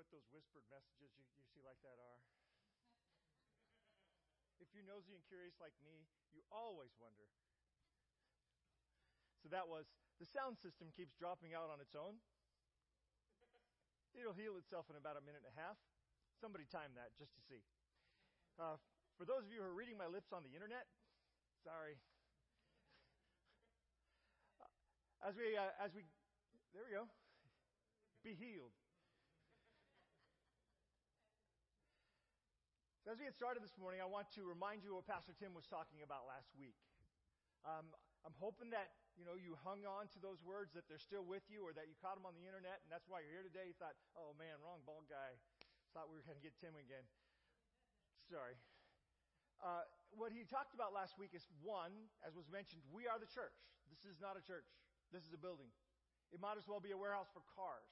what 0.00 0.08
those 0.08 0.24
whispered 0.32 0.64
messages 0.72 1.12
you, 1.12 1.28
you 1.36 1.44
see 1.52 1.60
like 1.60 1.76
that 1.84 2.00
are? 2.00 2.20
if 4.70 4.78
you're 4.78 4.86
nosy 4.86 5.16
and 5.16 5.24
curious 5.26 5.58
like 5.58 5.74
me, 5.82 6.06
you 6.30 6.46
always 6.54 6.94
wonder. 7.00 7.26
So 9.42 9.50
that 9.50 9.66
was 9.66 9.88
the 10.22 10.28
sound 10.28 10.60
system 10.62 10.92
keeps 10.92 11.16
dropping 11.16 11.56
out 11.56 11.72
on 11.72 11.82
its 11.82 11.96
own. 11.98 12.20
It'll 14.14 14.36
heal 14.36 14.54
itself 14.60 14.86
in 14.92 15.00
about 15.00 15.18
a 15.18 15.24
minute 15.24 15.42
and 15.42 15.50
a 15.50 15.58
half. 15.58 15.74
Somebody 16.38 16.68
time 16.70 16.94
that 16.94 17.16
just 17.18 17.34
to 17.34 17.42
see. 17.48 17.64
Uh, 18.60 18.78
for 19.18 19.24
those 19.24 19.42
of 19.42 19.50
you 19.50 19.64
who 19.64 19.66
are 19.66 19.74
reading 19.74 19.98
my 19.98 20.06
lips 20.06 20.30
on 20.30 20.44
the 20.44 20.52
internet, 20.54 20.86
sorry. 21.66 21.98
Uh, 24.60 24.70
as 25.24 25.34
we, 25.34 25.56
uh, 25.56 25.72
as 25.82 25.90
we, 25.96 26.04
there 26.76 26.84
we 26.84 26.94
go. 26.94 27.08
Be 28.22 28.36
healed. 28.36 28.76
As 33.10 33.18
we 33.18 33.26
get 33.26 33.34
started 33.34 33.58
this 33.58 33.74
morning, 33.74 33.98
I 33.98 34.06
want 34.06 34.30
to 34.38 34.46
remind 34.46 34.86
you 34.86 34.94
what 34.94 35.02
Pastor 35.02 35.34
Tim 35.34 35.50
was 35.50 35.66
talking 35.66 36.06
about 36.06 36.30
last 36.30 36.46
week. 36.54 36.78
Um, 37.66 37.90
I'm 38.22 38.38
hoping 38.38 38.70
that 38.70 38.94
you 39.18 39.26
know 39.26 39.34
you 39.34 39.58
hung 39.66 39.82
on 39.82 40.06
to 40.14 40.22
those 40.22 40.38
words, 40.46 40.70
that 40.78 40.86
they're 40.86 41.02
still 41.02 41.26
with 41.26 41.42
you, 41.50 41.66
or 41.66 41.74
that 41.74 41.90
you 41.90 41.98
caught 41.98 42.14
them 42.14 42.22
on 42.22 42.38
the 42.38 42.46
internet, 42.46 42.78
and 42.78 42.86
that's 42.86 43.10
why 43.10 43.18
you're 43.18 43.34
here 43.34 43.42
today. 43.42 43.66
You 43.66 43.74
thought, 43.82 43.98
"Oh 44.14 44.30
man, 44.38 44.62
wrong 44.62 44.86
bald 44.86 45.10
guy." 45.10 45.34
Thought 45.90 46.06
we 46.06 46.22
were 46.22 46.22
going 46.22 46.38
to 46.38 46.46
get 46.46 46.54
Tim 46.62 46.78
again. 46.78 47.02
Sorry. 48.30 48.54
Uh, 49.58 49.90
what 50.14 50.30
he 50.30 50.46
talked 50.46 50.78
about 50.78 50.94
last 50.94 51.18
week 51.18 51.34
is 51.34 51.42
one, 51.66 51.90
as 52.22 52.38
was 52.38 52.46
mentioned, 52.46 52.86
we 52.94 53.10
are 53.10 53.18
the 53.18 53.26
church. 53.26 53.58
This 53.90 54.06
is 54.06 54.22
not 54.22 54.38
a 54.38 54.42
church. 54.46 54.70
This 55.10 55.26
is 55.26 55.34
a 55.34 55.40
building. 55.42 55.74
It 56.30 56.38
might 56.38 56.62
as 56.62 56.70
well 56.70 56.78
be 56.78 56.94
a 56.94 57.00
warehouse 57.00 57.26
for 57.34 57.42
cars. 57.58 57.90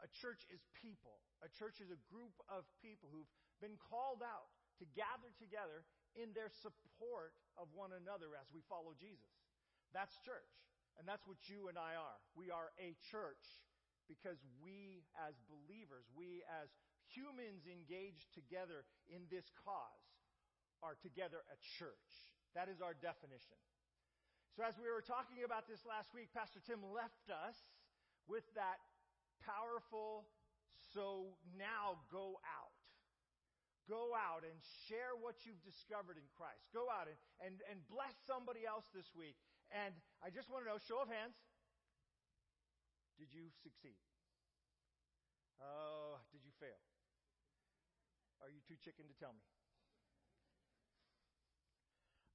A 0.00 0.08
church 0.20 0.44
is 0.48 0.60
people. 0.76 1.20
A 1.44 1.50
church 1.60 1.80
is 1.80 1.92
a 1.92 2.00
group 2.08 2.32
of 2.48 2.64
people 2.80 3.12
who've 3.12 3.28
been 3.60 3.76
called 3.76 4.24
out 4.24 4.48
to 4.80 4.88
gather 4.96 5.28
together 5.36 5.84
in 6.16 6.32
their 6.32 6.48
support 6.64 7.36
of 7.60 7.68
one 7.76 7.92
another 7.92 8.32
as 8.36 8.48
we 8.50 8.64
follow 8.64 8.96
Jesus. 8.96 9.30
That's 9.92 10.16
church. 10.24 10.48
And 10.96 11.04
that's 11.04 11.24
what 11.28 11.38
you 11.48 11.68
and 11.68 11.76
I 11.76 11.96
are. 11.96 12.18
We 12.32 12.48
are 12.52 12.72
a 12.80 12.96
church 13.12 13.44
because 14.08 14.40
we 14.58 15.06
as 15.14 15.38
believers, 15.46 16.08
we 16.16 16.42
as 16.48 16.68
humans 17.12 17.62
engaged 17.68 18.32
together 18.34 18.84
in 19.06 19.22
this 19.30 19.46
cause, 19.62 20.04
are 20.82 20.96
together 20.98 21.44
a 21.52 21.58
church. 21.78 22.10
That 22.56 22.66
is 22.66 22.82
our 22.82 22.96
definition. 22.96 23.56
So 24.58 24.66
as 24.66 24.74
we 24.80 24.90
were 24.90 25.04
talking 25.04 25.46
about 25.46 25.70
this 25.70 25.84
last 25.86 26.10
week, 26.10 26.34
Pastor 26.34 26.58
Tim 26.66 26.82
left 26.90 27.30
us 27.30 27.54
with 28.26 28.42
that 28.58 28.82
powerful, 29.44 30.28
so 30.92 31.36
now 31.56 32.00
go 32.12 32.40
out. 32.44 32.74
Go 33.88 34.14
out 34.14 34.46
and 34.46 34.54
share 34.86 35.18
what 35.18 35.42
you've 35.42 35.60
discovered 35.66 36.14
in 36.14 36.26
Christ. 36.38 36.62
Go 36.70 36.86
out 36.86 37.10
and, 37.10 37.18
and, 37.42 37.54
and 37.66 37.82
bless 37.90 38.14
somebody 38.22 38.62
else 38.62 38.86
this 38.94 39.10
week. 39.16 39.34
And 39.74 39.94
I 40.22 40.30
just 40.30 40.46
want 40.46 40.62
to 40.62 40.70
know, 40.70 40.78
show 40.78 41.02
of 41.02 41.10
hands, 41.10 41.34
did 43.18 43.34
you 43.34 43.50
succeed? 43.66 43.98
Oh, 45.58 46.22
did 46.30 46.40
you 46.46 46.54
fail? 46.62 46.78
Are 48.40 48.48
you 48.48 48.64
too 48.64 48.78
chicken 48.80 49.04
to 49.10 49.16
tell 49.18 49.34
me? 49.34 49.44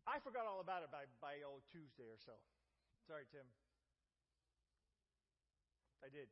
I 0.06 0.22
forgot 0.22 0.46
all 0.46 0.62
about 0.62 0.86
it 0.86 0.94
by, 0.94 1.10
by 1.18 1.42
old 1.42 1.66
Tuesday 1.74 2.06
or 2.06 2.22
so. 2.22 2.38
Sorry, 3.10 3.26
Tim. 3.34 3.48
I 6.06 6.14
did. 6.14 6.30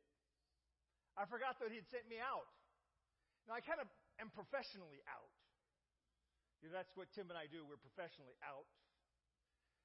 I 1.14 1.24
forgot 1.30 1.62
that 1.62 1.70
he'd 1.70 1.86
sent 1.90 2.06
me 2.10 2.18
out. 2.18 2.46
Now, 3.46 3.54
I 3.54 3.62
kind 3.62 3.78
of 3.78 3.86
am 4.18 4.34
professionally 4.34 5.02
out. 5.06 5.30
You 6.62 6.72
know, 6.72 6.74
that's 6.74 6.90
what 6.96 7.12
Tim 7.12 7.28
and 7.28 7.38
I 7.38 7.46
do. 7.46 7.62
We're 7.62 7.80
professionally 7.80 8.34
out. 8.40 8.66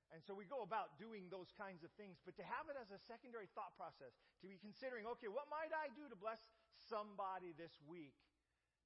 And 0.10 0.26
so 0.26 0.34
we 0.34 0.50
go 0.50 0.66
about 0.66 0.98
doing 0.98 1.30
those 1.30 1.54
kinds 1.54 1.86
of 1.86 1.94
things. 1.94 2.18
But 2.26 2.34
to 2.42 2.46
have 2.46 2.66
it 2.66 2.78
as 2.82 2.90
a 2.90 2.98
secondary 3.06 3.46
thought 3.54 3.78
process, 3.78 4.16
to 4.42 4.50
be 4.50 4.58
considering, 4.58 5.06
okay, 5.18 5.30
what 5.30 5.46
might 5.54 5.70
I 5.70 5.94
do 5.94 6.10
to 6.10 6.18
bless 6.18 6.42
somebody 6.90 7.54
this 7.54 7.78
week? 7.86 8.18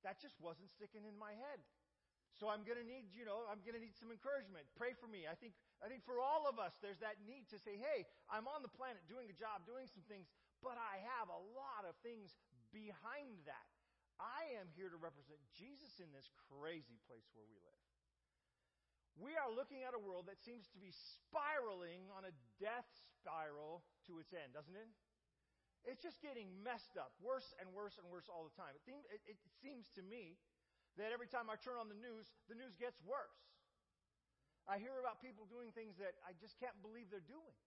That 0.04 0.20
just 0.20 0.36
wasn't 0.44 0.68
sticking 0.75 1.08
in 1.08 1.16
my 1.16 1.31
head. 1.31 1.64
So 2.36 2.50
I'm 2.50 2.66
going 2.66 2.81
to 2.81 2.84
need, 2.84 3.14
you 3.14 3.24
know, 3.24 3.46
I'm 3.46 3.62
going 3.64 3.78
to 3.78 3.84
need 3.84 3.96
some 3.96 4.10
encouragement. 4.10 4.66
Pray 4.74 4.98
for 4.98 5.06
me. 5.06 5.30
I 5.30 5.38
think, 5.38 5.54
I 5.80 5.88
think 5.88 6.02
for 6.04 6.18
all 6.18 6.50
of 6.50 6.58
us, 6.58 6.74
there's 6.81 7.00
that 7.00 7.22
need 7.24 7.46
to 7.54 7.62
say, 7.62 7.78
hey, 7.78 8.10
I'm 8.25 8.50
on 8.50 8.66
the 8.66 8.74
planet 8.74 9.06
doing 9.06 9.30
a 9.30 9.38
job, 9.38 9.64
doing 9.70 9.86
some 9.94 10.04
things, 10.10 10.25
but 10.63 10.79
I 10.79 11.03
have 11.19 11.28
a 11.28 11.41
lot 11.53 11.84
of 11.84 11.94
things 12.00 12.34
behind 12.72 13.44
that. 13.46 13.68
I 14.18 14.56
am 14.56 14.72
here 14.74 14.88
to 14.88 14.96
represent 14.96 15.38
Jesus 15.51 16.00
in 16.00 16.07
this 16.16 16.31
crazy 16.47 16.97
place 17.06 17.28
where 17.35 17.46
we 17.46 17.59
live. 17.59 17.84
We 19.19 19.38
are 19.38 19.51
looking 19.51 19.85
at 19.85 19.94
a 19.94 20.01
world 20.01 20.25
that 20.25 20.41
seems 20.41 20.66
to 20.74 20.79
be 20.81 20.90
spiraling 20.90 22.09
on 22.16 22.25
a 22.25 22.34
death 22.57 22.88
spiral 23.22 23.85
to 24.09 24.18
its 24.18 24.34
end, 24.34 24.57
doesn't 24.57 24.74
it? 24.74 24.90
It's 25.84 26.01
just 26.01 26.24
getting 26.24 26.47
messed 26.63 26.95
up, 26.95 27.12
worse 27.19 27.51
and 27.59 27.68
worse 27.75 28.00
and 28.00 28.07
worse 28.07 28.31
all 28.31 28.47
the 28.47 28.56
time. 28.56 28.74
It, 28.88 29.38
seems 29.59 29.91
to 30.00 30.01
me 30.01 30.40
that 30.95 31.12
every 31.12 31.28
time 31.28 31.51
I 31.51 31.59
turn 31.59 31.75
on 31.75 31.91
the 31.91 32.00
news, 32.00 32.31
the 32.47 32.56
news 32.56 32.80
gets 32.80 32.97
worse. 33.03 33.35
I 34.63 34.80
hear 34.80 34.95
about 34.95 35.19
people 35.19 35.44
doing 35.51 35.75
things 35.75 36.00
that 36.00 36.16
I 36.24 36.31
just 36.40 36.56
can't 36.56 36.75
believe 36.80 37.12
they're 37.12 37.28
doing. 37.28 37.57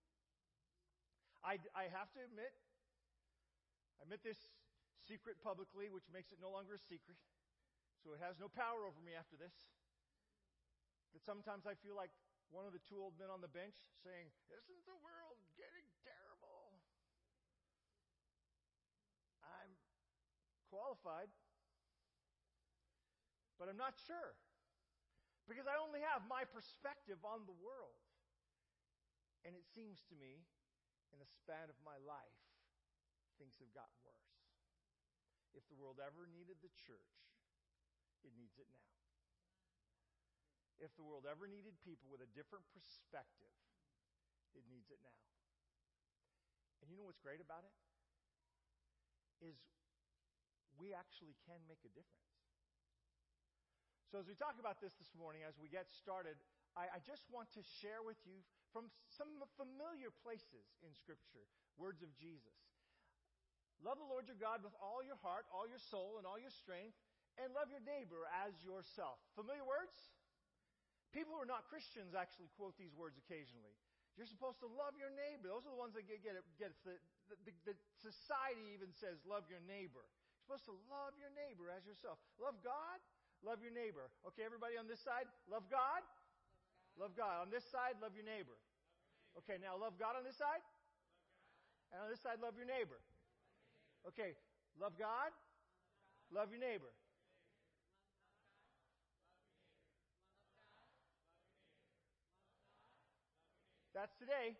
I, 1.45 1.61
I 1.77 1.93
have 1.93 2.09
to 2.17 2.19
admit, 2.25 2.49
I 3.97 4.05
admit 4.05 4.21
this 4.21 4.39
secret 5.05 5.41
publicly, 5.41 5.89
which 5.89 6.05
makes 6.11 6.31
it 6.31 6.39
no 6.41 6.51
longer 6.53 6.77
a 6.77 6.83
secret, 6.89 7.17
so 8.03 8.13
it 8.13 8.21
has 8.21 8.37
no 8.37 8.47
power 8.47 8.85
over 8.85 8.99
me 9.01 9.17
after 9.17 9.35
this. 9.39 9.53
That 11.15 11.23
sometimes 11.23 11.65
I 11.65 11.73
feel 11.79 11.95
like 11.95 12.13
one 12.51 12.63
of 12.63 12.71
the 12.71 12.83
two 12.83 12.99
old 12.99 13.15
men 13.19 13.27
on 13.31 13.43
the 13.43 13.51
bench 13.51 13.75
saying, 14.03 14.31
Isn't 14.51 14.83
the 14.87 14.99
world 15.03 15.39
getting 15.59 15.87
terrible? 16.03 16.79
I'm 19.43 19.71
qualified, 20.69 21.31
but 23.59 23.67
I'm 23.67 23.79
not 23.79 23.95
sure. 24.07 24.35
Because 25.47 25.63
I 25.63 25.79
only 25.79 26.03
have 26.03 26.27
my 26.27 26.43
perspective 26.43 27.23
on 27.23 27.47
the 27.47 27.55
world. 27.63 27.95
And 29.47 29.55
it 29.55 29.63
seems 29.71 30.03
to 30.11 30.15
me, 30.19 30.43
in 31.15 31.23
the 31.23 31.29
span 31.39 31.71
of 31.71 31.79
my 31.87 31.95
life, 32.03 32.35
things 33.37 33.57
have 33.61 33.71
gotten 33.73 33.97
worse. 34.03 34.33
If 35.53 35.65
the 35.69 35.77
world 35.77 35.97
ever 35.97 36.29
needed 36.29 36.61
the 36.61 36.73
church, 36.73 37.13
it 38.21 38.33
needs 38.37 38.57
it 38.61 38.69
now. 38.69 38.89
If 40.77 40.93
the 40.93 41.05
world 41.05 41.25
ever 41.25 41.49
needed 41.49 41.73
people 41.81 42.05
with 42.09 42.21
a 42.21 42.29
different 42.37 42.65
perspective, 42.69 43.49
it 44.53 44.61
needs 44.69 44.93
it 44.93 45.01
now. 45.01 45.21
And 46.81 46.93
you 46.93 46.97
know 46.97 47.09
what's 47.09 47.21
great 47.21 47.41
about 47.41 47.65
it? 47.65 47.73
Is 49.41 49.57
we 50.77 50.93
actually 50.93 51.33
can 51.49 51.57
make 51.65 51.81
a 51.81 51.91
difference. 51.93 52.37
So, 54.13 54.21
as 54.21 54.29
we 54.29 54.37
talk 54.37 54.55
about 54.61 54.79
this 54.79 54.95
this 55.01 55.11
morning, 55.17 55.43
as 55.43 55.59
we 55.59 55.67
get 55.67 55.89
started, 55.91 56.39
I, 56.77 56.87
I 56.95 56.99
just 57.03 57.27
want 57.33 57.51
to 57.57 57.61
share 57.81 58.05
with 58.05 58.21
you 58.23 58.39
from 58.71 58.87
some 59.09 59.41
familiar 59.57 60.13
places 60.23 60.77
in 60.85 60.93
Scripture 60.93 61.43
words 61.75 62.05
of 62.05 62.13
Jesus. 62.15 62.76
Love 63.85 64.01
the 64.01 64.09
Lord 64.09 64.25
your 64.25 64.39
God 64.39 64.65
with 64.65 64.73
all 64.81 65.05
your 65.05 65.19
heart, 65.21 65.45
all 65.53 65.69
your 65.69 65.81
soul, 65.93 66.17
and 66.17 66.25
all 66.25 66.41
your 66.41 66.53
strength, 66.53 66.97
and 67.37 67.53
love 67.53 67.69
your 67.69 67.83
neighbor 67.85 68.25
as 68.45 68.53
yourself. 68.65 69.21
Familiar 69.37 69.61
words? 69.61 69.93
People 71.13 71.37
who 71.37 71.41
are 71.45 71.49
not 71.49 71.69
Christians 71.69 72.17
actually 72.17 72.49
quote 72.57 72.73
these 72.75 72.93
words 72.97 73.15
occasionally. 73.21 73.73
You're 74.17 74.29
supposed 74.29 74.57
to 74.65 74.69
love 74.69 74.97
your 74.97 75.13
neighbor. 75.13 75.53
Those 75.53 75.69
are 75.69 75.73
the 75.73 75.77
ones 75.77 75.93
that 75.93 76.09
get, 76.09 76.25
it. 76.25 76.41
Get 76.57 76.73
it. 76.73 76.99
The, 77.29 77.37
the, 77.45 77.53
the 77.69 77.75
society 78.01 78.73
even 78.73 78.89
says, 78.97 79.21
love 79.29 79.45
your 79.45 79.61
neighbor. 79.69 80.01
You're 80.01 80.57
supposed 80.57 80.67
to 80.73 80.77
love 80.89 81.13
your 81.21 81.29
neighbor 81.37 81.69
as 81.69 81.85
yourself. 81.85 82.17
Love 82.41 82.57
God, 82.65 82.97
love 83.45 83.61
your 83.61 83.75
neighbor. 83.75 84.09
Okay, 84.33 84.41
everybody 84.41 84.73
on 84.73 84.89
this 84.89 85.03
side, 85.05 85.29
love 85.45 85.69
God? 85.69 86.01
Love 86.01 86.09
God. 86.09 86.25
Love 86.97 87.13
God. 87.13 87.45
On 87.45 87.49
this 87.53 87.61
side, 87.69 87.93
love 88.01 88.17
your 88.17 88.25
neighbor. 88.25 88.57
Okay, 89.37 89.61
now 89.61 89.77
love 89.77 90.01
God 90.01 90.17
on 90.17 90.25
this 90.25 90.33
side? 90.33 90.65
And 91.93 92.01
on 92.01 92.09
this 92.09 92.17
side, 92.25 92.41
love 92.41 92.57
your 92.57 92.65
neighbor. 92.65 92.97
Okay, 94.07 94.39
love 94.79 94.95
God, 94.95 95.35
love 96.31 96.47
your 96.51 96.63
neighbor. 96.63 96.91
That's 103.91 104.13
today. 104.15 104.53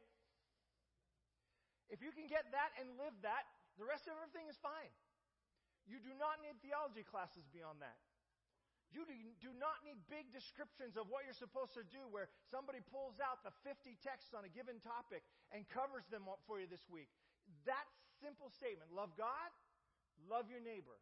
If 1.87 2.03
you 2.03 2.11
can 2.11 2.27
get 2.27 2.51
that 2.51 2.75
and 2.81 2.99
live 2.99 3.15
that, 3.23 3.47
the 3.79 3.85
rest 3.85 4.09
of 4.09 4.17
everything 4.19 4.49
is 4.51 4.59
fine. 4.59 4.91
You 5.87 6.03
do 6.03 6.11
not 6.19 6.43
need 6.43 6.59
theology 6.59 7.07
classes 7.07 7.47
beyond 7.53 7.79
that. 7.79 7.95
You 8.91 9.07
do 9.39 9.51
not 9.55 9.83
need 9.87 9.99
big 10.11 10.31
descriptions 10.35 10.99
of 10.99 11.07
what 11.07 11.23
you're 11.23 11.37
supposed 11.37 11.75
to 11.79 11.85
do 11.87 12.03
where 12.11 12.27
somebody 12.51 12.83
pulls 12.83 13.19
out 13.23 13.43
the 13.47 13.51
50 13.63 13.95
texts 14.03 14.35
on 14.35 14.43
a 14.43 14.51
given 14.51 14.79
topic 14.83 15.23
and 15.55 15.63
covers 15.71 16.03
them 16.11 16.27
up 16.27 16.43
for 16.43 16.59
you 16.59 16.67
this 16.67 16.83
week. 16.91 17.07
That 17.63 17.87
simple 18.21 18.49
statement, 18.49 18.89
love 18.93 19.13
God, 19.17 19.49
love 20.25 20.49
your 20.49 20.61
neighbor, 20.61 20.97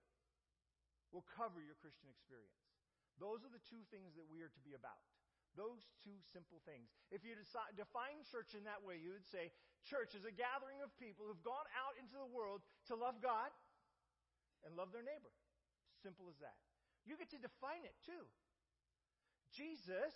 will 1.16 1.26
cover 1.36 1.64
your 1.64 1.80
Christian 1.80 2.12
experience. 2.12 2.60
Those 3.18 3.48
are 3.48 3.52
the 3.52 3.64
two 3.64 3.84
things 3.90 4.16
that 4.20 4.28
we 4.28 4.44
are 4.44 4.52
to 4.52 4.64
be 4.64 4.76
about. 4.76 5.00
Those 5.56 5.88
two 6.04 6.20
simple 6.36 6.60
things. 6.68 6.92
If 7.16 7.24
you 7.24 7.32
decide, 7.32 7.80
define 7.80 8.28
church 8.28 8.52
in 8.60 8.68
that 8.68 8.84
way, 8.84 9.00
you 9.00 9.16
would 9.16 9.24
say 9.24 9.56
church 9.88 10.12
is 10.12 10.28
a 10.28 10.36
gathering 10.36 10.84
of 10.84 10.92
people 11.00 11.24
who've 11.24 11.48
gone 11.48 11.68
out 11.80 11.96
into 11.96 12.20
the 12.20 12.28
world 12.28 12.60
to 12.92 13.00
love 13.00 13.24
God 13.24 13.48
and 14.68 14.76
love 14.76 14.92
their 14.92 15.06
neighbor. 15.06 15.32
Simple 16.04 16.28
as 16.28 16.36
that. 16.44 16.60
You 17.08 17.16
get 17.16 17.32
to 17.32 17.40
define 17.40 17.88
it 17.88 17.96
too. 18.04 18.28
Jesus 19.56 20.12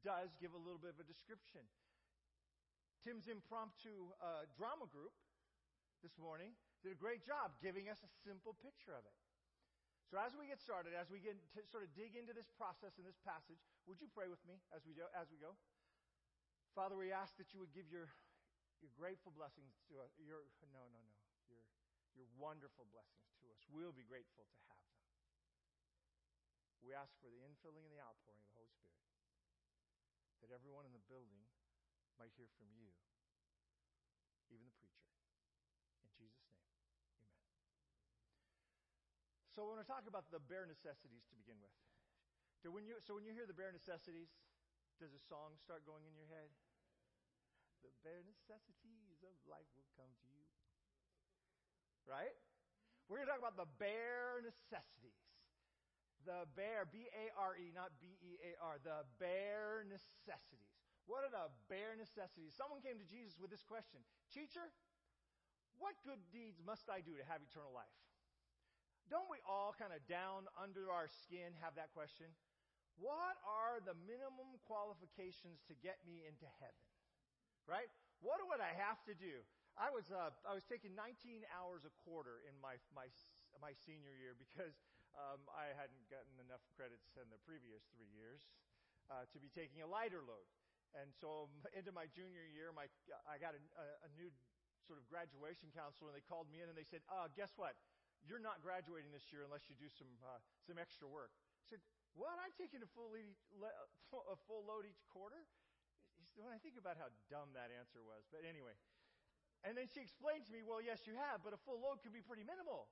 does 0.00 0.32
give 0.40 0.56
a 0.56 0.60
little 0.62 0.80
bit 0.80 0.96
of 0.96 1.00
a 1.02 1.04
description. 1.04 1.60
Tim's 3.04 3.28
impromptu 3.28 4.12
uh, 4.20 4.48
drama 4.56 4.88
group 4.88 5.12
this 6.00 6.16
morning 6.18 6.56
did 6.82 6.92
a 6.92 6.98
great 6.98 7.24
job 7.24 7.52
giving 7.60 7.88
us 7.92 8.00
a 8.04 8.10
simple 8.24 8.56
picture 8.60 8.96
of 8.96 9.04
it. 9.04 9.16
So 10.10 10.18
as 10.18 10.34
we 10.34 10.50
get 10.50 10.58
started, 10.58 10.90
as 10.96 11.06
we 11.06 11.22
get 11.22 11.38
to 11.54 11.62
sort 11.70 11.86
of 11.86 11.94
dig 11.94 12.18
into 12.18 12.34
this 12.34 12.50
process 12.58 12.98
in 12.98 13.06
this 13.06 13.20
passage, 13.22 13.62
would 13.86 14.02
you 14.02 14.10
pray 14.10 14.26
with 14.26 14.42
me 14.42 14.58
as 14.74 14.82
we, 14.82 14.90
do, 14.90 15.06
as 15.14 15.30
we 15.30 15.38
go? 15.38 15.54
Father, 16.74 16.98
we 16.98 17.14
ask 17.14 17.38
that 17.38 17.54
you 17.54 17.62
would 17.62 17.70
give 17.70 17.86
your, 17.86 18.10
your 18.82 18.90
grateful 18.98 19.30
blessings 19.30 19.70
to 19.86 20.02
us. 20.02 20.10
Your, 20.18 20.42
no, 20.74 20.82
no, 20.90 20.98
no. 20.98 21.14
Your, 21.46 21.62
your 22.18 22.26
wonderful 22.42 22.90
blessings 22.90 23.30
to 23.38 23.46
us. 23.54 23.62
We'll 23.70 23.94
be 23.94 24.02
grateful 24.02 24.42
to 24.42 24.58
have 24.66 24.82
them. 24.82 24.98
We 26.82 26.90
ask 26.90 27.14
for 27.22 27.30
the 27.30 27.38
infilling 27.46 27.86
and 27.86 27.94
the 27.94 28.02
outpouring 28.02 28.40
of 28.42 28.50
the 28.50 28.56
Holy 28.58 28.74
Spirit, 28.74 29.06
that 30.42 30.50
everyone 30.50 30.90
in 30.90 30.94
the 30.96 31.04
building 31.06 31.44
might 32.18 32.34
hear 32.34 32.50
from 32.58 32.66
you, 32.74 32.90
even 34.50 34.66
the 34.66 34.74
preacher. 34.80 35.06
In 36.02 36.10
Jesus' 36.18 36.42
name, 36.50 36.58
amen. 37.14 37.30
So, 39.50 39.66
when 39.66 39.82
I 39.82 39.86
talk 39.86 40.06
about 40.06 40.30
the 40.30 40.38
bare 40.38 40.66
necessities 40.66 41.26
to 41.26 41.34
begin 41.34 41.58
with, 41.58 41.74
do 42.62 42.70
when 42.70 42.86
you, 42.86 43.00
so 43.02 43.18
when 43.18 43.26
you 43.26 43.34
hear 43.34 43.48
the 43.50 43.56
bare 43.56 43.74
necessities, 43.74 44.30
does 45.02 45.10
a 45.16 45.22
song 45.26 45.56
start 45.58 45.82
going 45.88 46.04
in 46.06 46.14
your 46.14 46.28
head? 46.28 46.52
The 47.80 47.90
bare 48.04 48.20
necessities 48.22 49.24
of 49.24 49.32
life 49.48 49.66
will 49.72 49.88
come 49.96 50.12
to 50.12 50.28
you. 50.28 50.44
Right? 52.04 52.36
We're 53.08 53.24
going 53.24 53.26
to 53.26 53.32
talk 53.34 53.42
about 53.42 53.56
the 53.56 53.70
bare 53.80 54.44
necessities. 54.44 55.18
The 56.28 56.44
bare, 56.52 56.84
B 56.84 57.08
A 57.16 57.32
R 57.32 57.56
E, 57.56 57.72
not 57.72 57.96
B 57.96 58.12
E 58.20 58.36
A 58.44 58.52
R, 58.60 58.76
the 58.84 59.08
bare 59.16 59.88
necessities. 59.88 60.68
What 61.08 61.24
are 61.24 61.32
the 61.32 61.48
bare 61.72 61.96
necessities? 61.96 62.52
Someone 62.52 62.84
came 62.84 63.00
to 63.00 63.08
Jesus 63.08 63.40
with 63.40 63.48
this 63.48 63.64
question 63.64 64.04
Teacher, 64.28 64.68
what 65.80 65.96
good 66.04 66.20
deeds 66.28 66.60
must 66.60 66.92
I 66.92 67.00
do 67.00 67.16
to 67.16 67.24
have 67.24 67.40
eternal 67.40 67.72
life? 67.72 67.96
Don't 69.10 69.26
we 69.26 69.42
all 69.42 69.74
kind 69.74 69.90
of 69.90 69.98
down 70.06 70.46
under 70.54 70.86
our 70.86 71.10
skin 71.10 71.50
have 71.58 71.74
that 71.74 71.90
question? 71.90 72.30
What 72.94 73.34
are 73.42 73.82
the 73.82 73.98
minimum 74.06 74.54
qualifications 74.70 75.66
to 75.66 75.74
get 75.82 75.98
me 76.06 76.22
into 76.22 76.46
heaven? 76.62 76.86
Right? 77.66 77.90
What 78.22 78.38
would 78.46 78.62
I 78.62 78.70
have 78.70 79.02
to 79.10 79.14
do? 79.18 79.42
I 79.74 79.90
was 79.90 80.06
uh, 80.14 80.30
I 80.46 80.54
was 80.54 80.62
taking 80.62 80.94
19 80.94 81.42
hours 81.50 81.82
a 81.82 81.92
quarter 82.06 82.42
in 82.46 82.54
my 82.62 82.78
my 82.94 83.10
my 83.58 83.74
senior 83.74 84.14
year 84.14 84.38
because 84.38 84.78
um, 85.18 85.42
I 85.50 85.74
hadn't 85.74 86.06
gotten 86.06 86.38
enough 86.38 86.62
credits 86.78 87.10
in 87.18 87.26
the 87.34 87.40
previous 87.42 87.82
three 87.90 88.10
years 88.14 88.46
uh, 89.10 89.26
to 89.34 89.38
be 89.42 89.50
taking 89.50 89.82
a 89.82 89.88
lighter 89.90 90.22
load. 90.22 90.46
And 90.94 91.10
so 91.14 91.50
into 91.74 91.90
my 91.90 92.06
junior 92.10 92.46
year, 92.46 92.70
my 92.74 92.86
I 93.26 93.38
got 93.42 93.54
a, 93.54 93.62
a, 94.06 94.10
new 94.18 94.26
sort 94.86 94.98
of 94.98 95.06
graduation 95.06 95.70
counselor, 95.70 96.10
and 96.10 96.18
they 96.18 96.26
called 96.26 96.50
me 96.50 96.62
in 96.62 96.66
and 96.66 96.74
they 96.74 96.86
said, 96.86 97.02
uh, 97.06 97.30
"Guess 97.38 97.54
what? 97.54 97.78
You're 98.24 98.42
not 98.42 98.60
graduating 98.60 99.10
this 99.10 99.28
year 99.32 99.42
unless 99.44 99.68
you 99.68 99.76
do 99.76 99.88
some 99.88 100.10
uh, 100.24 100.40
some 100.66 100.76
extra 100.76 101.08
work." 101.08 101.32
I 101.34 101.64
said, 101.66 101.80
"What? 102.14 102.36
I'm 102.40 102.52
taking 102.56 102.84
a 102.84 102.90
full 102.92 103.12
a 103.14 104.36
full 104.46 104.62
load 104.64 104.84
each 104.84 105.02
quarter." 105.08 105.44
When 106.38 106.54
I 106.54 106.60
think 106.62 106.78
about 106.78 106.94
how 106.96 107.10
dumb 107.26 107.52
that 107.58 107.74
answer 107.74 108.00
was, 108.04 108.22
but 108.30 108.46
anyway. 108.46 108.76
And 109.60 109.76
then 109.76 109.88
she 109.92 110.00
explained 110.00 110.48
to 110.48 110.52
me, 110.52 110.64
well, 110.64 110.80
yes, 110.80 111.04
you 111.04 111.12
have, 111.20 111.44
but 111.44 111.52
a 111.52 111.60
full 111.68 111.84
load 111.84 112.00
could 112.00 112.16
be 112.16 112.24
pretty 112.24 112.44
minimal. 112.48 112.88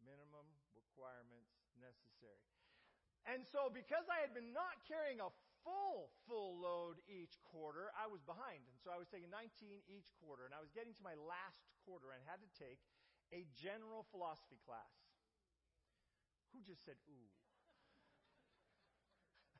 Minimum 0.00 0.48
requirements 0.72 1.52
necessary. 1.76 2.48
And 3.28 3.44
so, 3.46 3.70
because 3.70 4.08
I 4.08 4.18
had 4.24 4.34
been 4.34 4.50
not 4.50 4.82
carrying 4.88 5.20
a 5.22 5.30
full, 5.62 6.10
full 6.26 6.58
load 6.58 6.98
each 7.06 7.38
quarter, 7.46 7.94
I 7.94 8.10
was 8.10 8.24
behind. 8.24 8.66
And 8.66 8.78
so 8.82 8.90
I 8.90 8.98
was 8.98 9.06
taking 9.06 9.30
19 9.30 9.84
each 9.86 10.10
quarter, 10.18 10.48
and 10.48 10.56
I 10.56 10.58
was 10.58 10.74
getting 10.74 10.96
to 10.96 11.04
my 11.06 11.14
last 11.14 11.62
quarter 11.86 12.10
and 12.10 12.24
had 12.26 12.42
to 12.42 12.50
take 12.56 12.82
a 13.32 13.48
general 13.56 14.04
philosophy 14.12 14.60
class. 14.62 14.92
Who 16.52 16.60
just 16.62 16.84
said, 16.84 17.00
ooh? 17.08 17.28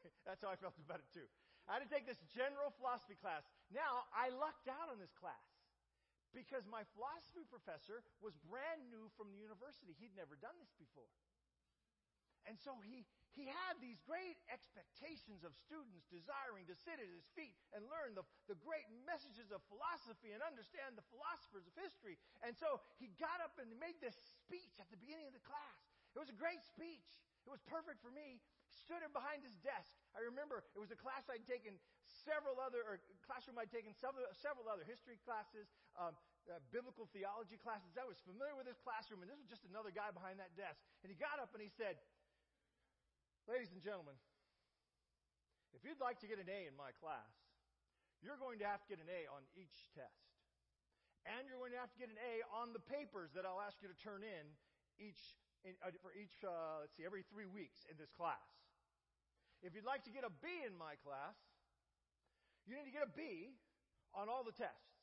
That's 0.28 0.44
how 0.44 0.52
I 0.52 0.60
felt 0.60 0.76
about 0.76 1.00
it, 1.00 1.08
too. 1.10 1.26
I 1.64 1.80
had 1.80 1.84
to 1.86 1.90
take 1.90 2.04
this 2.04 2.20
general 2.36 2.74
philosophy 2.76 3.16
class. 3.16 3.48
Now, 3.72 4.04
I 4.12 4.28
lucked 4.28 4.68
out 4.68 4.92
on 4.92 5.00
this 5.00 5.14
class 5.16 5.46
because 6.34 6.68
my 6.68 6.84
philosophy 6.92 7.48
professor 7.48 8.04
was 8.20 8.36
brand 8.44 8.88
new 8.92 9.08
from 9.16 9.30
the 9.32 9.40
university. 9.40 9.96
He'd 9.96 10.16
never 10.16 10.34
done 10.36 10.56
this 10.58 10.74
before. 10.76 11.08
And 12.46 12.58
so 12.58 12.74
he, 12.82 13.06
he 13.38 13.46
had 13.46 13.78
these 13.78 14.02
great 14.02 14.36
expectations 14.50 15.46
of 15.46 15.54
students 15.54 16.04
desiring 16.10 16.66
to 16.66 16.74
sit 16.74 16.98
at 16.98 17.06
his 17.06 17.26
feet 17.38 17.54
and 17.70 17.86
learn 17.86 18.18
the, 18.18 18.26
the 18.50 18.58
great 18.58 18.86
messages 19.06 19.54
of 19.54 19.62
philosophy 19.70 20.34
and 20.34 20.42
understand 20.42 20.98
the 20.98 21.06
philosophers 21.14 21.64
of 21.70 21.74
history. 21.78 22.18
And 22.42 22.58
so 22.58 22.82
he 22.98 23.14
got 23.16 23.38
up 23.38 23.54
and 23.62 23.70
made 23.78 23.98
this 24.02 24.18
speech 24.42 24.74
at 24.82 24.90
the 24.90 24.98
beginning 24.98 25.30
of 25.30 25.34
the 25.34 25.44
class. 25.46 25.78
It 26.12 26.20
was 26.20 26.28
a 26.28 26.36
great 26.36 26.60
speech. 26.66 27.06
It 27.46 27.50
was 27.50 27.62
perfect 27.66 27.98
for 28.02 28.10
me. 28.12 28.38
Stood 28.86 29.02
him 29.02 29.10
behind 29.10 29.42
his 29.42 29.54
desk. 29.62 29.90
I 30.14 30.22
remember 30.22 30.62
it 30.76 30.80
was 30.80 30.92
a 30.92 30.98
class 30.98 31.26
I'd 31.26 31.44
taken 31.48 31.76
several 32.24 32.60
other, 32.60 32.84
or 32.84 33.00
classroom 33.24 33.58
I'd 33.58 33.72
taken 33.72 33.96
several, 33.96 34.28
several 34.38 34.68
other 34.68 34.84
history 34.84 35.18
classes, 35.24 35.66
um, 35.96 36.14
uh, 36.46 36.60
biblical 36.70 37.08
theology 37.10 37.58
classes. 37.58 37.96
I 37.96 38.06
was 38.06 38.20
familiar 38.22 38.54
with 38.54 38.68
this 38.68 38.78
classroom, 38.80 39.24
and 39.24 39.28
this 39.30 39.40
was 39.40 39.50
just 39.50 39.66
another 39.66 39.90
guy 39.90 40.12
behind 40.12 40.38
that 40.38 40.52
desk. 40.54 40.78
And 41.02 41.08
he 41.10 41.16
got 41.16 41.40
up 41.40 41.52
and 41.56 41.62
he 41.64 41.72
said, 41.72 41.98
Ladies 43.50 43.74
and 43.74 43.82
gentlemen, 43.82 44.14
if 45.74 45.82
you'd 45.82 45.98
like 45.98 46.22
to 46.22 46.30
get 46.30 46.38
an 46.38 46.46
A 46.46 46.70
in 46.70 46.78
my 46.78 46.94
class, 47.02 47.34
you're 48.22 48.38
going 48.38 48.62
to 48.62 48.66
have 48.70 48.78
to 48.86 48.88
get 48.88 49.02
an 49.02 49.10
A 49.10 49.26
on 49.34 49.42
each 49.58 49.90
test. 49.98 50.30
And 51.26 51.50
you're 51.50 51.58
going 51.58 51.74
to 51.74 51.82
have 51.82 51.90
to 51.90 51.98
get 51.98 52.06
an 52.06 52.18
A 52.22 52.46
on 52.54 52.70
the 52.70 52.82
papers 52.82 53.34
that 53.34 53.42
I'll 53.42 53.62
ask 53.62 53.82
you 53.82 53.90
to 53.90 53.98
turn 53.98 54.22
in 54.22 54.46
each 54.98 55.18
in, 55.62 55.74
uh, 55.82 55.94
for 56.02 56.10
each, 56.14 56.42
uh, 56.42 56.82
let's 56.82 56.94
see, 56.98 57.06
every 57.06 57.22
three 57.30 57.46
weeks 57.46 57.86
in 57.86 57.94
this 57.94 58.10
class. 58.10 58.42
If 59.62 59.74
you'd 59.78 59.86
like 59.86 60.02
to 60.10 60.14
get 60.14 60.26
a 60.26 60.34
B 60.42 60.66
in 60.66 60.74
my 60.74 60.98
class, 61.06 61.38
you 62.66 62.74
need 62.74 62.86
to 62.86 62.94
get 62.94 63.06
a 63.06 63.10
B 63.14 63.54
on 64.14 64.26
all 64.26 64.42
the 64.42 64.54
tests. 64.54 65.02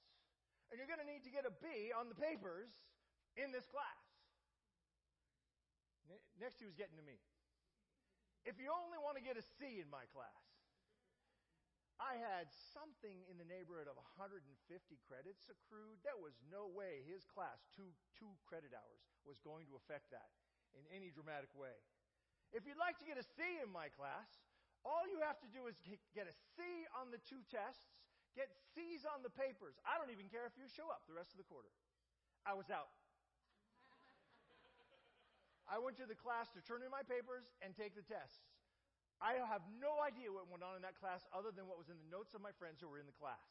And 0.67 0.75
you're 0.75 0.87
going 0.87 0.99
to 0.99 1.07
need 1.07 1.23
to 1.23 1.31
get 1.31 1.47
a 1.47 1.51
B 1.63 1.95
on 1.95 2.11
the 2.11 2.15
papers 2.19 2.71
in 3.39 3.51
this 3.55 3.67
class. 3.71 4.03
Next, 6.39 6.59
he 6.59 6.67
was 6.67 6.75
getting 6.75 6.99
to 6.99 7.03
me. 7.03 7.19
If 8.47 8.59
you 8.59 8.71
only 8.71 8.99
want 8.99 9.19
to 9.19 9.23
get 9.23 9.35
a 9.35 9.43
C 9.59 9.83
in 9.83 9.89
my 9.91 10.07
class, 10.15 10.43
I 11.99 12.15
had 12.15 12.47
something 12.71 13.27
in 13.27 13.35
the 13.35 13.43
neighborhood 13.43 13.91
of 13.91 13.99
150 13.99 14.47
credits 15.03 15.51
accrued. 15.51 15.99
There 15.99 16.15
was 16.15 16.39
no 16.47 16.71
way 16.71 17.03
his 17.03 17.27
class, 17.27 17.67
two, 17.75 17.91
two 18.15 18.31
credit 18.47 18.71
hours, 18.71 19.03
was 19.27 19.35
going 19.43 19.67
to 19.67 19.75
affect 19.75 20.07
that 20.15 20.31
in 20.71 20.87
any 20.95 21.11
dramatic 21.11 21.51
way. 21.51 21.75
If 22.55 22.63
you'd 22.63 22.79
like 22.79 22.95
to 23.03 23.07
get 23.07 23.19
a 23.19 23.25
C 23.35 23.59
in 23.59 23.67
my 23.67 23.91
class, 23.91 24.31
all 24.87 25.03
you 25.11 25.19
have 25.19 25.43
to 25.43 25.49
do 25.51 25.67
is 25.67 25.75
get 26.15 26.23
a 26.23 26.35
C 26.55 26.87
on 26.95 27.11
the 27.11 27.19
two 27.27 27.43
tests, 27.51 27.91
get 28.31 28.47
C's 28.71 29.03
on 29.03 29.19
the 29.19 29.29
papers. 29.29 29.75
I 29.83 29.99
don't 29.99 30.09
even 30.15 30.31
care 30.31 30.47
if 30.47 30.55
you 30.55 30.71
show 30.71 30.87
up 30.87 31.03
the 31.03 31.13
rest 31.13 31.35
of 31.35 31.39
the 31.43 31.47
quarter. 31.51 31.69
I 32.47 32.55
was 32.55 32.71
out. 32.71 32.95
I 35.69 35.77
went 35.77 36.01
to 36.01 36.09
the 36.09 36.17
class 36.17 36.49
to 36.57 36.65
turn 36.65 36.81
in 36.81 36.89
my 36.89 37.05
papers 37.05 37.45
and 37.61 37.77
take 37.77 37.93
the 37.93 38.01
tests. 38.01 38.41
I 39.21 39.37
have 39.37 39.61
no 39.77 40.01
idea 40.01 40.33
what 40.33 40.49
went 40.49 40.65
on 40.65 40.79
in 40.79 40.83
that 40.87 40.97
class 40.97 41.27
other 41.29 41.53
than 41.53 41.69
what 41.69 41.77
was 41.77 41.93
in 41.93 41.99
the 42.01 42.09
notes 42.09 42.33
of 42.33 42.41
my 42.41 42.55
friends 42.57 42.81
who 42.81 42.89
were 42.89 42.97
in 42.97 43.05
the 43.05 43.13
class. 43.19 43.45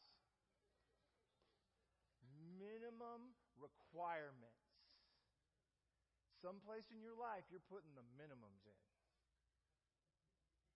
Minimum 2.59 3.39
requirements. 3.55 4.67
Someplace 6.43 6.91
in 6.91 6.99
your 7.05 7.15
life, 7.15 7.47
you're 7.53 7.63
putting 7.71 7.95
the 7.95 8.07
minimums 8.19 8.65
in. 8.67 8.83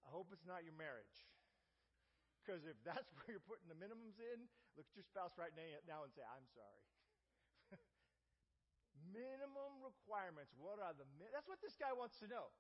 I 0.07 0.13
hope 0.13 0.31
it's 0.31 0.47
not 0.47 0.63
your 0.63 0.77
marriage. 0.77 1.27
Because 2.43 2.67
if 2.69 2.77
that's 2.87 3.09
where 3.17 3.35
you're 3.35 3.49
putting 3.49 3.67
the 3.67 3.79
minimums 3.79 4.21
in, 4.21 4.47
look 4.77 4.87
at 4.87 4.95
your 4.95 5.07
spouse 5.07 5.35
right 5.41 5.55
now 5.57 6.05
and 6.05 6.13
say, 6.13 6.23
I'm 6.23 6.47
sorry. 6.53 6.83
Minimum 9.11 9.83
requirements. 9.83 10.55
What 10.55 10.79
are 10.79 10.95
the 10.95 11.07
That's 11.35 11.51
what 11.51 11.59
this 11.59 11.75
guy 11.75 11.91
wants 11.91 12.21
to 12.23 12.31
know. 12.31 12.53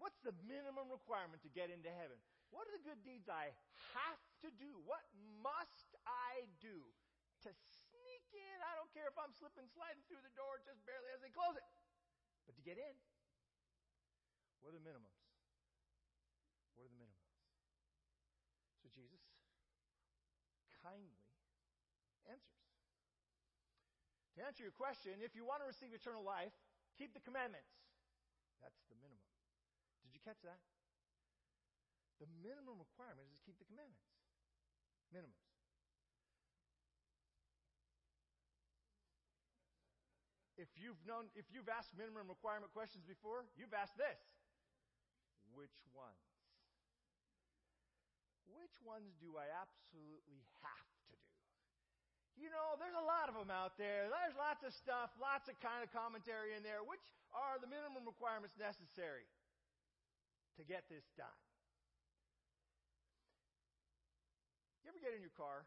What's 0.00 0.18
the 0.26 0.34
minimum 0.48 0.90
requirement 0.90 1.44
to 1.46 1.50
get 1.52 1.70
into 1.70 1.92
heaven? 1.92 2.18
What 2.50 2.66
are 2.70 2.74
the 2.74 2.82
good 2.82 3.02
deeds 3.02 3.30
I 3.30 3.50
have 3.94 4.22
to 4.46 4.50
do? 4.58 4.78
What 4.86 5.02
must 5.42 5.94
I 6.06 6.46
do 6.58 6.82
to 7.46 7.50
sneak 7.50 8.26
in? 8.34 8.56
I 8.62 8.74
don't 8.78 8.90
care 8.94 9.06
if 9.06 9.18
I'm 9.18 9.34
slipping, 9.34 9.66
sliding 9.70 10.02
through 10.06 10.22
the 10.22 10.34
door 10.34 10.58
just 10.62 10.82
barely 10.86 11.10
as 11.14 11.22
they 11.22 11.30
close 11.30 11.54
it, 11.54 11.66
but 12.46 12.54
to 12.58 12.62
get 12.62 12.78
in. 12.78 12.94
What 14.62 14.74
are 14.74 14.78
the 14.78 14.86
minimums? 14.86 15.22
What 16.74 16.86
are 16.86 16.90
the 16.90 16.98
minimums? 16.98 17.30
So 18.82 18.90
Jesus 18.90 19.22
kindly 20.84 21.16
answers. 22.28 22.60
To 24.44 24.52
answer 24.52 24.60
your 24.60 24.76
question, 24.76 25.24
if 25.24 25.32
you 25.32 25.40
want 25.40 25.64
to 25.64 25.68
receive 25.72 25.96
eternal 25.96 26.20
life, 26.20 26.52
keep 27.00 27.16
the 27.16 27.24
commandments. 27.24 27.72
That's 28.60 28.76
the 28.92 28.96
minimum. 29.00 29.24
Did 30.04 30.12
you 30.12 30.20
catch 30.20 30.36
that? 30.44 30.60
The 32.20 32.28
minimum 32.44 32.76
requirement 32.76 33.24
is 33.24 33.32
to 33.32 33.40
keep 33.40 33.56
the 33.56 33.64
commandments. 33.64 34.04
Minimums. 35.16 35.48
If 40.60 40.68
you've 40.76 41.00
known, 41.08 41.32
if 41.32 41.48
you've 41.48 41.72
asked 41.72 41.96
minimum 41.96 42.28
requirement 42.28 42.68
questions 42.76 43.08
before, 43.08 43.48
you've 43.56 43.72
asked 43.72 43.96
this. 43.96 44.20
Which 45.56 45.80
ones? 45.96 46.20
Which 48.44 48.76
ones 48.84 49.16
do 49.16 49.40
I 49.40 49.48
absolutely 49.56 50.44
have? 50.60 50.93
You 52.34 52.50
know, 52.50 52.74
there's 52.82 52.98
a 52.98 53.06
lot 53.06 53.30
of 53.30 53.38
them 53.38 53.50
out 53.50 53.78
there. 53.78 54.10
There's 54.10 54.34
lots 54.34 54.66
of 54.66 54.74
stuff, 54.74 55.14
lots 55.22 55.46
of 55.46 55.54
kind 55.62 55.86
of 55.86 55.88
commentary 55.94 56.58
in 56.58 56.66
there. 56.66 56.82
Which 56.82 57.02
are 57.30 57.62
the 57.62 57.70
minimum 57.70 58.02
requirements 58.02 58.58
necessary 58.58 59.26
to 60.58 60.62
get 60.66 60.90
this 60.90 61.06
done? 61.14 61.38
You 64.82 64.92
ever 64.92 65.00
get 65.00 65.14
in 65.16 65.22
your 65.22 65.32
car, 65.32 65.64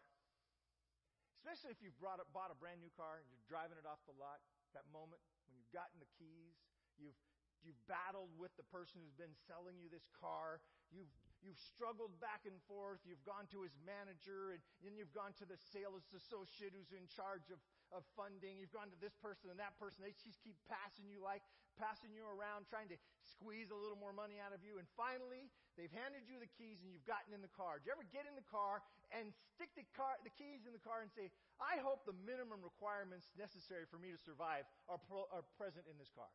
especially 1.42 1.74
if 1.74 1.82
you've 1.82 1.98
brought, 1.98 2.22
bought 2.36 2.54
a 2.54 2.58
brand 2.60 2.84
new 2.84 2.92
car 2.94 3.24
and 3.24 3.26
you're 3.32 3.48
driving 3.50 3.80
it 3.80 3.88
off 3.88 4.04
the 4.06 4.14
lot, 4.20 4.44
that 4.76 4.86
moment 4.94 5.24
when 5.48 5.58
you've 5.58 5.74
gotten 5.74 5.98
the 5.98 6.12
keys, 6.20 6.54
you've 7.00 7.18
you've 7.66 7.80
battled 7.90 8.30
with 8.38 8.54
the 8.56 8.68
person 8.70 9.02
who's 9.02 9.18
been 9.18 9.34
selling 9.50 9.76
you 9.82 9.90
this 9.90 10.06
car, 10.14 10.62
you've 10.94 11.10
you've 11.42 11.60
struggled 11.60 12.16
back 12.20 12.46
and 12.46 12.58
forth, 12.66 13.02
you've 13.06 13.24
gone 13.24 13.46
to 13.54 13.62
his 13.62 13.76
manager, 13.86 14.56
and 14.56 14.62
then 14.82 14.98
you've 14.98 15.14
gone 15.14 15.34
to 15.42 15.46
the 15.46 15.58
sales 15.58 16.06
associate 16.14 16.74
who's 16.74 16.94
in 16.94 17.06
charge 17.10 17.50
of 17.54 17.60
of 17.96 18.04
funding. 18.20 18.60
You've 18.60 18.74
gone 18.76 18.92
to 18.92 19.00
this 19.00 19.16
person 19.16 19.48
and 19.48 19.60
that 19.64 19.76
person. 19.80 20.04
They 20.04 20.12
just 20.20 20.44
keep 20.44 20.60
passing 20.68 21.08
you 21.08 21.24
like, 21.24 21.44
passing 21.80 22.12
you 22.12 22.26
around, 22.28 22.68
trying 22.68 22.92
to 22.92 23.00
squeeze 23.24 23.72
a 23.72 23.78
little 23.78 23.96
more 24.00 24.12
money 24.12 24.42
out 24.44 24.52
of 24.52 24.60
you. 24.66 24.82
And 24.82 24.88
finally, 25.00 25.48
they've 25.80 25.94
handed 25.94 26.28
you 26.28 26.42
the 26.42 26.52
keys 26.60 26.84
and 26.84 26.92
you've 26.92 27.08
gotten 27.08 27.32
in 27.32 27.40
the 27.40 27.54
car. 27.54 27.80
Do 27.80 27.88
you 27.88 27.94
ever 27.96 28.08
get 28.12 28.28
in 28.28 28.36
the 28.36 28.48
car 28.50 28.84
and 29.14 29.32
stick 29.56 29.72
the 29.80 29.88
car, 29.96 30.20
the 30.28 30.34
keys 30.36 30.68
in 30.68 30.76
the 30.76 30.84
car 30.84 31.00
and 31.00 31.12
say, 31.14 31.32
I 31.64 31.80
hope 31.80 32.04
the 32.04 32.18
minimum 32.28 32.60
requirements 32.60 33.32
necessary 33.40 33.88
for 33.88 33.96
me 33.96 34.12
to 34.12 34.20
survive 34.20 34.68
are, 34.92 35.00
pro, 35.00 35.30
are 35.32 35.46
present 35.56 35.88
in 35.88 35.96
this 35.96 36.12
car? 36.12 36.30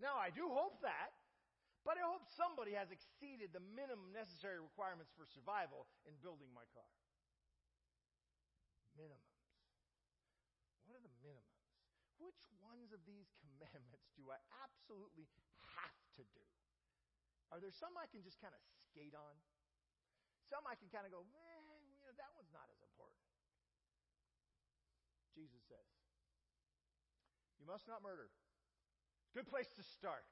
Now, 0.00 0.16
I 0.16 0.32
do 0.32 0.48
hope 0.48 0.80
that, 0.80 1.12
but 1.84 1.96
I 1.96 2.04
hope 2.04 2.28
somebody 2.28 2.76
has 2.76 2.92
exceeded 2.92 3.56
the 3.56 3.64
minimum 3.72 4.12
necessary 4.12 4.60
requirements 4.60 5.12
for 5.16 5.24
survival 5.24 5.88
in 6.04 6.12
building 6.20 6.52
my 6.52 6.64
car 6.76 6.88
minimums. 9.00 9.40
What 10.84 11.00
are 11.00 11.04
the 11.04 11.14
minimums? 11.24 11.64
Which 12.20 12.42
ones 12.60 12.92
of 12.92 13.00
these 13.08 13.32
commandments 13.40 14.12
do 14.12 14.28
I 14.28 14.36
absolutely 14.60 15.24
have 15.72 15.96
to 16.20 16.22
do? 16.36 16.44
Are 17.48 17.58
there 17.58 17.72
some 17.72 17.96
I 17.96 18.06
can 18.12 18.22
just 18.22 18.38
kind 18.38 18.52
of 18.52 18.62
skate 18.90 19.16
on? 19.16 19.34
Some 20.46 20.66
I 20.68 20.76
can 20.76 20.90
kind 20.92 21.06
of 21.06 21.14
go, 21.14 21.24
man, 21.32 21.62
you 21.96 22.04
know, 22.04 22.14
that 22.14 22.30
one's 22.34 22.50
not 22.52 22.66
as 22.70 22.78
important. 22.82 23.22
Jesus 25.34 25.62
says, 25.70 25.88
You 27.58 27.66
must 27.66 27.86
not 27.86 28.02
murder. 28.02 28.28
Good 29.30 29.46
place 29.46 29.70
to 29.78 29.84
start. 29.86 30.26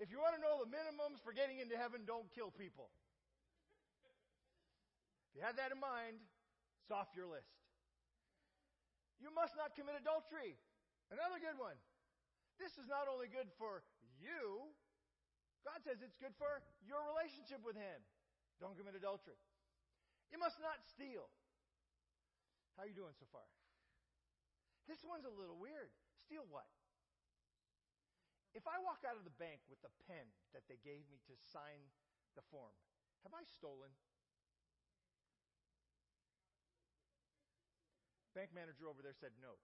If 0.00 0.08
you 0.08 0.16
want 0.16 0.32
to 0.32 0.40
know 0.40 0.56
the 0.64 0.70
minimums 0.72 1.20
for 1.20 1.36
getting 1.36 1.60
into 1.60 1.76
heaven, 1.76 2.08
don't 2.08 2.24
kill 2.32 2.48
people. 2.48 2.88
If 5.28 5.36
you 5.36 5.42
have 5.44 5.60
that 5.60 5.70
in 5.70 5.78
mind, 5.78 6.16
it's 6.80 6.88
off 6.88 7.12
your 7.12 7.28
list. 7.28 7.52
You 9.20 9.28
must 9.28 9.52
not 9.60 9.76
commit 9.76 10.00
adultery. 10.00 10.56
Another 11.12 11.36
good 11.36 11.60
one. 11.60 11.76
This 12.56 12.80
is 12.80 12.88
not 12.88 13.12
only 13.12 13.28
good 13.28 13.52
for 13.60 13.84
you, 14.16 14.72
God 15.68 15.84
says 15.84 16.00
it's 16.00 16.16
good 16.16 16.32
for 16.40 16.64
your 16.80 17.04
relationship 17.04 17.60
with 17.60 17.76
Him. 17.76 18.00
Don't 18.56 18.72
commit 18.80 18.96
adultery. 18.96 19.36
You 20.32 20.40
must 20.40 20.56
not 20.64 20.80
steal. 20.88 21.28
How 22.80 22.88
are 22.88 22.88
you 22.88 22.96
doing 22.96 23.12
so 23.20 23.28
far? 23.28 23.44
This 24.88 25.04
one's 25.04 25.28
a 25.28 25.34
little 25.36 25.60
weird. 25.60 25.92
Steal 26.24 26.48
what? 26.48 26.68
If 28.50 28.66
I 28.66 28.82
walk 28.82 29.06
out 29.06 29.14
of 29.14 29.22
the 29.22 29.36
bank 29.38 29.62
with 29.70 29.78
the 29.82 29.92
pen 30.10 30.26
that 30.50 30.66
they 30.66 30.78
gave 30.82 31.06
me 31.06 31.22
to 31.30 31.34
sign 31.54 31.86
the 32.34 32.42
form, 32.50 32.74
have 33.22 33.30
I 33.30 33.46
stolen? 33.46 33.94
Bank 38.34 38.50
manager 38.54 38.90
over 38.90 39.02
there 39.02 39.14
said 39.14 39.34
no. 39.42 39.58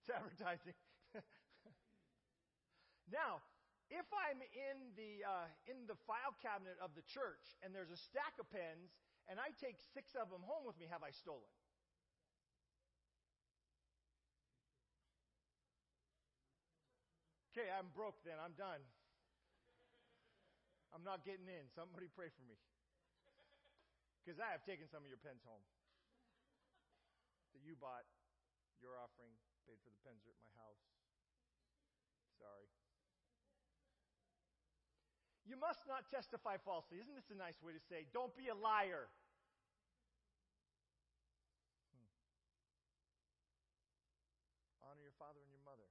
It's 0.00 0.12
advertising. 0.12 0.76
now, 3.12 3.44
if 3.92 4.08
I'm 4.12 4.40
in 4.40 4.92
the 4.96 5.24
uh, 5.24 5.48
in 5.68 5.84
the 5.88 5.96
file 6.08 6.36
cabinet 6.40 6.76
of 6.80 6.96
the 6.96 7.04
church 7.04 7.56
and 7.60 7.72
there's 7.72 7.92
a 7.92 8.00
stack 8.00 8.36
of 8.40 8.48
pens 8.48 8.92
and 9.28 9.36
I 9.36 9.52
take 9.60 9.76
six 9.92 10.16
of 10.16 10.32
them 10.32 10.40
home 10.44 10.64
with 10.64 10.80
me, 10.80 10.88
have 10.88 11.04
I 11.04 11.12
stolen? 11.12 11.48
Okay, 17.58 17.74
I'm 17.74 17.90
broke 17.90 18.22
then. 18.22 18.38
I'm 18.38 18.54
done. 18.54 18.78
I'm 20.94 21.02
not 21.02 21.26
getting 21.26 21.50
in. 21.50 21.66
Somebody 21.74 22.06
pray 22.06 22.30
for 22.30 22.46
me. 22.46 22.54
Because 24.22 24.38
I 24.38 24.54
have 24.54 24.62
taken 24.62 24.86
some 24.86 25.02
of 25.02 25.10
your 25.10 25.18
pens 25.18 25.42
home 25.42 25.66
that 27.50 27.66
you 27.66 27.74
bought, 27.74 28.06
your 28.78 28.94
offering, 28.94 29.34
paid 29.66 29.74
for 29.82 29.90
the 29.90 29.98
pens 30.06 30.22
are 30.22 30.30
at 30.30 30.38
my 30.38 30.54
house. 30.62 30.86
Sorry. 32.38 32.70
You 35.42 35.58
must 35.58 35.82
not 35.90 36.06
testify 36.14 36.62
falsely. 36.62 37.02
Isn't 37.02 37.18
this 37.18 37.34
a 37.34 37.38
nice 37.42 37.58
way 37.58 37.74
to 37.74 37.82
say, 37.90 38.06
don't 38.14 38.38
be 38.38 38.54
a 38.54 38.54
liar? 38.54 39.10
Hmm. 41.90 42.06
Honor 44.86 45.02
your 45.02 45.18
father 45.18 45.42
and 45.42 45.50
your 45.50 45.66
mother. 45.66 45.90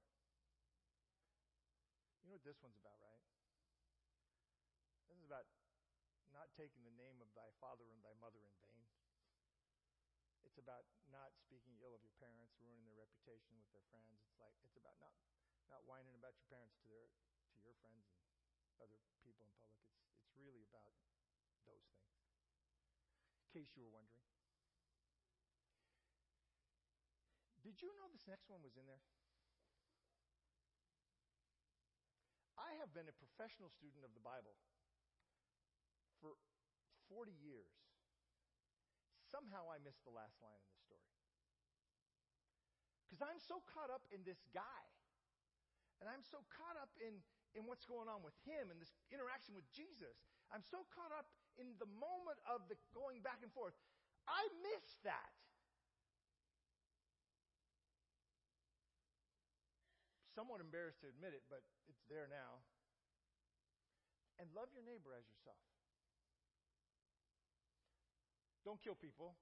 You 2.28 2.36
know 2.36 2.37
what 2.37 2.37
this 2.48 2.64
one's 2.64 2.80
about, 2.80 2.96
right? 3.04 3.20
This 5.04 5.20
is 5.20 5.28
about 5.28 5.44
not 6.32 6.48
taking 6.56 6.80
the 6.80 6.96
name 6.96 7.20
of 7.20 7.28
thy 7.36 7.52
father 7.60 7.92
and 7.92 8.00
thy 8.00 8.16
mother 8.16 8.40
in 8.40 8.56
vain. 8.64 8.88
It's 10.48 10.56
about 10.56 10.88
not 11.12 11.36
speaking 11.36 11.76
ill 11.84 11.92
of 11.92 12.00
your 12.00 12.16
parents, 12.16 12.56
ruining 12.56 12.88
their 12.88 13.04
reputation 13.04 13.60
with 13.60 13.68
their 13.76 13.84
friends. 13.92 14.24
It's 14.24 14.40
like 14.40 14.56
it's 14.64 14.80
about 14.80 14.96
not 14.96 15.12
not 15.68 15.84
whining 15.84 16.16
about 16.16 16.40
your 16.40 16.48
parents 16.48 16.72
to 16.80 16.88
their 16.88 17.12
to 17.52 17.56
your 17.60 17.76
friends 17.84 18.08
and 18.08 18.24
other 18.80 18.96
people 19.20 19.44
in 19.44 19.52
public. 19.60 19.84
It's 19.92 20.08
it's 20.16 20.32
really 20.40 20.64
about 20.64 20.96
those 21.68 21.84
things. 21.92 22.16
In 23.44 23.60
case 23.60 23.76
you 23.76 23.84
were 23.84 23.92
wondering. 23.92 24.24
Did 27.60 27.84
you 27.84 27.92
know 28.00 28.08
this 28.08 28.24
next 28.24 28.48
one 28.48 28.64
was 28.64 28.80
in 28.80 28.88
there? 28.88 29.04
I 32.58 32.74
have 32.82 32.90
been 32.90 33.06
a 33.06 33.14
professional 33.14 33.70
student 33.70 34.02
of 34.02 34.10
the 34.18 34.22
Bible 34.22 34.58
for 36.18 36.34
40 37.06 37.30
years. 37.38 37.70
Somehow 39.30 39.70
I 39.70 39.78
missed 39.78 40.02
the 40.02 40.12
last 40.12 40.34
line 40.42 40.58
in 40.58 40.70
the 40.74 40.82
story. 40.82 41.14
Because 43.06 43.22
I'm 43.22 43.38
so 43.38 43.62
caught 43.70 43.94
up 43.94 44.02
in 44.10 44.26
this 44.26 44.42
guy. 44.50 44.84
And 46.02 46.06
I'm 46.06 46.22
so 46.22 46.42
caught 46.50 46.78
up 46.78 46.90
in, 47.02 47.22
in 47.58 47.66
what's 47.66 47.86
going 47.86 48.06
on 48.06 48.22
with 48.22 48.34
him 48.46 48.70
and 48.70 48.78
this 48.78 48.94
interaction 49.10 49.54
with 49.54 49.66
Jesus. 49.70 50.18
I'm 50.54 50.62
so 50.62 50.86
caught 50.94 51.10
up 51.10 51.30
in 51.58 51.74
the 51.82 51.90
moment 51.90 52.38
of 52.46 52.66
the 52.70 52.78
going 52.94 53.22
back 53.22 53.42
and 53.42 53.50
forth. 53.50 53.74
I 54.30 54.46
missed 54.62 55.02
that. 55.02 55.34
Somewhat 60.38 60.62
embarrassed 60.62 61.02
to 61.02 61.10
admit 61.10 61.34
it, 61.34 61.42
but 61.50 61.66
there 62.08 62.26
now. 62.28 62.64
And 64.40 64.48
love 64.56 64.72
your 64.72 64.84
neighbor 64.84 65.12
as 65.12 65.26
yourself. 65.28 65.60
Don't 68.64 68.80
kill 68.82 68.96
people. 68.98 69.36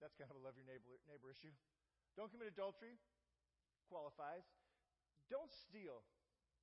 That's 0.00 0.16
kind 0.16 0.32
of 0.32 0.40
a 0.40 0.42
love 0.42 0.56
your 0.56 0.64
neighbor, 0.64 0.88
neighbor 1.04 1.28
issue. 1.28 1.52
Don't 2.16 2.32
commit 2.32 2.48
adultery. 2.48 2.96
Qualifies. 3.92 4.46
Don't 5.28 5.50
steal. 5.52 6.00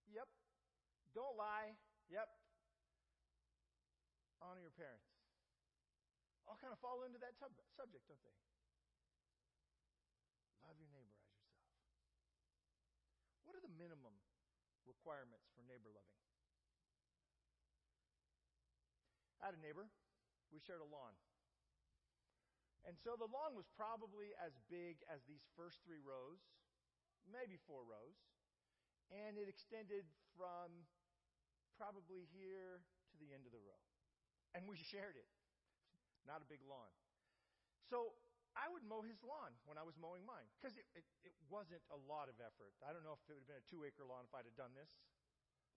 Yep. 0.10 0.28
Don't 1.14 1.38
lie. 1.38 1.78
Yep. 2.10 2.28
Honor 4.42 4.62
your 4.62 4.76
parents. 4.76 5.08
All 6.48 6.58
kind 6.60 6.72
of 6.72 6.80
fall 6.80 7.04
into 7.04 7.20
that 7.20 7.36
tub- 7.40 7.56
subject, 7.76 8.08
don't 8.08 8.22
they? 8.24 8.36
Love 10.64 10.80
your 10.80 10.90
neighbor 10.92 11.12
as 11.12 11.28
yourself. 11.28 11.58
Requirements 14.88 15.52
for 15.54 15.62
neighbor 15.68 15.92
loving. 15.92 16.18
I 19.44 19.54
had 19.54 19.56
a 19.56 19.62
neighbor. 19.62 19.86
We 20.50 20.64
shared 20.64 20.82
a 20.82 20.90
lawn. 20.90 21.14
And 22.88 22.96
so 22.96 23.20
the 23.20 23.28
lawn 23.28 23.54
was 23.54 23.68
probably 23.76 24.32
as 24.40 24.56
big 24.72 25.04
as 25.12 25.20
these 25.28 25.44
first 25.60 25.84
three 25.84 26.00
rows, 26.00 26.40
maybe 27.28 27.60
four 27.68 27.84
rows. 27.84 28.16
And 29.12 29.36
it 29.36 29.52
extended 29.52 30.08
from 30.40 30.88
probably 31.76 32.28
here 32.32 32.80
to 33.12 33.16
the 33.20 33.36
end 33.36 33.44
of 33.44 33.52
the 33.52 33.62
row. 33.62 33.84
And 34.56 34.64
we 34.66 34.80
shared 34.92 35.20
it. 35.20 35.28
Not 36.24 36.44
a 36.44 36.48
big 36.48 36.64
lawn. 36.64 36.92
So 37.92 38.16
I 38.58 38.66
would 38.74 38.82
mow 38.90 39.06
his 39.06 39.22
lawn 39.22 39.54
when 39.70 39.78
I 39.78 39.86
was 39.86 39.94
mowing 40.02 40.26
mine 40.26 40.50
because 40.58 40.74
it, 40.74 40.90
it, 40.98 41.06
it, 41.22 41.36
wasn't 41.46 41.86
a 41.94 42.00
lot 42.10 42.26
of 42.26 42.42
effort. 42.42 42.74
I 42.82 42.90
don't 42.90 43.06
know 43.06 43.14
if 43.14 43.22
it 43.30 43.38
would 43.38 43.46
have 43.46 43.52
been 43.54 43.62
a 43.62 43.70
two 43.70 43.86
acre 43.86 44.02
lawn 44.04 44.26
if 44.26 44.34
I'd 44.34 44.50
have 44.50 44.58
done 44.58 44.74
this, 44.74 44.90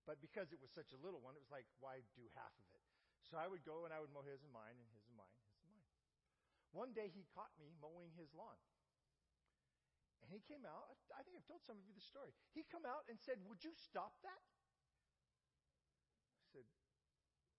but 0.08 0.16
because 0.24 0.50
it 0.50 0.58
was 0.58 0.72
such 0.72 0.96
a 0.96 0.98
little 0.98 1.20
one, 1.20 1.36
it 1.36 1.44
was 1.44 1.52
like, 1.52 1.68
why 1.78 2.00
do 2.16 2.24
half 2.32 2.50
of 2.56 2.66
it? 2.72 2.82
So 3.28 3.36
I 3.36 3.46
would 3.46 3.62
go 3.68 3.84
and 3.84 3.92
I 3.92 4.00
would 4.00 4.10
mow 4.10 4.24
his 4.24 4.40
and 4.40 4.50
mine 4.50 4.80
and 4.80 4.88
his 4.96 5.04
and 5.04 5.14
mine, 5.14 5.36
his 5.52 5.68
and 5.68 5.76
mine. 5.76 5.92
One 6.72 6.90
day 6.96 7.12
he 7.12 7.28
caught 7.36 7.52
me 7.60 7.68
mowing 7.78 8.16
his 8.16 8.32
lawn. 8.32 8.56
And 10.24 10.28
he 10.32 10.40
came 10.44 10.64
out, 10.64 10.96
I 11.12 11.20
think 11.24 11.36
I've 11.36 11.48
told 11.48 11.64
some 11.64 11.80
of 11.80 11.84
you 11.84 11.92
the 11.96 12.04
story. 12.04 12.32
He 12.56 12.64
come 12.68 12.84
out 12.84 13.08
and 13.08 13.16
said, 13.20 13.40
Would 13.48 13.64
you 13.64 13.72
stop 13.76 14.16
that? 14.24 14.42
I 16.36 16.44
said, 16.52 16.66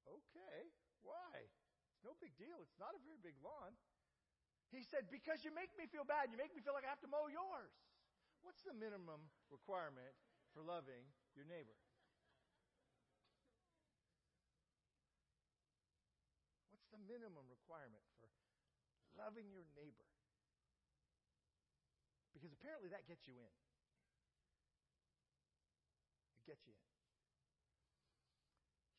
Okay, 0.06 0.70
why? 1.02 1.50
It's 1.94 2.06
no 2.06 2.14
big 2.22 2.34
deal. 2.38 2.62
It's 2.62 2.78
not 2.78 2.94
a 2.94 3.02
very 3.02 3.18
big 3.22 3.38
lawn. 3.42 3.78
He 4.72 4.88
said, 4.88 5.12
Because 5.12 5.44
you 5.44 5.52
make 5.52 5.76
me 5.76 5.86
feel 5.92 6.08
bad. 6.08 6.32
You 6.32 6.40
make 6.40 6.56
me 6.56 6.64
feel 6.64 6.72
like 6.72 6.88
I 6.88 6.92
have 6.92 7.04
to 7.04 7.12
mow 7.12 7.28
yours. 7.28 7.76
What's 8.42 8.64
the 8.64 8.74
minimum 8.74 9.30
requirement 9.52 10.16
for 10.56 10.64
loving 10.64 11.04
your 11.36 11.46
neighbor? 11.46 11.76
What's 16.72 16.88
the 16.90 17.04
minimum 17.04 17.46
requirement 17.52 18.02
for 18.18 18.32
loving 19.20 19.52
your 19.52 19.68
neighbor? 19.78 20.08
Because 22.34 22.56
apparently 22.56 22.90
that 22.90 23.06
gets 23.06 23.28
you 23.28 23.38
in. 23.38 23.54
It 26.42 26.48
gets 26.48 26.66
you 26.66 26.74
in. 26.74 26.90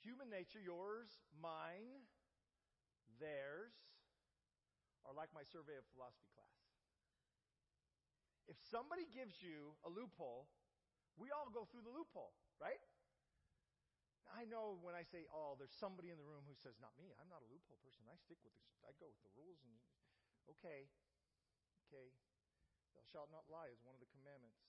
Human 0.07 0.31
nature, 0.31 0.63
yours, 0.63 1.11
mine, 1.35 2.07
theirs, 3.19 3.75
are 5.07 5.15
like 5.15 5.31
my 5.35 5.43
survey 5.43 5.79
of 5.79 5.85
philosophy 5.95 6.29
class. 6.35 6.57
If 8.51 8.59
somebody 8.59 9.07
gives 9.11 9.39
you 9.39 9.79
a 9.87 9.91
loophole, 9.91 10.51
we 11.15 11.31
all 11.31 11.51
go 11.51 11.67
through 11.69 11.87
the 11.87 11.95
loophole, 11.95 12.35
right? 12.59 12.81
I 14.33 14.49
know 14.49 14.81
when 14.81 14.97
I 14.97 15.05
say 15.05 15.29
all, 15.29 15.55
there's 15.59 15.75
somebody 15.77 16.09
in 16.09 16.17
the 16.17 16.27
room 16.27 16.43
who 16.49 16.57
says, 16.57 16.79
"Not 16.81 16.97
me. 16.97 17.13
I'm 17.21 17.29
not 17.29 17.45
a 17.45 17.49
loophole 17.53 17.79
person. 17.85 18.09
I 18.09 18.17
stick 18.17 18.41
with 18.43 18.57
this. 18.57 18.73
I 18.83 18.97
go 18.97 19.13
with 19.13 19.23
the 19.23 19.35
rules." 19.37 19.61
And 19.63 19.77
okay, 20.57 20.89
okay, 21.87 22.09
thou 22.97 23.05
shalt 23.05 23.31
not 23.31 23.45
lie 23.53 23.69
is 23.69 23.83
one 23.85 23.95
of 23.95 24.01
the 24.01 24.09
commandments. 24.09 24.63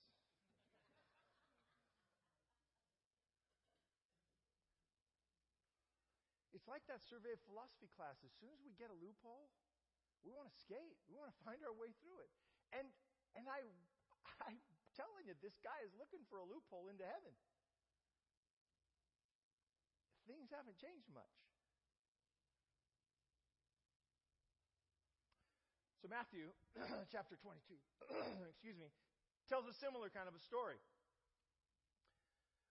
it's 6.64 6.72
like 6.72 6.88
that 6.88 7.04
survey 7.04 7.36
of 7.36 7.42
philosophy 7.44 7.92
class. 7.92 8.16
As 8.24 8.32
soon 8.40 8.48
as 8.48 8.56
we 8.64 8.72
get 8.80 8.88
a 8.88 8.96
loophole, 8.96 9.52
we 10.24 10.32
want 10.32 10.48
to 10.48 10.56
skate. 10.56 10.96
We 11.06 11.14
want 11.14 11.30
to 11.30 11.38
find 11.44 11.60
our 11.62 11.76
way 11.76 11.92
through 12.00 12.24
it. 12.24 12.32
And 12.72 12.88
and 13.38 13.44
I, 13.46 13.62
I'm 14.48 14.58
telling 14.96 15.28
you, 15.28 15.36
this 15.38 15.60
guy 15.60 15.78
is 15.84 15.92
looking 15.94 16.24
for 16.26 16.40
a 16.40 16.46
loophole 16.48 16.88
into 16.88 17.04
heaven 17.04 17.36
things 20.26 20.48
haven't 20.52 20.80
changed 20.80 21.08
much. 21.12 21.36
So, 26.00 26.08
Matthew 26.12 26.52
chapter 27.14 27.36
22, 27.40 27.80
excuse 28.52 28.76
me, 28.76 28.92
tells 29.48 29.64
a 29.64 29.72
similar 29.72 30.12
kind 30.12 30.28
of 30.28 30.36
a 30.36 30.42
story. 30.42 30.76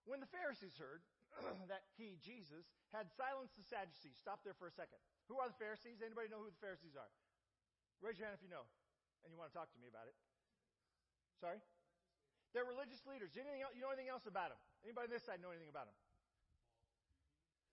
When 0.05 0.21
the 0.21 0.29
Pharisees 0.29 0.77
heard 0.77 1.01
that 1.71 1.89
he, 1.97 2.21
Jesus, 2.21 2.69
had 2.93 3.09
silenced 3.09 3.57
the 3.57 3.65
Sadducees, 3.65 4.21
stop 4.21 4.45
there 4.45 4.53
for 4.53 4.69
a 4.69 4.75
second. 4.75 5.01
Who 5.33 5.41
are 5.41 5.49
the 5.49 5.57
Pharisees? 5.57 6.05
Anybody 6.05 6.29
know 6.29 6.45
who 6.45 6.53
the 6.53 6.61
Pharisees 6.61 6.93
are? 6.93 7.09
Raise 8.03 8.19
your 8.19 8.27
hand 8.27 8.35
if 8.35 8.43
you 8.43 8.51
know 8.51 8.67
and 9.23 9.31
you 9.31 9.39
want 9.39 9.49
to 9.49 9.55
talk 9.55 9.71
to 9.71 9.79
me 9.79 9.87
about 9.87 10.11
it. 10.11 10.15
Sorry? 11.39 11.63
They're 12.51 12.67
religious 12.67 12.99
leaders. 13.07 13.33
Anything 13.39 13.63
else, 13.63 13.71
you 13.73 13.81
know 13.81 13.89
anything 13.89 14.11
else 14.11 14.27
about 14.27 14.51
them? 14.51 14.59
Anybody 14.83 15.07
on 15.09 15.13
this 15.15 15.23
side 15.23 15.39
know 15.39 15.55
anything 15.55 15.71
about 15.71 15.87
them? 15.87 15.97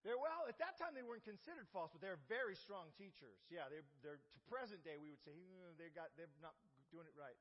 They're, 0.06 0.16
well, 0.16 0.48
at 0.48 0.56
that 0.56 0.80
time 0.80 0.96
they 0.96 1.04
weren't 1.04 1.26
considered 1.26 1.68
false, 1.68 1.92
but 1.92 2.00
they're 2.00 2.22
very 2.30 2.56
strong 2.56 2.88
teachers. 2.96 3.36
Yeah, 3.52 3.68
they're, 3.68 3.84
they're 4.00 4.16
to 4.16 4.40
present 4.48 4.80
day 4.80 4.96
we 4.96 5.12
would 5.12 5.20
say 5.20 5.36
mm, 5.36 5.76
they 5.76 5.92
got 5.92 6.08
they're 6.16 6.32
not 6.40 6.56
doing 6.88 7.04
it 7.04 7.12
right. 7.12 7.36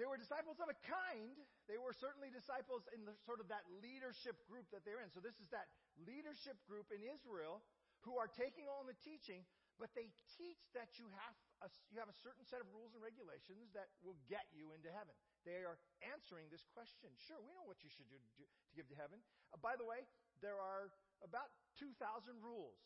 They 0.00 0.08
were 0.08 0.16
disciples 0.16 0.56
of 0.64 0.72
a 0.72 0.78
kind. 0.88 1.36
They 1.68 1.76
were 1.76 1.92
certainly 1.92 2.32
disciples 2.32 2.88
in 2.96 3.04
the 3.04 3.12
sort 3.28 3.44
of 3.44 3.52
that 3.52 3.68
leadership 3.84 4.40
group 4.48 4.64
that 4.72 4.88
they're 4.88 5.04
in. 5.04 5.12
So 5.12 5.20
this 5.20 5.36
is 5.36 5.52
that 5.52 5.68
leadership 6.08 6.56
group 6.64 6.88
in 6.88 7.04
Israel 7.04 7.60
who 8.08 8.16
are 8.16 8.30
taking 8.32 8.64
on 8.64 8.88
the 8.88 8.96
teaching, 9.04 9.44
but 9.80 9.96
they 9.96 10.12
teach 10.36 10.60
that 10.76 11.00
you 11.00 11.08
have 11.16 11.34
a, 11.64 11.68
you 11.88 11.96
have 11.96 12.12
a 12.12 12.18
certain 12.20 12.44
set 12.44 12.60
of 12.60 12.68
rules 12.68 12.92
and 12.92 13.00
regulations 13.00 13.72
that 13.72 13.88
will 14.04 14.20
get 14.28 14.44
you 14.52 14.76
into 14.76 14.92
heaven. 14.92 15.16
They 15.48 15.64
are 15.64 15.80
answering 16.04 16.52
this 16.52 16.68
question. 16.76 17.08
Sure, 17.16 17.40
we 17.40 17.56
know 17.56 17.64
what 17.64 17.80
you 17.80 17.88
should 17.88 18.06
do 18.12 18.20
to, 18.20 18.44
give 18.76 18.86
to 18.92 18.96
heaven. 19.00 19.24
Uh, 19.50 19.58
by 19.64 19.80
the 19.80 19.88
way, 19.88 20.04
there 20.44 20.60
are 20.60 20.92
about 21.24 21.48
2,000 21.80 21.96
rules. 22.44 22.76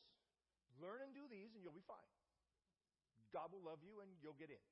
Learn 0.79 1.03
and 1.03 1.11
do 1.11 1.27
these, 1.27 1.51
and 1.59 1.67
you'll 1.67 1.75
be 1.75 1.85
fine. 1.85 2.11
God 3.35 3.51
will 3.51 3.67
love 3.67 3.83
you, 3.83 3.99
and 3.99 4.11
you'll 4.23 4.39
get 4.39 4.55
in. 4.55 4.63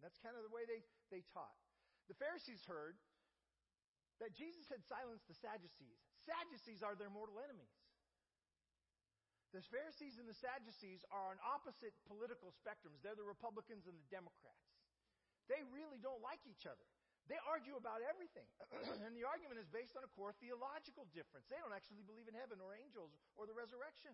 That's 0.00 0.16
kind 0.24 0.40
of 0.40 0.44
the 0.48 0.52
way 0.52 0.64
they, 0.64 0.80
they 1.12 1.20
taught. 1.36 1.56
The 2.08 2.16
Pharisees 2.16 2.64
heard 2.64 2.96
that 4.24 4.32
Jesus 4.32 4.64
had 4.72 4.80
silenced 4.88 5.28
the 5.28 5.36
Sadducees. 5.36 6.00
Sadducees 6.24 6.80
are 6.80 6.96
their 6.96 7.12
mortal 7.12 7.36
enemies. 7.44 7.76
The 9.56 9.64
Pharisees 9.72 10.20
and 10.20 10.28
the 10.28 10.36
Sadducees 10.36 11.08
are 11.08 11.32
on 11.32 11.40
opposite 11.40 11.96
political 12.04 12.52
spectrums. 12.52 13.00
They're 13.00 13.16
the 13.16 13.24
Republicans 13.24 13.88
and 13.88 13.96
the 13.96 14.08
Democrats. 14.12 14.68
They 15.48 15.64
really 15.72 15.96
don't 16.04 16.20
like 16.20 16.44
each 16.44 16.68
other. 16.68 16.84
They 17.32 17.40
argue 17.44 17.76
about 17.76 18.04
everything. 18.04 18.44
and 19.04 19.16
the 19.16 19.24
argument 19.24 19.60
is 19.60 19.68
based 19.68 19.96
on 19.96 20.04
a 20.04 20.10
core 20.16 20.36
theological 20.40 21.08
difference. 21.12 21.48
They 21.48 21.60
don't 21.60 21.72
actually 21.72 22.04
believe 22.04 22.28
in 22.28 22.36
heaven 22.36 22.60
or 22.60 22.76
angels 22.76 23.16
or 23.36 23.48
the 23.48 23.56
resurrection. 23.56 24.12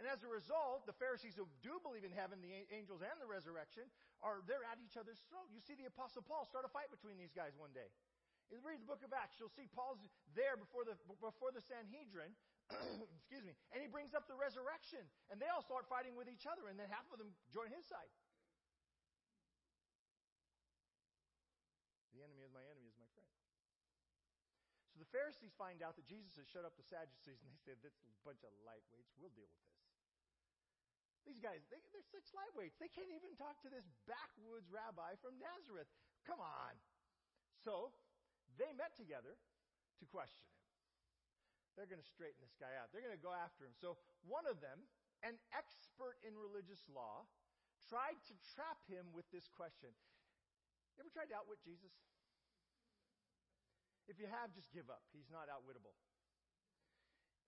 And 0.00 0.08
as 0.08 0.24
a 0.24 0.30
result, 0.32 0.88
the 0.88 0.96
Pharisees 0.96 1.36
who 1.36 1.44
do 1.60 1.76
believe 1.84 2.04
in 2.04 2.12
heaven, 2.12 2.40
the 2.40 2.64
angels, 2.72 3.04
and 3.04 3.16
the 3.20 3.28
resurrection, 3.28 3.84
are 4.24 4.40
they're 4.48 4.64
at 4.64 4.80
each 4.80 4.96
other's 4.96 5.20
throat. 5.28 5.52
You 5.52 5.60
see 5.60 5.76
the 5.76 5.88
Apostle 5.88 6.24
Paul 6.24 6.48
start 6.48 6.64
a 6.64 6.72
fight 6.72 6.88
between 6.88 7.20
these 7.20 7.32
guys 7.36 7.52
one 7.60 7.76
day. 7.76 7.92
You 8.48 8.60
read 8.64 8.80
the 8.84 8.88
book 8.88 9.00
of 9.04 9.12
Acts, 9.16 9.40
you'll 9.40 9.52
see 9.52 9.68
Paul's 9.72 10.00
there 10.36 10.60
before 10.60 10.84
the, 10.84 10.96
before 11.20 11.52
the 11.56 11.64
Sanhedrin, 11.64 12.36
excuse 13.20 13.44
me, 13.44 13.54
and 13.72 13.80
he 13.80 13.88
brings 13.88 14.12
up 14.16 14.28
the 14.28 14.36
resurrection, 14.36 15.02
and 15.28 15.40
they 15.40 15.48
all 15.48 15.64
start 15.64 15.88
fighting 15.88 16.16
with 16.16 16.28
each 16.28 16.48
other, 16.48 16.68
and 16.68 16.76
then 16.76 16.88
half 16.88 17.06
of 17.12 17.18
them 17.20 17.32
join 17.52 17.68
his 17.72 17.84
side. 17.84 18.10
The 22.12 22.20
enemy 22.20 22.44
is 22.44 22.52
my 22.52 22.64
enemy 22.68 22.88
is 22.92 22.98
my 23.00 23.08
friend. 23.16 23.30
So 24.92 25.00
the 25.00 25.08
Pharisees 25.08 25.56
find 25.56 25.80
out 25.80 25.96
that 25.96 26.04
Jesus 26.04 26.36
has 26.36 26.44
shut 26.44 26.68
up 26.68 26.76
the 26.76 26.84
Sadducees, 26.84 27.40
and 27.40 27.48
they 27.48 27.60
say, 27.64 27.74
This 27.80 27.96
is 28.04 28.12
a 28.12 28.22
bunch 28.22 28.44
of 28.44 28.52
lightweights. 28.62 29.16
We'll 29.16 29.32
deal 29.32 29.48
with 29.48 29.64
this. 29.64 29.80
These 31.24 31.40
guys, 31.40 31.62
they, 31.70 31.80
they're 31.94 32.12
such 32.12 32.28
lightweights. 32.34 32.76
They 32.82 32.90
can't 32.90 33.08
even 33.14 33.32
talk 33.38 33.62
to 33.62 33.70
this 33.70 33.86
backwoods 34.10 34.68
rabbi 34.68 35.16
from 35.22 35.38
Nazareth. 35.38 35.88
Come 36.26 36.42
on. 36.42 36.74
So 37.62 37.94
they 38.58 38.74
met 38.74 38.92
together 38.98 39.38
to 39.98 40.04
question. 40.10 40.51
They're 41.76 41.88
going 41.88 42.02
to 42.02 42.12
straighten 42.12 42.40
this 42.44 42.56
guy 42.60 42.72
out. 42.76 42.92
They're 42.92 43.04
going 43.04 43.16
to 43.16 43.20
go 43.20 43.32
after 43.32 43.64
him. 43.64 43.72
So 43.76 43.96
one 44.28 44.44
of 44.44 44.60
them, 44.60 44.84
an 45.24 45.40
expert 45.56 46.20
in 46.20 46.36
religious 46.36 46.84
law, 46.92 47.24
tried 47.88 48.20
to 48.28 48.34
trap 48.52 48.80
him 48.86 49.08
with 49.16 49.24
this 49.32 49.48
question. 49.48 49.90
You 50.96 51.04
ever 51.04 51.12
tried 51.12 51.32
to 51.32 51.36
outwit 51.40 51.64
Jesus? 51.64 51.92
If 54.10 54.20
you 54.20 54.28
have, 54.28 54.52
just 54.52 54.68
give 54.74 54.92
up. 54.92 55.00
He's 55.16 55.32
not 55.32 55.48
outwittable. 55.48 55.96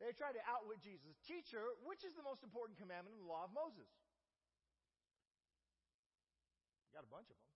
They 0.01 0.11
tried 0.17 0.35
to 0.35 0.45
outwit 0.49 0.81
Jesus. 0.81 1.21
Teacher, 1.23 1.77
which 1.85 2.03
is 2.03 2.17
the 2.17 2.25
most 2.25 2.43
important 2.43 2.81
commandment 2.81 3.15
in 3.15 3.23
the 3.23 3.31
law 3.31 3.47
of 3.47 3.53
Moses? 3.53 3.91
You 6.89 6.97
got 6.97 7.07
a 7.07 7.13
bunch 7.13 7.29
of 7.31 7.37
them. 7.37 7.51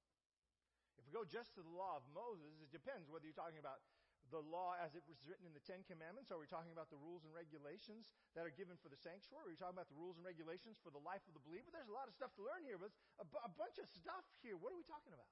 If 1.01 1.07
we 1.09 1.13
go 1.15 1.25
just 1.25 1.57
to 1.57 1.65
the 1.65 1.73
law 1.73 1.99
of 1.99 2.05
Moses, 2.13 2.59
it 2.61 2.71
depends 2.71 3.09
whether 3.09 3.25
you're 3.25 3.39
talking 3.39 3.59
about 3.59 3.81
the 4.29 4.45
law 4.45 4.77
as 4.79 4.95
it 4.95 5.05
was 5.09 5.21
written 5.25 5.49
in 5.49 5.53
the 5.57 5.65
Ten 5.65 5.85
Commandments? 5.89 6.29
Are 6.29 6.41
we 6.41 6.49
talking 6.49 6.73
about 6.73 6.93
the 6.93 7.01
rules 7.01 7.25
and 7.25 7.33
regulations 7.33 8.13
that 8.37 8.45
are 8.45 8.53
given 8.53 8.77
for 8.81 8.93
the 8.93 9.01
sanctuary? 9.01 9.49
Are 9.49 9.53
we 9.53 9.59
talking 9.59 9.77
about 9.77 9.89
the 9.89 9.99
rules 9.99 10.21
and 10.21 10.25
regulations 10.25 10.77
for 10.81 10.93
the 10.93 11.01
life 11.01 11.25
of 11.27 11.33
the 11.33 11.43
believer? 11.43 11.73
There's 11.73 11.91
a 11.91 11.97
lot 11.97 12.07
of 12.07 12.15
stuff 12.15 12.33
to 12.37 12.43
learn 12.45 12.65
here, 12.65 12.77
but 12.77 12.93
a, 13.21 13.27
b- 13.27 13.43
a 13.43 13.53
bunch 13.53 13.81
of 13.81 13.89
stuff 13.89 14.25
here. 14.45 14.57
What 14.57 14.71
are 14.73 14.79
we 14.79 14.87
talking 14.87 15.13
about? 15.13 15.29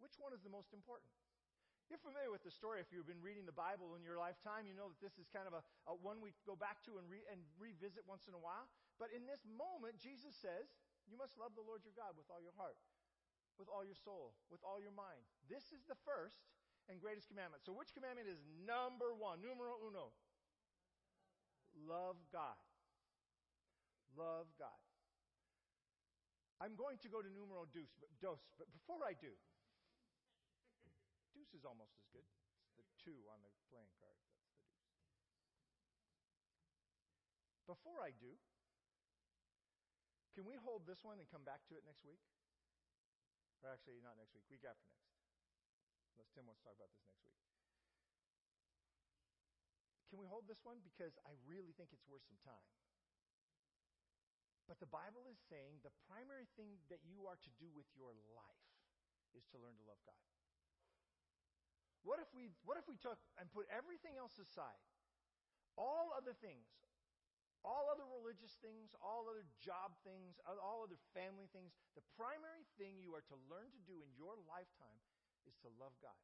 Which 0.00 0.16
one 0.16 0.32
is 0.32 0.40
the 0.40 0.52
most 0.52 0.72
important? 0.72 1.12
You're 1.90 2.00
familiar 2.06 2.30
with 2.30 2.46
the 2.46 2.54
story 2.54 2.78
if 2.78 2.94
you've 2.94 3.10
been 3.10 3.18
reading 3.18 3.50
the 3.50 3.56
Bible 3.56 3.98
in 3.98 4.06
your 4.06 4.14
lifetime. 4.14 4.62
You 4.70 4.78
know 4.78 4.94
that 4.94 5.02
this 5.02 5.18
is 5.18 5.26
kind 5.26 5.50
of 5.50 5.58
a, 5.58 5.62
a 5.90 5.94
one 5.98 6.22
we 6.22 6.30
go 6.46 6.54
back 6.54 6.86
to 6.86 7.02
and, 7.02 7.06
re, 7.10 7.18
and 7.26 7.42
revisit 7.58 8.06
once 8.06 8.30
in 8.30 8.34
a 8.38 8.38
while. 8.38 8.70
But 9.02 9.10
in 9.10 9.26
this 9.26 9.42
moment, 9.42 9.98
Jesus 9.98 10.38
says, 10.38 10.70
You 11.10 11.18
must 11.18 11.34
love 11.34 11.58
the 11.58 11.66
Lord 11.66 11.82
your 11.82 11.96
God 11.98 12.14
with 12.14 12.30
all 12.30 12.38
your 12.38 12.54
heart, 12.54 12.78
with 13.58 13.66
all 13.66 13.82
your 13.82 13.98
soul, 13.98 14.38
with 14.54 14.62
all 14.62 14.78
your 14.78 14.94
mind. 14.94 15.26
This 15.50 15.74
is 15.74 15.82
the 15.90 15.98
first 16.06 16.46
and 16.90 16.98
greatest 16.98 17.30
commandment. 17.30 17.62
So, 17.62 17.70
which 17.70 17.94
commandment 17.94 18.26
is 18.26 18.42
number 18.66 19.14
one? 19.14 19.38
Numero 19.38 19.78
uno. 19.86 20.10
Love 21.86 22.18
God. 22.34 22.58
Love 24.18 24.50
God. 24.58 24.82
I'm 26.58 26.74
going 26.74 26.98
to 27.00 27.08
go 27.08 27.22
to 27.22 27.30
numero 27.30 27.64
dos, 27.72 27.88
dos 28.20 28.42
but 28.58 28.68
before 28.74 29.00
I 29.06 29.16
do, 29.16 29.32
deuce 31.32 31.54
is 31.56 31.64
almost 31.64 31.96
as 31.96 32.04
good. 32.12 32.26
It's 32.68 32.76
the 32.76 32.84
two 33.00 33.16
on 33.32 33.40
the 33.40 33.48
playing 33.72 33.88
card. 33.96 34.12
That's 34.20 34.36
the 34.36 34.44
deuce. 34.44 34.68
Before 37.64 38.02
I 38.02 38.12
do, 38.12 38.34
can 40.34 40.44
we 40.44 40.58
hold 40.60 40.84
this 40.84 41.00
one 41.00 41.16
and 41.16 41.24
come 41.30 41.46
back 41.46 41.64
to 41.70 41.78
it 41.78 41.86
next 41.86 42.04
week? 42.04 42.20
Or 43.64 43.72
actually, 43.72 44.04
not 44.04 44.20
next 44.20 44.36
week, 44.36 44.44
week 44.52 44.66
after 44.66 44.84
next. 44.90 45.09
Unless 46.20 46.36
Tim 46.36 46.44
wants 46.44 46.60
to 46.60 46.68
talk 46.68 46.76
about 46.76 46.92
this 46.92 47.00
next 47.08 47.24
week. 47.24 47.40
Can 50.12 50.20
we 50.20 50.28
hold 50.28 50.44
this 50.44 50.60
one? 50.68 50.84
Because 50.84 51.16
I 51.24 51.32
really 51.48 51.72
think 51.80 51.96
it's 51.96 52.04
worth 52.04 52.20
some 52.28 52.36
time. 52.44 52.68
But 54.68 54.76
the 54.84 54.90
Bible 54.92 55.24
is 55.32 55.40
saying 55.48 55.80
the 55.80 55.96
primary 56.12 56.44
thing 56.60 56.76
that 56.92 57.00
you 57.08 57.24
are 57.24 57.40
to 57.40 57.50
do 57.56 57.72
with 57.72 57.88
your 57.96 58.12
life 58.36 58.68
is 59.32 59.48
to 59.48 59.56
learn 59.56 59.80
to 59.80 59.86
love 59.88 59.96
God. 60.04 60.20
What 62.04 62.20
if 62.20 62.28
we 62.36 62.52
what 62.68 62.76
if 62.76 62.84
we 62.84 63.00
took 63.00 63.16
and 63.40 63.48
put 63.48 63.64
everything 63.72 64.20
else 64.20 64.36
aside? 64.36 64.84
All 65.80 66.12
other 66.12 66.36
things, 66.36 66.68
all 67.64 67.88
other 67.88 68.04
religious 68.04 68.60
things, 68.60 68.92
all 69.00 69.24
other 69.24 69.48
job 69.56 69.96
things, 70.04 70.36
all 70.44 70.84
other 70.84 71.00
family 71.16 71.48
things, 71.48 71.72
the 71.96 72.04
primary 72.12 72.68
thing 72.76 73.00
you 73.00 73.16
are 73.16 73.24
to 73.32 73.40
learn 73.48 73.72
to 73.72 73.80
do 73.88 74.04
in 74.04 74.12
your 74.20 74.36
lifetime 74.44 75.00
is 75.50 75.58
to 75.66 75.70
love 75.82 75.92
God. 75.98 76.14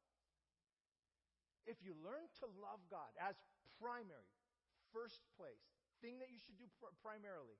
If 1.67 1.83
you 1.83 1.91
learn 1.99 2.31
to 2.39 2.47
love 2.63 2.79
God 2.87 3.11
as 3.19 3.35
primary, 3.75 4.31
first 4.95 5.19
place, 5.35 5.67
thing 5.99 6.23
that 6.23 6.31
you 6.31 6.39
should 6.39 6.55
do 6.55 6.71
pr- 6.79 6.95
primarily, 7.03 7.59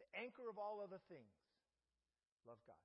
the 0.00 0.08
anchor 0.16 0.48
of 0.48 0.56
all 0.56 0.80
other 0.80 0.96
things. 1.12 1.36
Love 2.48 2.58
God. 2.64 2.80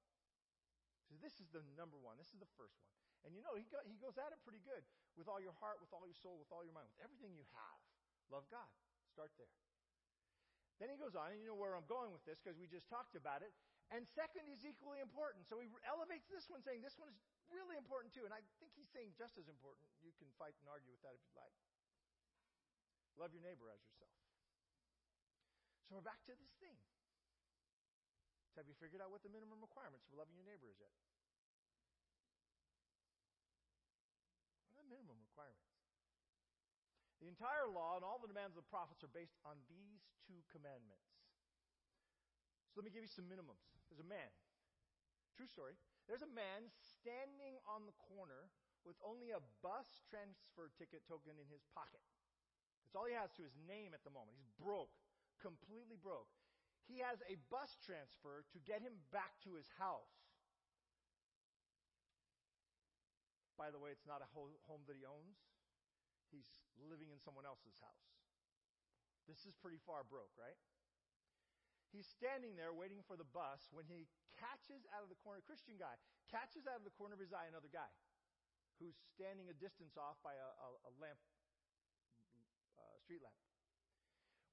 So 1.07 1.15
this 1.23 1.39
is 1.39 1.47
the 1.55 1.63
number 1.79 1.95
one. 1.95 2.19
This 2.19 2.35
is 2.35 2.41
the 2.43 2.49
first 2.59 2.75
one. 2.83 2.91
And 3.23 3.31
you 3.31 3.39
know, 3.39 3.55
he, 3.55 3.63
he 3.87 3.95
goes 3.95 4.19
at 4.19 4.35
it 4.35 4.39
pretty 4.43 4.59
good. 4.67 4.83
With 5.15 5.31
all 5.31 5.39
your 5.39 5.55
heart, 5.63 5.79
with 5.79 5.95
all 5.95 6.03
your 6.03 6.17
soul, 6.19 6.35
with 6.35 6.51
all 6.51 6.67
your 6.67 6.75
mind, 6.75 6.91
with 6.91 7.07
everything 7.07 7.31
you 7.31 7.47
have. 7.55 7.79
Love 8.27 8.43
God. 8.51 8.67
Start 9.15 9.31
there. 9.39 9.51
Then 10.81 10.89
he 10.91 10.97
goes 10.99 11.15
on, 11.15 11.31
and 11.31 11.39
you 11.39 11.53
know 11.53 11.55
where 11.55 11.77
I'm 11.77 11.87
going 11.87 12.11
with 12.11 12.25
this 12.27 12.41
because 12.41 12.57
we 12.59 12.67
just 12.67 12.89
talked 12.89 13.15
about 13.15 13.45
it. 13.45 13.53
And 13.91 14.07
second 14.15 14.47
is 14.47 14.63
equally 14.63 15.03
important. 15.03 15.45
So 15.45 15.59
he 15.59 15.67
elevates 15.83 16.29
this 16.31 16.47
one, 16.49 16.63
saying 16.63 16.81
this 16.81 16.97
one 16.97 17.11
is 17.11 17.19
really 17.51 17.75
important 17.75 18.15
too. 18.15 18.25
And 18.25 18.33
I 18.33 18.41
think 18.57 18.73
he's 18.73 18.89
saying 18.89 19.13
just 19.19 19.37
as 19.37 19.49
important. 19.51 19.85
You 20.01 20.15
can 20.17 20.31
fight 20.39 20.55
and 20.63 20.69
argue 20.71 20.89
with 20.89 21.03
that 21.03 21.13
if 21.13 21.21
you'd 21.27 21.37
like. 21.37 21.53
Love 23.19 23.29
your 23.35 23.45
neighbor 23.45 23.69
as 23.69 23.81
yourself. 23.85 24.15
So 25.85 26.01
we're 26.01 26.05
back 26.05 26.25
to 26.25 26.33
this 26.33 26.53
thing. 26.57 26.73
So 28.53 28.61
have 28.61 28.69
you 28.69 28.77
figured 28.77 29.01
out 29.01 29.09
what 29.09 29.21
the 29.21 29.33
minimum 29.33 29.61
requirements 29.61 30.05
for 30.09 30.17
loving 30.17 30.37
your 30.37 30.45
neighbor 30.45 30.69
is 30.69 30.77
yet? 30.81 30.93
What 34.73 34.81
are 34.81 34.89
the 34.89 34.93
minimum 34.93 35.21
requirements? 35.21 35.69
The 37.21 37.29
entire 37.29 37.71
law 37.71 37.95
and 37.95 38.03
all 38.03 38.19
the 38.19 38.27
demands 38.27 38.57
of 38.57 38.65
the 38.65 38.71
prophets 38.73 39.05
are 39.05 39.13
based 39.13 39.39
on 39.47 39.55
these 39.71 40.01
two 40.27 40.41
commandments. 40.51 41.22
So 42.73 42.81
let 42.81 42.89
me 42.89 42.93
give 42.93 43.05
you 43.05 43.13
some 43.13 43.29
minimums. 43.29 43.61
There's 43.87 44.01
a 44.01 44.09
man, 44.09 44.33
true 45.37 45.45
story. 45.45 45.77
There's 46.09 46.25
a 46.25 46.33
man 46.33 46.65
standing 46.97 47.61
on 47.69 47.85
the 47.85 47.93
corner 48.09 48.49
with 48.81 48.97
only 49.05 49.29
a 49.31 49.39
bus 49.61 49.85
transfer 50.09 50.73
ticket 50.75 51.05
token 51.05 51.37
in 51.37 51.47
his 51.53 51.61
pocket. 51.71 52.01
That's 52.83 52.97
all 52.97 53.05
he 53.05 53.13
has 53.13 53.31
to 53.37 53.45
his 53.45 53.55
name 53.69 53.93
at 53.93 54.01
the 54.01 54.11
moment. 54.11 54.35
He's 54.41 54.51
broke, 54.57 54.91
completely 55.39 56.01
broke 56.01 56.33
he 56.87 56.99
has 56.99 57.23
a 57.31 57.39
bus 57.47 57.71
transfer 57.87 58.43
to 58.51 58.57
get 58.67 58.83
him 58.83 58.99
back 59.15 59.39
to 59.47 59.55
his 59.55 59.67
house. 59.79 60.11
By 63.55 63.71
the 63.71 63.79
way, 63.79 63.95
it's 63.95 64.07
not 64.09 64.19
a 64.19 64.27
home 64.35 64.83
that 64.89 64.97
he 64.97 65.05
owns. 65.07 65.39
He's 66.33 66.49
living 66.89 67.13
in 67.13 67.21
someone 67.21 67.45
else's 67.47 67.77
house. 67.79 68.07
This 69.29 69.45
is 69.47 69.55
pretty 69.63 69.79
far 69.87 70.03
broke, 70.03 70.33
right? 70.35 70.57
He's 71.93 72.09
standing 72.09 72.57
there 72.57 72.73
waiting 72.73 73.05
for 73.05 73.13
the 73.13 73.29
bus 73.37 73.69
when 73.69 73.85
he 73.85 74.09
catches 74.33 74.81
out 74.97 75.05
of 75.05 75.13
the 75.13 75.19
corner, 75.21 75.37
a 75.37 75.45
Christian 75.45 75.77
guy, 75.77 75.93
catches 76.25 76.65
out 76.65 76.81
of 76.81 76.85
the 76.89 76.95
corner 76.97 77.13
of 77.13 77.21
his 77.21 77.29
eye 77.29 77.45
another 77.45 77.69
guy 77.69 77.93
who's 78.81 78.97
standing 79.13 79.45
a 79.53 79.55
distance 79.61 79.93
off 79.93 80.17
by 80.25 80.33
a, 80.33 80.49
a, 80.57 80.67
a 80.89 80.91
lamp, 80.97 81.21
uh, 82.81 82.97
street 82.97 83.21
lamp. 83.21 83.37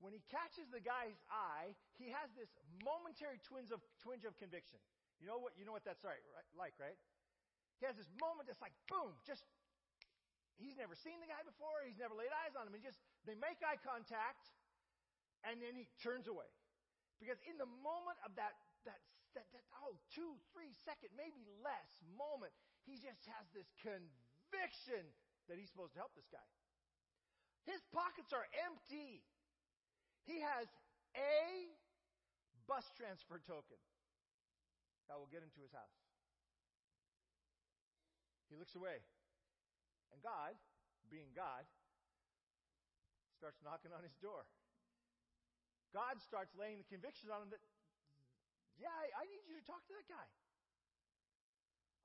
When 0.04 0.12
he 0.12 0.20
catches 0.28 0.68
the 0.68 0.84
guy's 0.84 1.16
eye, 1.32 1.72
he 1.96 2.12
has 2.12 2.28
this 2.36 2.52
momentary 2.84 3.40
twinge 3.40 3.72
of, 3.72 3.80
twinge 4.04 4.28
of 4.28 4.36
conviction. 4.36 4.76
You 5.16 5.24
know 5.24 5.40
what? 5.40 5.56
You 5.56 5.64
know 5.64 5.72
what 5.72 5.84
that's 5.84 6.04
right, 6.04 6.20
right, 6.36 6.48
like, 6.52 6.76
right? 6.76 6.96
He 7.80 7.88
has 7.88 7.96
this 7.96 8.08
moment 8.20 8.52
that's 8.52 8.60
like, 8.60 8.76
boom, 8.88 9.16
just 9.24 9.48
he's 10.60 10.76
never 10.76 10.92
seen 10.92 11.16
the 11.24 11.28
guy 11.28 11.40
before. 11.40 11.84
He's 11.88 12.00
never 12.00 12.12
laid 12.12 12.32
eyes 12.44 12.52
on 12.52 12.68
him. 12.68 12.76
And 12.76 12.84
just 12.84 13.00
they 13.24 13.36
make 13.36 13.64
eye 13.64 13.80
contact, 13.80 14.52
and 15.44 15.60
then 15.60 15.72
he 15.72 15.88
turns 16.00 16.28
away 16.28 16.48
because 17.20 17.38
in 17.44 17.60
the 17.60 17.68
moment 17.84 18.16
of 18.24 18.32
that 18.40 18.56
that 18.88 18.98
that, 19.36 19.46
that 19.52 19.62
oh 19.84 19.94
two 20.10 20.34
three 20.50 20.72
second 20.82 21.12
maybe 21.14 21.44
less 21.60 22.00
moment, 22.16 22.50
he 22.88 22.96
just 22.96 23.22
has 23.28 23.44
this 23.52 23.68
conviction 23.78 25.04
that 25.46 25.60
he's 25.60 25.68
supposed 25.68 25.92
to 25.94 26.00
help 26.00 26.16
this 26.16 26.26
guy. 26.32 26.42
His 27.68 27.84
pockets 27.92 28.32
are 28.32 28.48
empty. 28.66 29.20
He 30.24 30.40
has 30.40 30.66
a 31.12 31.68
bus 32.64 32.88
transfer 32.96 33.38
token 33.44 33.78
that 35.10 35.18
will 35.20 35.28
get 35.28 35.44
him 35.44 35.52
to 35.58 35.62
his 35.62 35.74
house. 35.74 35.98
He 38.48 38.56
looks 38.58 38.74
away. 38.74 38.98
And 40.10 40.18
God, 40.22 40.58
being 41.06 41.30
God, 41.34 41.66
starts 43.38 43.58
knocking 43.62 43.94
on 43.94 44.02
his 44.02 44.14
door. 44.18 44.46
God 45.90 46.22
starts 46.22 46.54
laying 46.54 46.78
the 46.78 46.88
conviction 46.88 47.30
on 47.34 47.46
him 47.46 47.50
that, 47.50 47.62
yeah, 48.78 48.94
I, 48.94 49.22
I 49.22 49.24
need 49.26 49.42
you 49.50 49.58
to 49.58 49.64
talk 49.66 49.82
to 49.90 49.94
that 49.98 50.06
guy. 50.06 50.28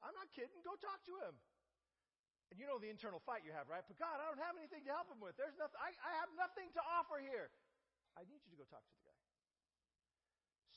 I'm 0.01 0.13
not 0.13 0.29
kidding. 0.33 0.57
Go 0.61 0.77
talk 0.77 1.01
to 1.09 1.15
him. 1.25 1.35
And 2.53 2.61
you 2.61 2.69
know 2.69 2.77
the 2.77 2.93
internal 2.93 3.17
fight 3.25 3.41
you 3.41 3.53
have, 3.57 3.65
right? 3.69 3.81
But 3.81 3.97
God, 3.97 4.21
I 4.21 4.29
don't 4.29 4.41
have 4.41 4.53
anything 4.53 4.85
to 4.85 4.91
help 4.93 5.09
him 5.09 5.17
with. 5.17 5.33
There's 5.33 5.57
nothing. 5.57 5.81
I, 5.81 5.97
I 6.05 6.13
have 6.21 6.29
nothing 6.37 6.69
to 6.77 6.81
offer 6.85 7.17
here. 7.17 7.49
I 8.13 8.21
need 8.29 8.45
you 8.45 8.53
to 8.53 8.59
go 8.61 8.69
talk 8.69 8.85
to 8.85 8.95
the 9.01 9.05
guy. 9.09 9.21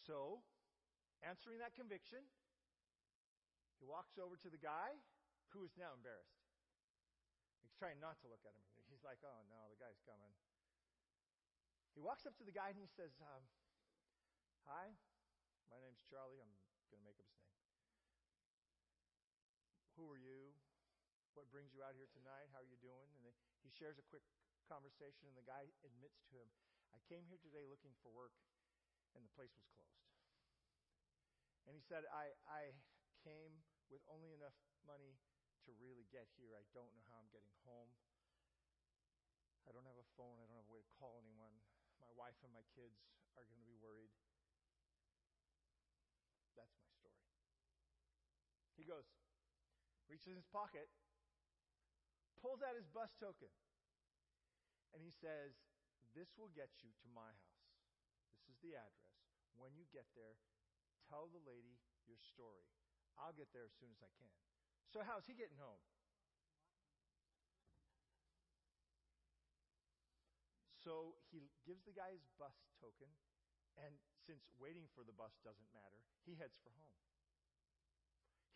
So, 0.08 0.40
answering 1.20 1.60
that 1.60 1.76
conviction, 1.76 2.24
he 3.76 3.84
walks 3.84 4.16
over 4.16 4.40
to 4.40 4.48
the 4.48 4.58
guy 4.58 4.96
who 5.52 5.60
is 5.62 5.76
now 5.76 5.92
embarrassed. 5.92 6.40
He's 7.60 7.76
trying 7.76 8.00
not 8.00 8.16
to 8.24 8.32
look 8.32 8.42
at 8.48 8.56
him. 8.56 8.64
He's 8.88 9.04
like, 9.04 9.20
oh 9.20 9.40
no, 9.52 9.60
the 9.68 9.76
guy's 9.76 10.00
coming. 10.08 10.32
He 11.98 12.06
walks 12.06 12.30
up 12.30 12.38
to 12.38 12.46
the 12.46 12.54
guy 12.54 12.70
and 12.70 12.78
he 12.78 12.87
says, 12.87 13.11
um, 13.18 13.42
Hi, 14.70 14.94
my 15.66 15.82
name's 15.82 15.98
Charlie. 16.06 16.38
I'm 16.38 16.54
going 16.94 17.02
to 17.02 17.08
make 17.11 17.18
up 17.18 17.26
his 17.26 17.42
name. 17.42 17.58
Who 19.98 20.06
are 20.06 20.22
you? 20.22 20.54
What 21.34 21.50
brings 21.50 21.74
you 21.74 21.82
out 21.82 21.98
here 21.98 22.06
tonight? 22.14 22.54
How 22.54 22.62
are 22.62 22.70
you 22.70 22.78
doing? 22.78 23.11
And 23.18 23.26
he 23.66 23.74
shares 23.74 23.98
a 23.98 24.06
quick 24.06 24.22
conversation, 24.70 25.26
and 25.26 25.34
the 25.34 25.42
guy 25.42 25.74
admits 25.82 26.22
to 26.30 26.38
him, 26.38 26.46
I 26.94 27.02
came 27.11 27.26
here 27.26 27.42
today 27.42 27.66
looking 27.66 27.98
for 27.98 28.14
work, 28.14 28.38
and 29.18 29.26
the 29.26 29.34
place 29.34 29.50
was 29.58 29.66
closed. 29.74 30.06
And 31.66 31.74
he 31.74 31.82
said, 31.82 32.06
I, 32.14 32.30
I 32.46 32.78
came 33.26 33.58
with 33.90 34.06
only 34.06 34.30
enough 34.38 34.54
money 34.87 35.18
to 35.66 35.74
really 35.82 36.06
get 36.14 36.30
here. 36.38 36.54
I 36.54 36.62
don't 36.70 36.94
know 36.94 37.02
how 37.11 37.18
I'm 37.18 37.34
getting 37.34 37.58
home. 37.66 37.90
I 39.66 39.74
don't 39.74 39.82
have 39.82 39.98
a 39.98 40.06
phone. 40.14 40.38
I 40.38 40.46
don't 40.46 40.62
have 40.62 40.70
a 40.70 40.78
way 40.78 40.87
to 40.87 40.94
call 40.94 41.18
anyone. 41.18 41.58
My 42.08 42.32
wife 42.32 42.40
and 42.40 42.48
my 42.56 42.64
kids 42.72 43.04
are 43.36 43.44
going 43.44 43.60
to 43.60 43.68
be 43.68 43.76
worried. 43.76 44.08
That's 46.56 46.72
my 46.80 46.88
story. 46.96 47.20
He 48.80 48.88
goes, 48.88 49.04
reaches 50.08 50.32
in 50.32 50.40
his 50.40 50.48
pocket, 50.48 50.88
pulls 52.40 52.64
out 52.64 52.80
his 52.80 52.88
bus 52.88 53.12
token, 53.20 53.52
and 54.96 55.04
he 55.04 55.12
says, 55.12 55.52
this 56.16 56.32
will 56.40 56.48
get 56.56 56.72
you 56.80 56.96
to 57.04 57.06
my 57.12 57.28
house. 57.28 57.68
This 58.48 58.56
is 58.56 58.60
the 58.64 58.72
address. 58.72 59.12
When 59.60 59.76
you 59.76 59.84
get 59.92 60.08
there, 60.16 60.40
tell 61.12 61.28
the 61.28 61.44
lady 61.44 61.76
your 62.08 62.16
story. 62.24 62.64
I'll 63.20 63.36
get 63.36 63.52
there 63.52 63.68
as 63.68 63.76
soon 63.76 63.92
as 63.92 64.00
I 64.00 64.08
can. 64.16 64.32
So, 64.88 65.04
how's 65.04 65.28
he 65.28 65.36
getting 65.36 65.60
home? 65.60 65.82
So 70.88 71.12
he 71.29 71.53
gives 71.68 71.85
the 71.85 71.92
guy 71.92 72.16
his 72.16 72.24
bus 72.40 72.57
token, 72.81 73.12
and 73.77 73.92
since 74.24 74.48
waiting 74.57 74.88
for 74.96 75.05
the 75.05 75.12
bus 75.12 75.37
doesn't 75.44 75.68
matter, 75.77 76.01
he 76.24 76.33
heads 76.33 76.57
for 76.64 76.72
home. 76.81 76.96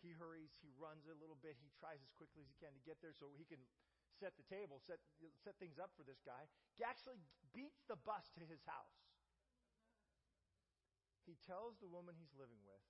He 0.01 0.17
hurries, 0.17 0.57
he 0.65 0.73
runs 0.81 1.05
a 1.05 1.13
little 1.13 1.37
bit, 1.37 1.61
he 1.61 1.69
tries 1.77 2.01
as 2.01 2.09
quickly 2.17 2.41
as 2.41 2.49
he 2.49 2.57
can 2.57 2.73
to 2.73 2.81
get 2.81 2.97
there 3.05 3.13
so 3.13 3.29
he 3.37 3.45
can 3.45 3.61
set 4.17 4.33
the 4.33 4.49
table, 4.49 4.81
set, 4.81 4.97
set 5.45 5.61
things 5.61 5.77
up 5.77 5.93
for 5.93 6.01
this 6.01 6.25
guy. 6.25 6.49
He 6.73 6.81
actually 6.81 7.21
beats 7.53 7.85
the 7.85 8.01
bus 8.01 8.33
to 8.33 8.43
his 8.49 8.65
house. 8.65 8.97
He 11.29 11.37
tells 11.45 11.77
the 11.77 11.87
woman 11.87 12.17
he's 12.17 12.33
living 12.33 12.59
with, 12.65 12.81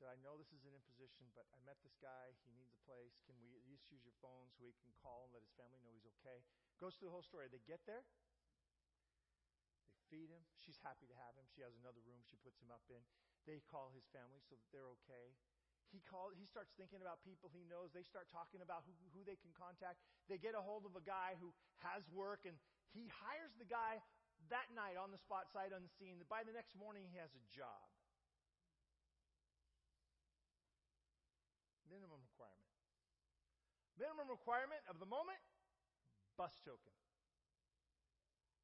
said, 0.00 0.08
I 0.08 0.16
know 0.24 0.40
this 0.40 0.48
is 0.56 0.64
an 0.64 0.72
imposition, 0.72 1.28
but 1.36 1.44
I 1.52 1.60
met 1.68 1.76
this 1.84 1.92
guy. 2.00 2.32
He 2.40 2.48
needs 2.56 2.72
a 2.72 2.80
place. 2.88 3.20
Can 3.28 3.36
we 3.44 3.52
at 3.52 3.68
least 3.68 3.92
use 3.92 4.00
your 4.00 4.16
phone 4.24 4.48
so 4.56 4.64
he 4.64 4.72
can 4.80 4.96
call 4.96 5.28
and 5.28 5.36
let 5.36 5.44
his 5.44 5.52
family 5.60 5.76
know 5.84 5.92
he's 5.92 6.08
okay? 6.16 6.40
Goes 6.80 6.96
through 6.96 7.12
the 7.12 7.16
whole 7.20 7.28
story. 7.28 7.52
They 7.52 7.60
get 7.68 7.84
there. 7.84 8.00
They 9.92 10.00
feed 10.08 10.32
him. 10.32 10.40
She's 10.56 10.80
happy 10.80 11.04
to 11.04 11.16
have 11.20 11.36
him. 11.36 11.44
She 11.52 11.60
has 11.60 11.76
another 11.76 12.00
room 12.08 12.24
she 12.24 12.40
puts 12.40 12.56
him 12.64 12.72
up 12.72 12.88
in. 12.88 13.04
They 13.44 13.60
call 13.68 13.92
his 13.92 14.08
family 14.08 14.40
so 14.40 14.56
that 14.56 14.64
they're 14.72 14.88
okay. 15.04 15.36
He 15.92 16.00
call, 16.06 16.32
he 16.32 16.48
starts 16.48 16.72
thinking 16.78 17.04
about 17.04 17.20
people 17.20 17.52
he 17.52 17.68
knows. 17.68 17.92
They 17.92 18.06
start 18.06 18.30
talking 18.32 18.64
about 18.64 18.88
who, 18.88 18.96
who 19.12 19.20
they 19.26 19.36
can 19.36 19.52
contact. 19.52 20.00
They 20.32 20.40
get 20.40 20.56
a 20.56 20.62
hold 20.62 20.88
of 20.88 20.96
a 20.96 21.04
guy 21.04 21.36
who 21.42 21.52
has 21.82 22.06
work, 22.08 22.46
and 22.46 22.56
he 22.94 23.10
hires 23.10 23.52
the 23.58 23.66
guy 23.66 23.98
that 24.48 24.70
night 24.72 24.96
on 24.96 25.12
the 25.12 25.18
spot, 25.20 25.50
sight 25.52 25.74
unseen. 25.74 26.22
By 26.30 26.46
the 26.46 26.54
next 26.54 26.78
morning, 26.78 27.04
he 27.10 27.18
has 27.18 27.34
a 27.34 27.42
job. 27.52 27.90
Minimum 31.90 32.22
requirement. 32.22 32.70
Minimum 34.00 34.32
requirement 34.32 34.80
of 34.88 34.96
the 34.96 35.04
moment 35.04 35.36
bus 36.40 36.56
token. 36.64 36.96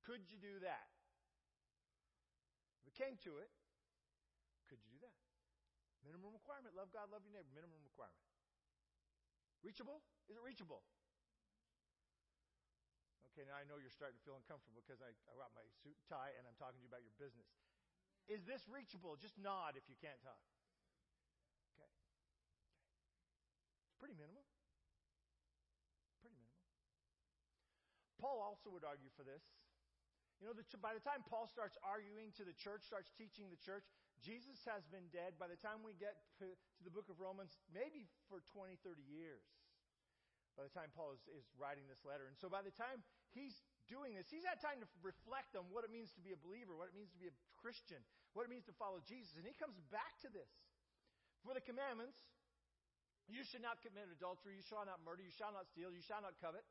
Could 0.08 0.24
you 0.32 0.40
do 0.40 0.64
that? 0.64 0.88
If 2.80 2.88
it 2.88 2.96
came 2.96 3.20
to 3.28 3.36
it, 3.44 3.52
could 4.72 4.80
you 4.80 4.88
do 4.96 5.00
that? 5.04 5.12
Minimum 6.08 6.32
requirement. 6.32 6.72
Love 6.72 6.88
God, 6.88 7.12
love 7.12 7.20
your 7.20 7.36
neighbor. 7.36 7.52
Minimum 7.52 7.84
requirement. 7.84 8.24
Reachable? 9.60 10.00
Is 10.32 10.40
it 10.40 10.44
reachable? 10.46 10.80
Okay, 13.28 13.44
now 13.44 13.60
I 13.60 13.68
know 13.68 13.76
you're 13.76 13.92
starting 13.92 14.16
to 14.16 14.24
feel 14.24 14.40
uncomfortable 14.40 14.80
because 14.80 15.04
I, 15.04 15.12
I 15.28 15.32
got 15.36 15.52
my 15.52 15.68
suit 15.84 16.00
and 16.00 16.06
tie 16.08 16.32
and 16.40 16.48
I'm 16.48 16.56
talking 16.56 16.80
to 16.80 16.84
you 16.86 16.88
about 16.88 17.04
your 17.04 17.12
business. 17.20 17.44
Is 18.24 18.40
this 18.48 18.64
reachable? 18.64 19.20
Just 19.20 19.36
nod 19.36 19.76
if 19.76 19.84
you 19.92 20.00
can't 20.00 20.16
talk. 20.24 20.40
Okay. 21.76 21.92
It's 23.92 24.00
Pretty 24.00 24.16
minimum. 24.16 24.46
Paul 28.16 28.40
also 28.56 28.72
would 28.72 28.88
argue 28.88 29.12
for 29.12 29.20
this. 29.20 29.44
You 30.40 30.48
know, 30.48 30.56
the, 30.56 30.64
by 30.80 30.96
the 30.96 31.04
time 31.04 31.20
Paul 31.28 31.44
starts 31.44 31.76
arguing 31.84 32.32
to 32.40 32.44
the 32.48 32.56
church, 32.56 32.88
starts 32.88 33.12
teaching 33.20 33.52
the 33.52 33.60
church, 33.60 33.84
Jesus 34.24 34.56
has 34.64 34.80
been 34.88 35.04
dead. 35.12 35.36
By 35.36 35.52
the 35.52 35.60
time 35.60 35.84
we 35.84 35.92
get 35.92 36.16
to, 36.40 36.48
the 36.80 36.92
book 36.92 37.12
of 37.12 37.20
Romans, 37.20 37.52
maybe 37.68 38.08
for 38.32 38.40
20, 38.56 38.80
30 38.80 39.04
years, 39.04 39.44
by 40.56 40.64
the 40.64 40.72
time 40.72 40.88
Paul 40.96 41.12
is, 41.12 41.20
is 41.36 41.44
writing 41.60 41.84
this 41.84 42.00
letter. 42.00 42.24
And 42.24 42.36
so 42.40 42.48
by 42.48 42.64
the 42.64 42.72
time 42.72 43.04
he's 43.36 43.60
doing 43.92 44.16
this, 44.16 44.28
he's 44.32 44.44
had 44.44 44.56
time 44.60 44.80
to 44.80 44.88
reflect 45.04 45.52
on 45.52 45.68
what 45.68 45.84
it 45.84 45.92
means 45.92 46.12
to 46.16 46.24
be 46.24 46.32
a 46.32 46.40
believer, 46.40 46.72
what 46.72 46.88
it 46.88 46.96
means 46.96 47.12
to 47.12 47.20
be 47.20 47.28
a 47.28 47.36
Christian, 47.60 48.00
what 48.32 48.48
it 48.48 48.52
means 48.52 48.64
to 48.72 48.76
follow 48.80 49.04
Jesus. 49.04 49.36
And 49.36 49.44
he 49.44 49.52
comes 49.56 49.76
back 49.92 50.16
to 50.24 50.32
this. 50.32 50.48
For 51.44 51.52
the 51.52 51.64
commandments, 51.64 52.16
you 53.28 53.40
should 53.44 53.64
not 53.64 53.80
commit 53.82 54.08
adultery. 54.12 54.56
You 54.60 54.64
shall 54.64 54.84
not 54.84 55.00
murder. 55.02 55.24
You 55.24 55.34
shall 55.34 55.52
not 55.52 55.66
steal. 55.72 55.90
You 55.90 56.04
shall 56.04 56.20
not 56.20 56.36
covet. 56.38 56.64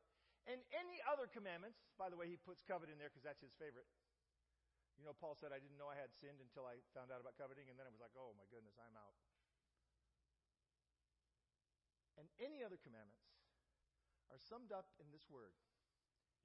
And 0.45 0.62
any 0.77 1.01
other 1.10 1.25
commandments, 1.25 1.81
by 1.97 2.13
the 2.13 2.17
way, 2.17 2.29
he 2.29 2.38
puts 2.38 2.62
covet 2.62 2.93
in 2.93 3.01
there 3.01 3.10
because 3.10 3.25
that's 3.25 3.41
his 3.41 3.53
favorite. 3.58 3.89
You 4.95 5.03
know, 5.03 5.17
Paul 5.17 5.34
said, 5.36 5.49
I 5.51 5.60
didn't 5.60 5.75
know 5.81 5.89
I 5.89 5.97
had 5.97 6.13
sinned 6.13 6.39
until 6.39 6.69
I 6.69 6.79
found 6.93 7.10
out 7.10 7.19
about 7.19 7.36
coveting, 7.36 7.67
and 7.67 7.75
then 7.75 7.89
I 7.89 7.91
was 7.91 7.99
like, 7.99 8.13
oh 8.15 8.31
my 8.38 8.45
goodness, 8.47 8.77
I'm 8.77 8.95
out. 8.95 9.17
And 12.15 12.29
any 12.39 12.63
other 12.63 12.79
commandments 12.79 13.27
are 14.31 14.39
summed 14.39 14.71
up 14.71 14.88
in 15.01 15.12
this 15.12 15.27
word 15.27 15.51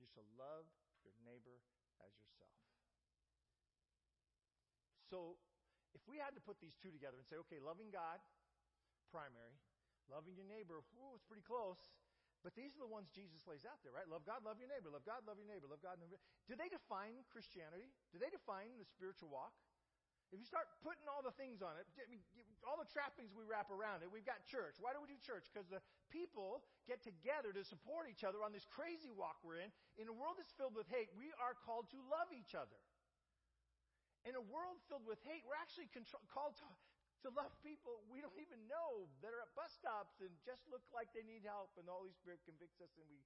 you 0.00 0.08
shall 0.08 0.26
love 0.34 0.64
your 1.04 1.12
neighbor 1.20 1.60
as 2.00 2.16
yourself. 2.16 2.56
So, 5.12 5.36
if 5.92 6.00
we 6.08 6.16
had 6.16 6.32
to 6.34 6.42
put 6.42 6.56
these 6.64 6.74
two 6.80 6.88
together 6.88 7.20
and 7.20 7.26
say, 7.28 7.36
okay, 7.44 7.60
loving 7.60 7.92
God, 7.92 8.18
primary, 9.12 9.60
Loving 10.10 10.34
your 10.34 10.50
neighbor, 10.50 10.82
ooh, 10.98 11.14
it's 11.14 11.22
pretty 11.22 11.46
close. 11.46 11.78
But 12.40 12.56
these 12.56 12.72
are 12.72 12.80
the 12.80 12.88
ones 12.88 13.12
Jesus 13.12 13.44
lays 13.44 13.68
out 13.68 13.84
there, 13.84 13.92
right? 13.92 14.08
Love 14.08 14.24
God, 14.24 14.40
love 14.40 14.56
your 14.56 14.72
neighbor. 14.72 14.88
Love 14.88 15.04
God, 15.04 15.28
love 15.28 15.36
your 15.36 15.48
neighbor. 15.48 15.68
Love 15.68 15.84
God, 15.84 16.00
love 16.00 16.08
your 16.08 16.22
Do 16.48 16.56
they 16.56 16.72
define 16.72 17.20
Christianity? 17.28 17.92
Do 18.12 18.16
they 18.16 18.32
define 18.32 18.80
the 18.80 18.88
spiritual 18.88 19.28
walk? 19.28 19.52
If 20.30 20.38
you 20.38 20.46
start 20.46 20.70
putting 20.78 21.10
all 21.10 21.26
the 21.26 21.34
things 21.34 21.58
on 21.58 21.74
it, 21.74 21.90
I 21.98 22.06
mean, 22.06 22.22
all 22.62 22.78
the 22.78 22.86
trappings 22.86 23.34
we 23.34 23.42
wrap 23.42 23.66
around 23.66 24.06
it, 24.06 24.08
we've 24.14 24.24
got 24.24 24.46
church. 24.46 24.78
Why 24.78 24.94
do 24.94 25.02
we 25.02 25.10
do 25.10 25.18
church? 25.18 25.50
Because 25.50 25.66
the 25.66 25.82
people 26.06 26.62
get 26.86 27.02
together 27.02 27.50
to 27.50 27.66
support 27.66 28.06
each 28.06 28.22
other 28.22 28.38
on 28.46 28.54
this 28.54 28.62
crazy 28.62 29.10
walk 29.10 29.42
we're 29.42 29.58
in. 29.58 29.74
In 29.98 30.06
a 30.06 30.14
world 30.14 30.38
that's 30.38 30.54
filled 30.54 30.78
with 30.78 30.86
hate, 30.86 31.10
we 31.18 31.34
are 31.42 31.58
called 31.66 31.90
to 31.90 31.98
love 32.06 32.30
each 32.30 32.54
other. 32.54 32.78
In 34.22 34.38
a 34.38 34.44
world 34.44 34.78
filled 34.86 35.02
with 35.02 35.18
hate, 35.26 35.42
we're 35.42 35.58
actually 35.58 35.90
control, 35.90 36.22
called 36.30 36.54
to, 36.62 36.66
to 37.22 37.28
love 37.36 37.52
people 37.60 38.00
we 38.08 38.24
don't 38.24 38.36
even 38.40 38.60
know 38.64 39.08
that 39.20 39.32
are 39.32 39.44
at 39.44 39.52
bus 39.52 39.72
stops 39.76 40.20
and 40.24 40.32
just 40.44 40.64
look 40.72 40.84
like 40.92 41.12
they 41.12 41.24
need 41.24 41.44
help, 41.44 41.76
and 41.76 41.84
the 41.84 41.92
Holy 41.92 42.12
Spirit 42.16 42.40
convicts 42.48 42.80
us, 42.80 42.92
and 42.96 43.04
we 43.12 43.20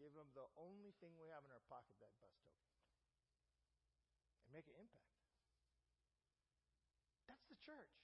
give 0.00 0.12
them 0.16 0.28
the 0.36 0.44
only 0.56 0.92
thing 1.00 1.12
we 1.20 1.28
have 1.32 1.44
in 1.44 1.52
our 1.52 1.64
pocket, 1.68 1.96
that 2.00 2.12
bus 2.20 2.32
token, 2.44 2.64
and 4.44 4.50
make 4.52 4.68
an 4.68 4.76
impact. 4.80 5.12
That's 7.28 7.44
the 7.48 7.56
church. 7.60 7.96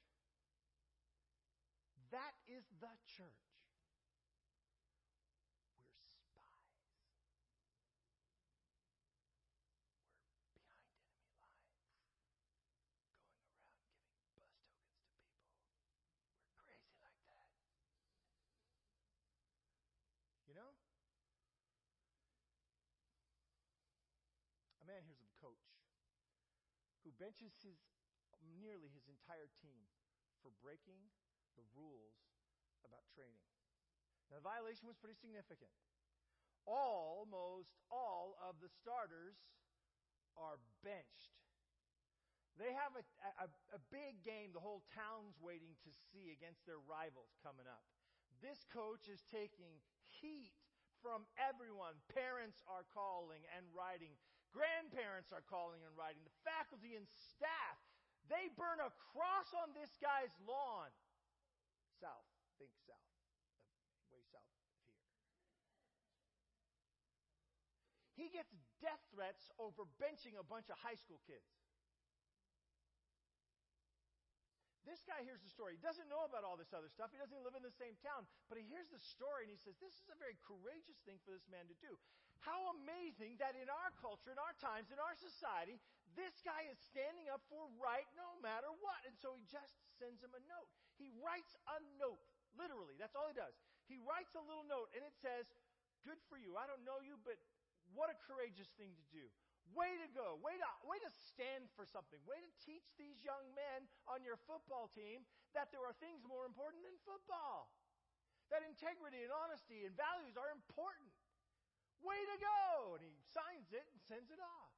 That 2.13 2.37
is 2.45 2.69
the 2.81 2.93
church. 3.09 3.53
You 20.45 20.61
know? 20.61 20.77
A 24.83 24.85
man 24.85 25.01
here's 25.09 25.25
a 25.25 25.33
coach 25.41 25.65
who 27.05 27.12
benches 27.23 27.55
his 27.63 27.79
nearly 28.59 28.91
his 28.91 29.07
entire 29.07 29.47
team 29.63 29.87
for 30.43 30.51
breaking 30.59 30.99
the 31.55 31.63
rules 31.79 32.19
about 32.83 33.07
training. 33.15 33.47
Now, 34.27 34.43
the 34.43 34.47
violation 34.47 34.91
was 34.91 34.99
pretty 34.99 35.15
significant. 35.15 35.71
Almost 36.67 37.79
all 37.95 38.35
of 38.43 38.59
the 38.59 38.67
starters 38.67 39.39
are 40.35 40.59
benched. 40.83 41.39
They 42.59 42.75
have 42.75 42.99
a, 42.99 43.05
a, 43.39 43.49
a, 43.73 43.81
big 43.89 44.21
game 44.21 44.53
the 44.53 44.61
whole 44.61 44.85
town's 44.93 45.41
waiting 45.41 45.73
to 45.89 45.91
see 46.13 46.37
against 46.37 46.69
their 46.69 46.83
rivals 46.85 47.33
coming 47.41 47.65
up. 47.65 47.81
This 48.45 48.69
coach 48.69 49.09
is 49.09 49.25
taking 49.25 49.81
heat 50.05 50.53
from 51.01 51.25
everyone. 51.41 51.97
Parents 52.13 52.61
are 52.69 52.85
calling 52.93 53.41
and 53.57 53.65
writing. 53.73 54.13
Grandparents 54.53 55.33
are 55.33 55.45
calling 55.49 55.81
and 55.81 55.93
writing. 55.97 56.21
The 56.29 56.39
faculty 56.45 56.93
and 56.97 57.09
staff, 57.09 57.77
they 58.29 58.53
burn 58.55 58.85
a 58.85 58.93
cross 59.13 59.49
on 59.65 59.73
this 59.73 59.97
guy's 59.97 60.33
lawn. 60.45 60.93
South. 61.97 62.29
Think 62.61 62.73
south. 62.85 63.09
Uh, 63.89 64.05
way 64.13 64.21
south 64.29 64.45
of 64.45 64.61
here. 64.61 64.77
He 68.13 68.29
gets 68.29 68.53
death 68.85 69.01
threats 69.09 69.49
over 69.57 69.89
benching 69.97 70.37
a 70.37 70.45
bunch 70.45 70.69
of 70.69 70.77
high 70.79 71.01
school 71.01 71.19
kids. 71.25 71.49
This 74.83 75.01
guy 75.07 75.23
hears 75.23 75.39
the 75.41 75.49
story. 75.49 75.79
He 75.79 75.83
doesn't 75.83 76.11
know 76.11 76.27
about 76.27 76.43
all 76.43 76.59
this 76.59 76.75
other 76.75 76.91
stuff. 76.91 77.15
He 77.15 77.19
doesn't 77.19 77.39
live 77.47 77.55
in 77.55 77.63
the 77.63 77.73
same 77.73 77.95
town. 78.03 78.27
But 78.51 78.59
he 78.59 78.67
hears 78.67 78.91
the 78.91 78.99
story 78.99 79.47
and 79.47 79.53
he 79.55 79.57
says, 79.57 79.79
This 79.79 79.95
is 79.95 80.11
a 80.11 80.19
very 80.19 80.35
courageous 80.43 80.99
thing 81.07 81.23
for 81.23 81.31
this 81.31 81.47
man 81.47 81.71
to 81.71 81.77
do. 81.79 81.95
How 82.43 82.75
amazing 82.75 83.39
that 83.39 83.55
in 83.55 83.71
our 83.71 83.95
culture, 84.03 84.35
in 84.35 84.41
our 84.43 84.55
times, 84.59 84.91
in 84.91 84.99
our 84.99 85.15
society, 85.15 85.79
this 86.19 86.43
guy 86.43 86.67
is 86.67 86.77
standing 86.91 87.31
up 87.31 87.41
for 87.47 87.71
right 87.79 88.07
no 88.19 88.35
matter 88.43 88.69
what. 88.83 88.99
And 89.07 89.15
so 89.15 89.39
he 89.39 89.47
just 89.47 89.79
sends 89.95 90.21
him 90.21 90.35
a 90.35 90.43
note. 90.51 90.67
He 90.99 91.15
writes 91.23 91.55
a 91.71 91.79
note, 92.03 92.21
literally. 92.59 92.99
That's 92.99 93.15
all 93.15 93.31
he 93.31 93.37
does. 93.39 93.55
He 93.87 94.03
writes 94.03 94.35
a 94.35 94.43
little 94.43 94.67
note 94.67 94.91
and 94.93 95.07
it 95.07 95.15
says, 95.23 95.47
Good 96.03 96.19
for 96.27 96.35
you. 96.35 96.59
I 96.59 96.67
don't 96.67 96.83
know 96.83 96.99
you, 96.99 97.15
but 97.23 97.39
what 97.95 98.11
a 98.11 98.19
courageous 98.27 98.75
thing 98.75 98.91
to 98.91 99.07
do. 99.15 99.31
Way 99.71 99.95
to 100.03 100.09
go. 100.11 100.35
Way 100.43 100.59
to, 100.59 100.67
way 100.83 100.99
to 100.99 101.11
stand 101.31 101.71
for 101.79 101.87
something. 101.87 102.19
Way 102.27 102.43
to 102.43 102.51
teach 102.59 102.91
these 102.99 103.23
young 103.23 103.47
men 103.55 103.87
on 104.11 104.27
your 104.27 104.35
football 104.51 104.91
team 104.91 105.23
that 105.55 105.71
there 105.71 105.87
are 105.87 105.95
things 106.03 106.27
more 106.27 106.43
important 106.43 106.83
than 106.83 106.99
football. 107.07 107.71
That 108.51 108.67
integrity 108.67 109.23
and 109.23 109.31
honesty 109.31 109.87
and 109.87 109.95
values 109.95 110.35
are 110.35 110.51
important. 110.51 111.09
Way 112.03 112.19
to 112.19 112.37
go! 112.43 112.99
And 112.99 113.03
he 113.07 113.15
signs 113.31 113.71
it 113.71 113.87
and 113.89 113.99
sends 114.11 114.29
it 114.35 114.43
off. 114.43 114.75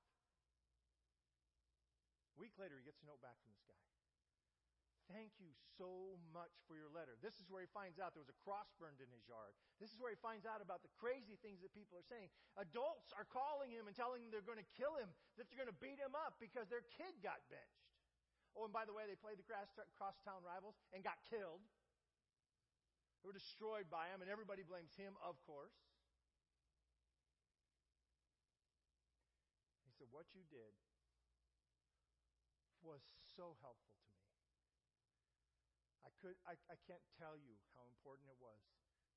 A 2.36 2.38
week 2.40 2.52
later, 2.60 2.76
he 2.76 2.84
gets 2.84 3.00
a 3.00 3.06
note 3.08 3.24
back 3.24 3.40
from 3.40 3.50
this 3.54 3.64
guy. 3.64 3.80
Thank 5.12 5.36
you 5.36 5.52
so 5.76 6.16
much 6.32 6.52
for 6.64 6.80
your 6.80 6.88
letter. 6.88 7.12
This 7.20 7.36
is 7.36 7.46
where 7.52 7.60
he 7.60 7.68
finds 7.76 8.00
out 8.00 8.16
there 8.16 8.24
was 8.24 8.32
a 8.32 8.40
cross 8.40 8.72
burned 8.80 9.04
in 9.04 9.08
his 9.12 9.28
yard. 9.28 9.52
This 9.76 9.92
is 9.92 10.00
where 10.00 10.08
he 10.08 10.16
finds 10.16 10.48
out 10.48 10.64
about 10.64 10.80
the 10.80 10.88
crazy 10.96 11.36
things 11.44 11.60
that 11.60 11.76
people 11.76 12.00
are 12.00 12.08
saying. 12.08 12.32
Adults 12.56 13.12
are 13.12 13.28
calling 13.28 13.68
him 13.68 13.84
and 13.84 13.92
telling 13.92 14.24
him 14.24 14.32
they're 14.32 14.44
going 14.44 14.60
to 14.60 14.72
kill 14.80 14.96
him, 14.96 15.12
that 15.36 15.44
they're 15.46 15.60
going 15.60 15.68
to 15.70 15.76
beat 15.76 16.00
him 16.00 16.16
up 16.16 16.40
because 16.40 16.72
their 16.72 16.88
kid 16.96 17.20
got 17.20 17.36
benched. 17.52 17.92
Oh, 18.56 18.64
and 18.64 18.72
by 18.72 18.88
the 18.88 18.96
way, 18.96 19.04
they 19.04 19.18
played 19.18 19.36
the 19.36 19.44
crosstown 19.98 20.40
rivals 20.40 20.80
and 20.96 21.04
got 21.04 21.20
killed. 21.28 21.60
They 23.20 23.28
were 23.28 23.36
destroyed 23.36 23.92
by 23.92 24.08
him, 24.08 24.24
and 24.24 24.32
everybody 24.32 24.64
blames 24.64 24.96
him, 24.96 25.18
of 25.20 25.36
course. 25.44 25.76
He 29.84 29.92
said, 30.00 30.08
What 30.24 30.32
you 30.32 30.48
did 30.48 30.72
was 32.80 33.04
so 33.36 33.60
helpful 33.60 33.92
to 33.92 34.08
me. 34.08 34.24
I, 36.00 36.08
could, 36.16 36.40
I, 36.48 36.56
I 36.72 36.80
can't 36.88 37.04
tell 37.20 37.36
you 37.36 37.60
how 37.76 37.84
important 37.92 38.32
it 38.32 38.40
was 38.40 38.64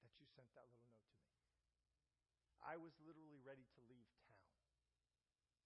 that 0.03 0.11
you 0.19 0.27
sent 0.35 0.51
that 0.59 0.67
little 0.67 0.91
note 0.91 1.07
to 1.15 1.23
me. 1.31 1.39
I 2.59 2.75
was 2.75 2.91
literally 2.99 3.39
ready 3.39 3.63
to 3.63 3.79
leave 3.87 4.11
town, 4.27 4.51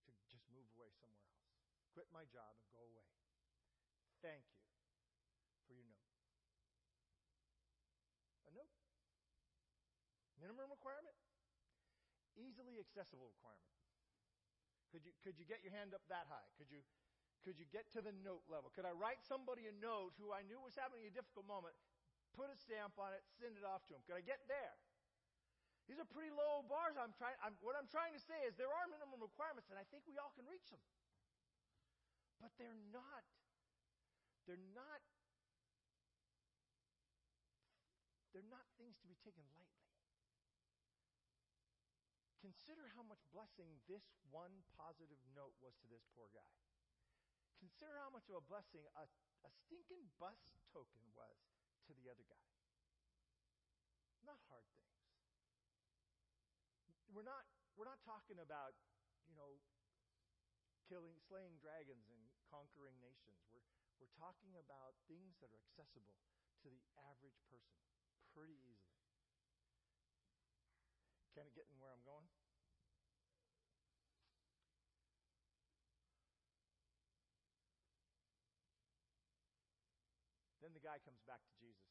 to 0.06 0.13
just 0.30 0.45
move 0.54 0.69
away 0.77 0.93
somewhere 1.01 1.25
else, 1.25 1.49
quit 1.97 2.06
my 2.13 2.21
job 2.30 2.54
and 2.62 2.69
go 2.69 2.86
away. 2.86 3.10
Thank 4.21 4.45
you 4.45 4.62
for 5.65 5.73
your 5.73 5.89
note. 5.89 6.13
A 8.45 8.51
note. 8.54 8.77
Minimum 10.38 10.69
requirement, 10.69 11.17
easily 12.38 12.77
accessible 12.77 13.25
requirement. 13.34 13.82
Could 14.91 15.08
you, 15.08 15.15
could 15.23 15.39
you 15.39 15.47
get 15.47 15.63
your 15.63 15.71
hand 15.71 15.95
up 15.95 16.04
that 16.12 16.27
high? 16.27 16.47
Could 16.60 16.67
you, 16.67 16.84
could 17.47 17.56
you 17.56 17.65
get 17.71 17.88
to 17.95 18.04
the 18.04 18.12
note 18.21 18.43
level? 18.51 18.67
Could 18.75 18.84
I 18.84 18.91
write 18.91 19.23
somebody 19.23 19.71
a 19.71 19.75
note 19.80 20.13
who 20.19 20.36
I 20.36 20.43
knew 20.43 20.60
was 20.60 20.75
having 20.75 21.08
a 21.08 21.12
difficult 21.12 21.47
moment, 21.47 21.73
put 22.36 22.51
a 22.51 22.58
stamp 22.60 22.99
on 22.99 23.15
it, 23.15 23.23
send 23.39 23.56
it 23.56 23.63
off 23.63 23.88
to 23.88 23.95
him? 23.95 24.04
Could 24.04 24.19
I 24.19 24.23
get 24.23 24.43
there? 24.51 24.75
These 25.88 25.97
are 25.97 26.08
pretty 26.08 26.32
low 26.32 26.62
bars. 26.67 26.99
I'm 26.99 27.15
trying, 27.15 27.36
I'm, 27.41 27.56
what 27.63 27.80
I'm 27.80 27.89
trying 27.89 28.13
to 28.13 28.21
say 28.21 28.38
is 28.45 28.54
there 28.60 28.71
are 28.71 28.86
minimum 28.91 29.23
requirements, 29.23 29.71
and 29.71 29.80
I 29.80 29.88
think 29.89 30.06
we 30.06 30.19
all 30.19 30.32
can 30.36 30.45
reach 30.45 30.67
them. 30.69 30.80
But 32.43 32.51
they're 32.60 32.84
not, 32.91 33.25
they're 34.45 34.67
not, 34.75 35.01
they're 38.32 38.47
not 38.51 38.65
things 38.77 38.95
to 39.01 39.08
be 39.08 39.17
taken 39.23 39.43
lightly. 39.51 39.70
Consider 42.41 42.89
how 42.97 43.06
much 43.06 43.21
blessing 43.30 43.77
this 43.86 44.17
one 44.34 44.65
positive 44.73 45.21
note 45.38 45.54
was 45.62 45.77
to 45.77 45.88
this 45.88 46.01
poor 46.17 46.25
guy. 46.34 46.51
Consider 47.62 47.93
how 48.01 48.10
much 48.10 48.25
of 48.34 48.41
a 48.41 48.45
blessing 48.49 48.82
a, 48.97 49.06
a 49.45 49.51
stinking 49.54 50.10
bus 50.17 50.58
token 50.73 51.06
was 51.13 51.38
to 51.86 51.93
the 51.93 52.10
other 52.10 52.25
guy. 52.25 52.45
Not 54.25 54.41
hard 54.49 54.65
things. 54.73 54.97
We're 57.13 57.27
not, 57.27 57.45
we're 57.77 57.86
not 57.86 58.01
talking 58.01 58.41
about, 58.41 58.73
you 59.30 59.38
know, 59.38 59.62
killing, 60.89 61.21
slaying 61.30 61.62
dragons 61.62 62.10
and 62.10 62.21
conquering 62.49 62.97
nations. 62.97 63.45
We're, 63.54 63.62
we're 64.01 64.15
talking 64.17 64.58
about 64.58 64.97
things 65.06 65.38
that 65.45 65.54
are 65.54 65.62
accessible 65.62 66.17
to 66.65 66.67
the 66.73 66.82
average 67.13 67.38
person 67.45 67.77
pretty 68.34 68.58
easily. 68.65 68.90
Kind 71.32 71.48
of 71.48 71.56
getting 71.56 71.80
where 71.80 71.96
I'm 71.96 72.04
going? 72.04 72.28
Then 80.60 80.76
the 80.76 80.84
guy 80.84 81.00
comes 81.02 81.24
back 81.24 81.39
to 81.48 81.54
Jesus. 81.56 81.88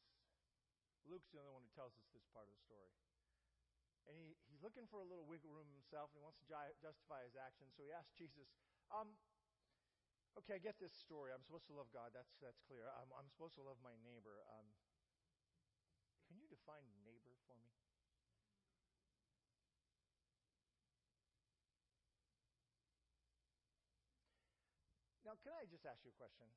Luke's 1.09 1.33
the 1.33 1.41
only 1.41 1.57
one 1.57 1.65
who 1.65 1.73
tells 1.73 1.97
us 1.97 2.07
this 2.13 2.23
part 2.31 2.47
of 2.47 2.55
the 2.55 2.63
story. 2.63 2.93
And 4.07 4.15
he, 4.15 4.37
he's 4.47 4.63
looking 4.63 4.87
for 4.87 5.01
a 5.03 5.09
little 5.09 5.25
wiggle 5.25 5.51
room 5.51 5.73
himself, 5.73 6.13
and 6.13 6.21
he 6.21 6.25
wants 6.25 6.39
to 6.45 6.47
justify 6.79 7.25
his 7.25 7.35
actions. 7.35 7.73
So 7.75 7.83
he 7.83 7.91
asks 7.97 8.13
Jesus, 8.15 8.53
um, 8.93 9.17
okay, 10.39 10.61
I 10.61 10.63
get 10.63 10.79
this 10.79 10.93
story. 10.93 11.33
I'm 11.33 11.43
supposed 11.43 11.67
to 11.73 11.75
love 11.75 11.89
God. 11.91 12.13
That's, 12.13 12.31
that's 12.39 12.61
clear. 12.69 12.87
I'm, 12.93 13.11
I'm 13.17 13.27
supposed 13.33 13.57
to 13.57 13.65
love 13.65 13.81
my 13.81 13.97
neighbor. 14.05 14.45
Um, 14.53 14.69
can 16.29 16.37
you 16.39 16.47
define 16.47 16.85
neighbor 17.03 17.35
for 17.49 17.57
me? 17.59 17.80
Now, 25.31 25.39
can 25.47 25.55
I 25.55 25.63
just 25.71 25.87
ask 25.87 26.03
you 26.03 26.11
a 26.11 26.19
question? 26.19 26.51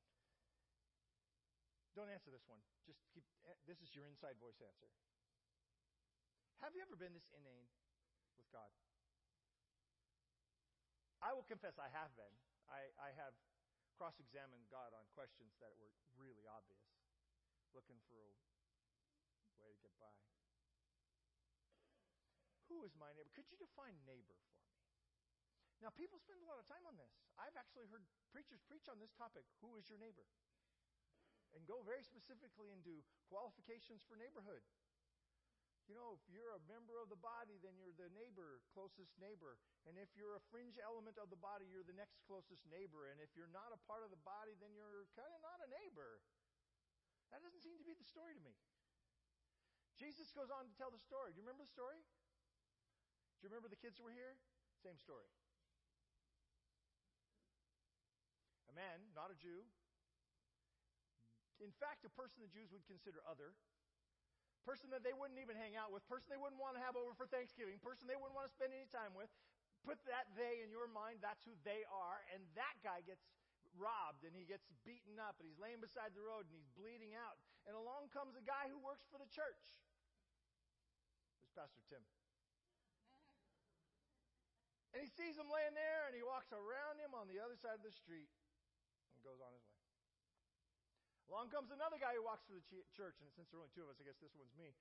Don't 1.94 2.10
answer 2.10 2.34
this 2.34 2.42
one. 2.50 2.58
Just 2.82 2.98
keep, 3.14 3.22
eh, 3.46 3.54
this 3.70 3.78
is 3.78 3.94
your 3.94 4.02
inside 4.02 4.34
voice 4.42 4.58
answer. 4.58 4.90
Have 6.58 6.74
you 6.74 6.82
ever 6.82 6.98
been 6.98 7.14
this 7.14 7.30
inane 7.38 7.70
with 8.34 8.50
God? 8.50 8.66
I 11.22 11.30
will 11.30 11.46
confess 11.46 11.78
I 11.78 11.86
have 11.94 12.10
been. 12.18 12.34
I, 12.66 12.90
I 12.98 13.14
have 13.14 13.38
cross 13.94 14.18
examined 14.18 14.66
God 14.74 14.90
on 14.90 15.06
questions 15.14 15.54
that 15.62 15.70
were 15.78 15.94
really 16.18 16.42
obvious, 16.50 16.82
looking 17.78 18.02
for 18.10 18.34
a 19.54 19.62
way 19.62 19.70
to 19.70 19.78
get 19.86 19.94
by. 20.02 20.10
Who 22.66 22.82
is 22.82 22.90
my 22.98 23.14
neighbor? 23.14 23.30
Could 23.38 23.46
you 23.54 23.58
define 23.62 23.94
neighbor 24.02 24.34
for 24.34 24.58
me? 24.58 24.63
Now, 25.82 25.90
people 25.94 26.18
spend 26.22 26.40
a 26.42 26.48
lot 26.48 26.58
of 26.58 26.66
time 26.66 26.84
on 26.86 26.96
this. 26.96 27.12
I've 27.38 27.56
actually 27.56 27.90
heard 27.90 28.04
preachers 28.30 28.62
preach 28.66 28.86
on 28.86 28.98
this 29.02 29.12
topic. 29.14 29.44
Who 29.60 29.74
is 29.78 29.86
your 29.90 29.98
neighbor? 29.98 30.24
and 31.54 31.62
go 31.70 31.80
very 31.86 32.02
specifically 32.02 32.74
into 32.74 33.02
qualifications 33.30 34.02
for 34.02 34.18
neighborhood. 34.18 34.62
You 35.86 35.92
know, 35.92 36.16
if 36.16 36.24
you're 36.32 36.56
a 36.56 36.62
member 36.64 36.96
of 36.96 37.12
the 37.12 37.20
body, 37.20 37.60
then 37.60 37.76
you're 37.76 37.92
the 37.94 38.08
neighbor, 38.16 38.64
closest 38.72 39.20
neighbor. 39.20 39.60
And 39.84 40.00
if 40.00 40.08
you're 40.16 40.32
a 40.32 40.42
fringe 40.48 40.80
element 40.80 41.20
of 41.20 41.28
the 41.28 41.36
body, 41.36 41.68
you're 41.68 41.84
the 41.84 41.96
next 41.96 42.24
closest 42.24 42.64
neighbor. 42.64 43.12
And 43.12 43.20
if 43.20 43.36
you're 43.36 43.52
not 43.52 43.68
a 43.68 43.80
part 43.84 44.00
of 44.00 44.08
the 44.08 44.22
body, 44.24 44.56
then 44.64 44.72
you're 44.72 45.04
kind 45.12 45.28
of 45.28 45.44
not 45.44 45.60
a 45.60 45.68
neighbor. 45.68 46.24
That 47.28 47.44
doesn't 47.44 47.60
seem 47.60 47.76
to 47.76 47.84
be 47.84 47.92
the 47.92 48.06
story 48.08 48.32
to 48.32 48.40
me. 48.40 48.56
Jesus 50.00 50.32
goes 50.32 50.48
on 50.48 50.72
to 50.72 50.74
tell 50.80 50.88
the 50.88 51.04
story. 51.04 51.36
Do 51.36 51.44
you 51.44 51.44
remember 51.44 51.68
the 51.68 51.76
story? 51.76 52.00
Do 52.00 53.40
you 53.44 53.52
remember 53.52 53.68
the 53.68 53.78
kids 53.78 54.00
who 54.00 54.08
were 54.08 54.16
here? 54.16 54.40
Same 54.80 54.96
story. 54.96 55.28
A 58.63 58.63
man, 58.74 58.98
not 59.14 59.30
a 59.30 59.36
Jew, 59.38 59.62
in 61.62 61.70
fact, 61.78 62.02
a 62.02 62.12
person 62.12 62.42
the 62.42 62.50
Jews 62.50 62.74
would 62.74 62.82
consider 62.90 63.22
other, 63.24 63.54
person 64.66 64.90
that 64.90 65.06
they 65.06 65.14
wouldn't 65.14 65.38
even 65.38 65.54
hang 65.54 65.78
out 65.78 65.94
with, 65.94 66.02
person 66.10 66.34
they 66.34 66.40
wouldn't 66.40 66.58
want 66.58 66.74
to 66.74 66.82
have 66.82 66.98
over 66.98 67.14
for 67.14 67.28
Thanksgiving, 67.30 67.78
person 67.78 68.10
they 68.10 68.18
wouldn't 68.18 68.34
want 68.34 68.50
to 68.50 68.54
spend 68.54 68.74
any 68.74 68.88
time 68.90 69.14
with. 69.14 69.30
Put 69.84 70.00
that 70.08 70.32
they 70.32 70.64
in 70.64 70.72
your 70.72 70.88
mind, 70.88 71.20
that's 71.20 71.44
who 71.44 71.52
they 71.62 71.84
are, 71.92 72.24
and 72.32 72.40
that 72.56 72.76
guy 72.80 73.04
gets 73.04 73.20
robbed 73.76 74.24
and 74.24 74.32
he 74.32 74.48
gets 74.48 74.64
beaten 74.86 75.18
up 75.20 75.36
and 75.42 75.44
he's 75.50 75.58
laying 75.60 75.82
beside 75.82 76.14
the 76.16 76.24
road 76.24 76.46
and 76.48 76.54
he's 76.54 76.70
bleeding 76.78 77.12
out. 77.12 77.36
And 77.68 77.76
along 77.76 78.08
comes 78.14 78.38
a 78.38 78.44
guy 78.44 78.70
who 78.70 78.80
works 78.80 79.04
for 79.10 79.18
the 79.20 79.28
church. 79.28 79.60
It's 81.42 81.52
Pastor 81.52 81.82
Tim. 81.90 82.00
And 84.94 85.02
he 85.02 85.10
sees 85.10 85.34
him 85.34 85.50
laying 85.50 85.74
there 85.74 86.06
and 86.06 86.14
he 86.14 86.22
walks 86.22 86.54
around 86.54 87.02
him 87.02 87.12
on 87.18 87.26
the 87.26 87.42
other 87.42 87.58
side 87.58 87.76
of 87.76 87.84
the 87.84 87.92
street 87.92 88.30
goes 89.24 89.40
on 89.40 89.56
his 89.56 89.64
way. 89.64 89.80
Along 91.32 91.48
comes 91.48 91.72
another 91.72 91.96
guy 91.96 92.12
who 92.12 92.22
walks 92.22 92.44
through 92.44 92.60
the 92.60 92.84
church, 92.92 93.16
and 93.24 93.32
since 93.32 93.48
there 93.48 93.58
are 93.58 93.64
only 93.64 93.72
two 93.72 93.88
of 93.88 93.90
us, 93.90 93.98
I 93.98 94.04
guess 94.04 94.20
this 94.20 94.36
one's 94.36 94.52
me. 94.54 94.76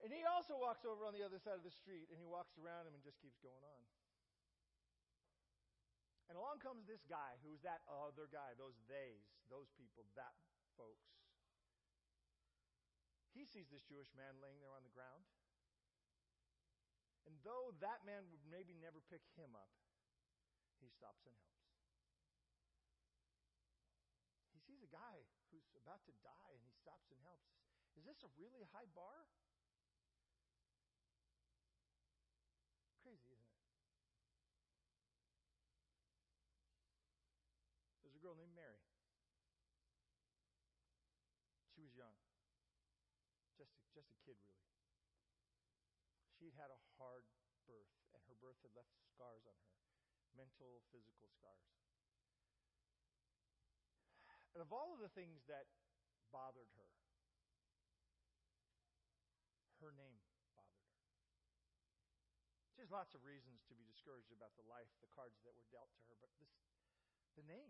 And 0.00 0.14
he 0.14 0.22
also 0.22 0.54
walks 0.54 0.86
over 0.86 1.02
on 1.02 1.12
the 1.16 1.26
other 1.26 1.42
side 1.42 1.58
of 1.58 1.66
the 1.66 1.74
street, 1.74 2.06
and 2.08 2.16
he 2.20 2.28
walks 2.28 2.54
around 2.54 2.86
him 2.86 2.94
and 2.94 3.02
just 3.02 3.18
keeps 3.18 3.42
going 3.42 3.64
on. 3.66 3.82
And 6.30 6.34
along 6.38 6.62
comes 6.62 6.86
this 6.86 7.02
guy 7.06 7.38
who's 7.42 7.62
that 7.62 7.86
other 7.86 8.30
guy, 8.30 8.54
those 8.58 8.78
theys, 8.90 9.26
those 9.46 9.70
people, 9.78 10.06
that 10.18 10.34
folks. 10.74 11.06
He 13.30 13.46
sees 13.46 13.70
this 13.70 13.86
Jewish 13.86 14.10
man 14.16 14.40
laying 14.42 14.58
there 14.58 14.74
on 14.74 14.82
the 14.82 14.92
ground. 14.92 15.22
And 17.26 17.34
though 17.42 17.74
that 17.82 18.06
man 18.06 18.26
would 18.30 18.42
maybe 18.46 18.74
never 18.78 19.02
pick 19.10 19.22
him 19.34 19.54
up, 19.54 19.70
he 20.78 20.90
stops 20.90 21.26
and 21.26 21.34
helps. 21.36 21.66
He 24.54 24.60
sees 24.62 24.82
a 24.82 24.90
guy 24.90 25.26
who's 25.50 25.66
about 25.86 26.02
to 26.02 26.18
die 26.18 26.50
and 26.50 26.58
he 26.66 26.74
stops 26.82 27.06
and 27.14 27.20
helps. 27.22 27.46
Is 27.94 28.02
this 28.02 28.18
a 28.26 28.30
really 28.34 28.66
high 28.74 28.90
bar? 28.90 29.30
Crazy, 33.06 33.30
isn't 33.30 33.46
it? 33.46 33.62
There's 38.02 38.18
a 38.18 38.18
girl 38.18 38.34
named 38.34 38.58
Mary. 38.58 38.82
She 41.70 41.86
was 41.86 41.94
young, 41.94 42.18
just 43.54 43.70
a, 43.70 43.78
just 43.94 44.10
a 44.10 44.18
kid, 44.26 44.42
really. 44.42 44.66
She'd 46.34 46.58
had 46.58 46.74
a 46.74 46.82
hard 46.98 47.30
birth, 47.70 47.94
and 48.10 48.18
her 48.26 48.34
birth 48.42 48.58
had 48.66 48.74
left 48.74 48.90
scars 49.14 49.46
on 49.46 49.54
her 49.62 49.70
mental, 50.34 50.82
physical 50.90 51.30
scars. 51.30 51.85
And 54.56 54.64
of 54.64 54.72
all 54.72 54.96
of 54.96 55.04
the 55.04 55.12
things 55.12 55.44
that 55.52 55.68
bothered 56.32 56.72
her, 56.80 56.90
her 59.84 59.92
name 59.92 60.16
bothered 60.56 60.80
her. 60.80 60.96
She 62.72 62.80
has 62.80 62.88
lots 62.88 63.12
of 63.12 63.20
reasons 63.28 63.60
to 63.68 63.76
be 63.76 63.84
discouraged 63.84 64.32
about 64.32 64.56
the 64.56 64.64
life, 64.64 64.88
the 65.04 65.12
cards 65.12 65.36
that 65.44 65.52
were 65.52 65.68
dealt 65.68 65.92
to 66.00 66.08
her, 66.08 66.16
but 66.24 66.32
this, 66.40 66.48
the 67.36 67.44
name, 67.44 67.68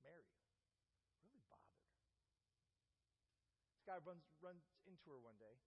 Mary, 0.00 0.24
really 1.20 1.44
bothered 1.52 1.76
her. 1.84 1.92
This 3.76 3.84
guy 3.84 4.00
runs, 4.08 4.24
runs 4.40 4.64
into 4.88 5.12
her 5.12 5.20
one 5.20 5.36
day, 5.36 5.60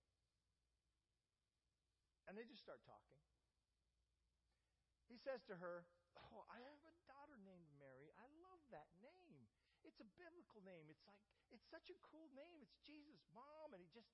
and 2.26 2.34
they 2.34 2.50
just 2.50 2.66
start 2.66 2.82
talking. 2.90 3.22
He 5.06 5.22
says 5.22 5.46
to 5.46 5.62
her, 5.62 5.86
Oh, 6.18 6.42
I 6.50 6.58
have 6.58 6.82
a 6.90 6.96
daughter 7.06 7.38
named 7.46 7.70
Mary. 7.78 8.10
I 8.18 8.26
love 8.42 8.66
that 8.74 8.90
name. 8.98 9.46
It's 9.84 10.00
a 10.00 10.08
biblical 10.18 10.62
name. 10.62 10.90
It's 10.90 11.04
like 11.06 11.20
it's 11.52 11.68
such 11.68 11.90
a 11.92 11.98
cool 12.06 12.30
name. 12.32 12.62
It's 12.64 12.78
Jesus' 12.86 13.26
mom, 13.34 13.74
and 13.74 13.82
he 13.82 13.90
just 13.92 14.10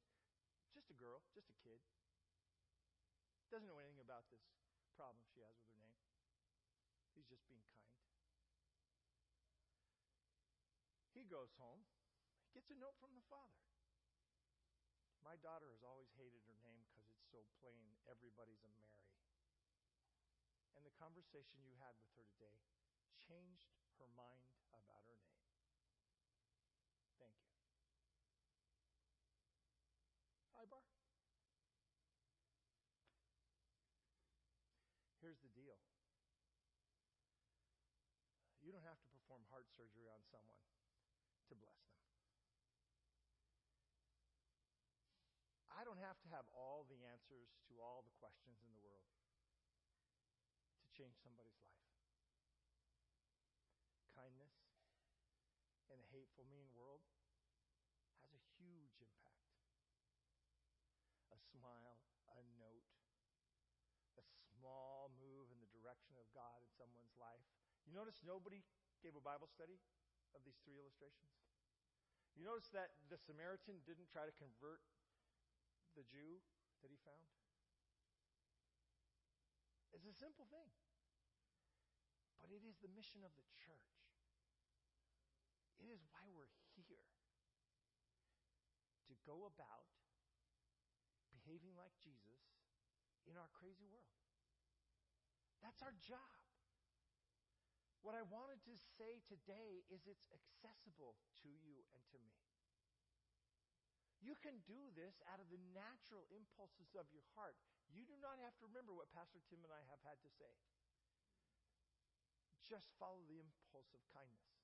just 0.73 0.89
a 0.91 0.97
girl, 0.97 1.21
just 1.35 1.51
a 1.51 1.57
kid. 1.61 1.79
Doesn't 3.51 3.67
know 3.67 3.79
anything 3.79 4.03
about 4.03 4.27
this 4.27 4.43
problem 4.99 5.23
she 5.31 5.39
has 5.39 5.55
with 5.55 5.71
her 5.71 5.79
name. 5.79 6.03
He's 7.15 7.29
just 7.31 7.47
being 7.47 7.63
kind. 7.71 7.87
He 11.15 11.23
goes 11.23 11.55
home. 11.55 11.87
He 12.43 12.51
gets 12.59 12.69
a 12.71 12.77
note 12.77 12.99
from 12.99 13.15
the 13.15 13.23
father. 13.31 13.63
My 15.23 15.39
daughter 15.39 15.71
has 15.71 15.83
always 15.83 16.11
hated 16.15 16.43
her 16.47 16.57
name 16.63 16.83
because 16.87 17.07
it's 17.11 17.27
so 17.31 17.43
plain. 17.59 17.95
Everybody's 18.07 18.63
a 18.63 18.71
Mary 18.75 19.07
and 20.77 20.85
the 20.85 20.93
conversation 20.93 21.57
you 21.65 21.73
had 21.81 21.97
with 21.97 22.13
her 22.13 22.25
today 22.37 22.61
changed 23.25 23.65
her 23.97 24.05
mind 24.13 24.53
about 24.69 25.01
her 25.09 25.17
name. 25.17 25.41
Thank 27.17 27.33
you. 27.41 27.49
High, 30.53 30.69
Bar. 30.69 30.85
Here's 35.17 35.41
the 35.41 35.49
deal. 35.57 35.81
You 38.61 38.69
don't 38.69 38.85
have 38.85 39.01
to 39.01 39.09
perform 39.09 39.49
heart 39.49 39.65
surgery 39.73 40.05
on 40.17 40.25
someone 40.33 40.65
to 41.45 41.53
bless 41.53 41.77
them. 41.85 42.01
I 45.69 45.85
don't 45.85 46.01
have 46.01 46.17
to 46.25 46.29
have 46.33 46.49
all 46.57 46.89
the 46.89 47.05
answers 47.05 47.53
to 47.69 47.77
all 47.77 48.01
the 48.01 48.17
questions 48.17 48.57
in 48.65 48.73
the 48.73 48.81
world 48.81 49.05
to 50.81 50.87
change 50.89 51.21
somebody's 51.21 51.61
life. 51.61 51.93
Kindness 54.17 54.57
in 55.93 56.01
a 56.01 56.07
hateful, 56.09 56.49
mean 56.49 56.65
world 56.73 57.05
has 58.25 58.33
a 58.33 58.41
huge 58.57 58.97
impact. 58.97 59.53
A 61.29 61.37
smile, 61.53 62.01
a 62.33 62.41
note, 62.57 62.89
a 64.17 64.25
small 64.49 65.13
move 65.21 65.53
in 65.53 65.61
the 65.61 65.69
direction 65.69 66.17
of 66.17 66.25
God 66.33 66.65
in 66.65 66.73
someone's 66.73 67.13
life. 67.21 67.45
You 67.85 67.93
notice 67.93 68.17
nobody 68.25 68.65
gave 69.05 69.13
a 69.13 69.21
Bible 69.21 69.47
study 69.47 69.77
of 70.37 70.45
these 70.45 70.61
three 70.61 70.77
illustrations? 70.77 71.33
You 72.37 72.45
notice 72.45 72.69
that 72.77 72.93
the 73.09 73.17
Samaritan 73.17 73.81
didn't 73.89 74.13
try 74.13 74.29
to 74.29 74.35
convert 74.37 74.85
the 75.97 76.05
Jew 76.05 76.37
that 76.85 76.93
he 76.93 77.01
found? 77.01 77.25
It's 79.97 80.05
a 80.05 80.13
simple 80.13 80.45
thing. 80.45 80.69
But 82.37 82.53
it 82.53 82.61
is 82.61 82.77
the 82.77 82.93
mission 82.93 83.25
of 83.25 83.33
the 83.33 83.45
church. 83.57 83.97
It 85.81 85.89
is 85.89 86.05
why 86.13 86.21
we're 86.29 86.53
here. 86.77 87.01
To 89.09 89.13
go 89.25 89.49
about 89.49 89.89
behaving 91.33 91.73
like 91.73 91.97
Jesus 91.97 92.45
in 93.25 93.35
our 93.35 93.49
crazy 93.57 93.89
world. 93.89 94.13
That's 95.65 95.81
our 95.81 95.95
job. 96.05 96.46
What 98.07 98.15
I 98.15 98.23
wanted 98.31 98.63
to 98.63 98.79
say 98.95 99.19
today 99.27 99.83
is 99.91 100.07
it's 100.07 100.31
accessible 100.31 101.19
to 101.43 101.51
you 101.51 101.83
and 101.91 101.99
to 102.15 102.17
me. 102.23 102.39
You 104.23 104.31
can 104.39 104.63
do 104.63 104.79
this 104.95 105.19
out 105.27 105.43
of 105.43 105.51
the 105.51 105.59
natural 105.75 106.23
impulses 106.31 106.95
of 106.95 107.11
your 107.11 107.27
heart. 107.35 107.59
You 107.91 108.07
do 108.07 108.15
not 108.23 108.39
have 108.39 108.55
to 108.63 108.67
remember 108.71 108.95
what 108.95 109.11
Pastor 109.11 109.43
Tim 109.51 109.59
and 109.59 109.75
I 109.75 109.83
have 109.91 109.99
had 110.07 110.23
to 110.23 110.31
say. 110.39 110.55
Just 112.63 112.95
follow 112.95 113.27
the 113.27 113.43
impulse 113.43 113.91
of 113.91 113.99
kindness. 114.15 114.55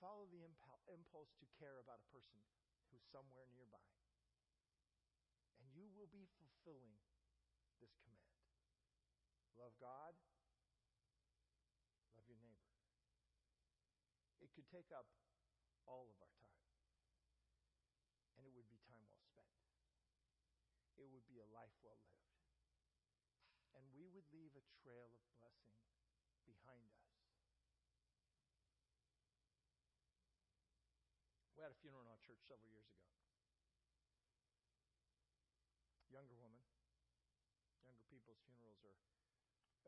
Follow 0.00 0.24
the 0.32 0.40
impulse 0.88 1.36
to 1.36 1.46
care 1.60 1.84
about 1.84 2.00
a 2.00 2.08
person 2.08 2.40
who's 2.88 3.04
somewhere 3.12 3.44
nearby. 3.52 3.92
And 5.60 5.68
you 5.76 5.92
will 5.92 6.08
be 6.08 6.24
fulfilling 6.40 6.96
this 7.76 7.92
command. 8.00 8.40
Love 9.60 9.76
God, 9.76 10.16
love 12.16 12.24
your 12.26 12.40
neighbor. 12.42 12.68
It 14.42 14.49
could 14.60 14.68
take 14.76 14.92
up 14.92 15.08
all 15.88 16.12
of 16.12 16.20
our 16.20 16.36
time. 16.36 16.60
And 18.36 18.44
it 18.44 18.52
would 18.52 18.68
be 18.68 18.76
time 18.84 19.00
well 19.08 19.24
spent. 19.24 19.48
It 21.00 21.08
would 21.08 21.24
be 21.24 21.40
a 21.40 21.48
life 21.48 21.72
well 21.80 21.96
lived. 21.96 22.28
And 23.72 23.88
we 23.96 24.04
would 24.12 24.28
leave 24.36 24.52
a 24.52 24.64
trail 24.84 25.16
of 25.16 25.24
blessing 25.40 25.80
behind 26.44 26.92
us. 26.92 27.08
We 31.56 31.64
had 31.64 31.72
a 31.72 31.80
funeral 31.80 32.04
in 32.04 32.12
our 32.12 32.20
church 32.20 32.44
several 32.44 32.68
years 32.68 32.84
ago. 32.92 33.08
Younger 36.12 36.36
woman. 36.36 36.60
Younger 37.80 38.04
people's 38.12 38.44
funerals 38.44 38.84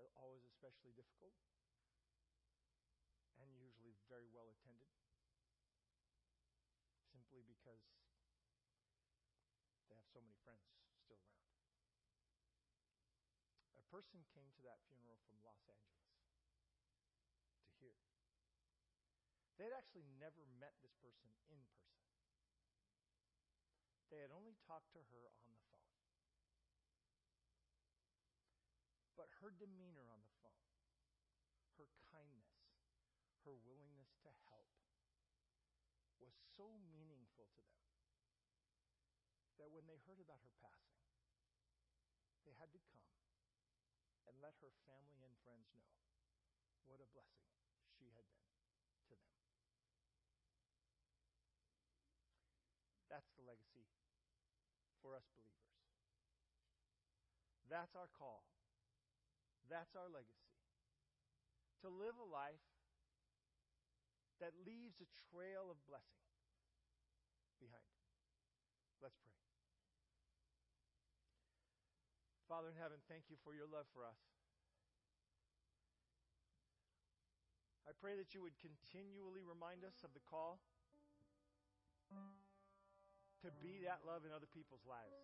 are 0.01 0.09
always 0.17 0.49
especially 0.49 0.97
difficult 0.97 1.37
very 4.13 4.29
well 4.29 4.53
attended 4.53 4.93
simply 7.09 7.41
because 7.49 7.81
they 9.89 9.97
have 9.97 10.05
so 10.13 10.21
many 10.21 10.37
friends 10.45 10.69
still 11.01 11.17
around. 11.17 11.49
A 13.81 13.85
person 13.89 14.21
came 14.37 14.53
to 14.53 14.63
that 14.69 14.85
funeral 14.85 15.17
from 15.25 15.41
Los 15.41 15.65
Angeles 15.65 16.13
to 17.65 17.73
here. 17.81 17.97
They 19.57 19.73
had 19.73 19.81
actually 19.81 20.05
never 20.21 20.45
met 20.61 20.77
this 20.85 20.93
person 21.01 21.33
in 21.49 21.65
person. 21.81 22.05
They 24.13 24.21
had 24.21 24.29
only 24.29 24.61
talked 24.69 24.93
to 24.93 25.01
her 25.09 25.25
on 25.41 25.57
the 25.57 25.65
phone. 25.73 25.89
But 29.17 29.33
her 29.41 29.49
demeanor 29.57 30.05
on 30.13 30.21
the 30.21 30.37
phone, 30.45 30.69
her 31.81 31.89
kindness, 32.13 32.53
her 33.45 33.59
willingness 33.59 34.15
to 34.23 34.31
help 34.47 34.71
was 36.23 36.39
so 36.63 36.71
meaningful 36.95 37.51
to 37.59 37.63
them 37.67 37.83
that 39.59 39.67
when 39.75 39.83
they 39.91 39.99
heard 40.07 40.23
about 40.23 40.39
her 40.47 40.55
passing, 40.63 41.03
they 42.47 42.55
had 42.55 42.71
to 42.71 42.79
come 42.87 43.03
and 44.31 44.39
let 44.39 44.55
her 44.63 44.71
family 44.87 45.27
and 45.27 45.35
friends 45.43 45.67
know 45.75 45.91
what 46.87 47.03
a 47.03 47.09
blessing 47.11 47.51
she 47.99 48.15
had 48.15 48.31
been 48.31 48.47
to 49.11 49.19
them. 49.19 49.35
That's 53.11 53.35
the 53.35 53.43
legacy 53.43 53.91
for 55.03 55.19
us 55.19 55.27
believers. 55.35 55.83
That's 57.67 57.99
our 57.99 58.07
call. 58.15 58.47
That's 59.67 59.99
our 59.99 60.07
legacy. 60.07 60.55
To 61.83 61.91
live 61.91 62.15
a 62.23 62.29
life 62.31 62.63
that 64.39 64.55
leaves 64.63 65.03
a 65.03 65.11
trail 65.27 65.67
of 65.67 65.83
blessing 65.91 66.32
behind. 67.63 67.87
Let's 68.99 69.15
pray. 69.23 69.39
Father 72.51 72.75
in 72.75 72.77
heaven, 72.77 72.99
thank 73.07 73.31
you 73.31 73.39
for 73.47 73.55
your 73.55 73.71
love 73.71 73.87
for 73.95 74.03
us. 74.03 74.19
I 77.87 77.95
pray 77.99 78.19
that 78.19 78.35
you 78.35 78.43
would 78.43 78.59
continually 78.59 79.47
remind 79.47 79.87
us 79.87 79.95
of 80.03 80.11
the 80.15 80.23
call 80.27 80.59
to 83.43 83.49
be 83.59 83.83
that 83.83 84.03
love 84.07 84.23
in 84.23 84.31
other 84.31 84.51
people's 84.51 84.85
lives, 84.87 85.19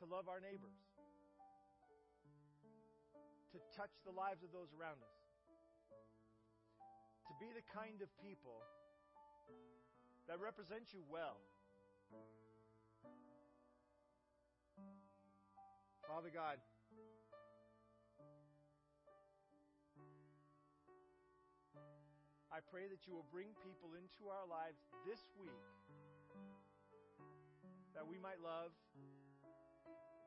to 0.00 0.04
love 0.08 0.26
our 0.26 0.42
neighbors, 0.42 0.74
to 3.54 3.58
touch 3.76 3.94
the 4.02 4.10
lives 4.10 4.42
of 4.42 4.50
those 4.50 4.72
around 4.74 4.98
us, 4.98 5.18
to 7.30 7.34
be 7.38 7.54
the 7.54 7.62
kind 7.70 8.02
of 8.02 8.10
people 8.18 8.58
that 10.28 10.40
represent 10.40 10.92
you 10.92 11.00
well. 11.10 11.36
Father 16.08 16.30
God, 16.32 16.56
I 22.54 22.62
pray 22.70 22.86
that 22.86 23.02
you 23.06 23.12
will 23.12 23.26
bring 23.32 23.50
people 23.66 23.98
into 23.98 24.30
our 24.30 24.46
lives 24.46 24.78
this 25.02 25.18
week 25.40 25.50
that 27.94 28.06
we 28.06 28.18
might 28.18 28.38
love 28.38 28.70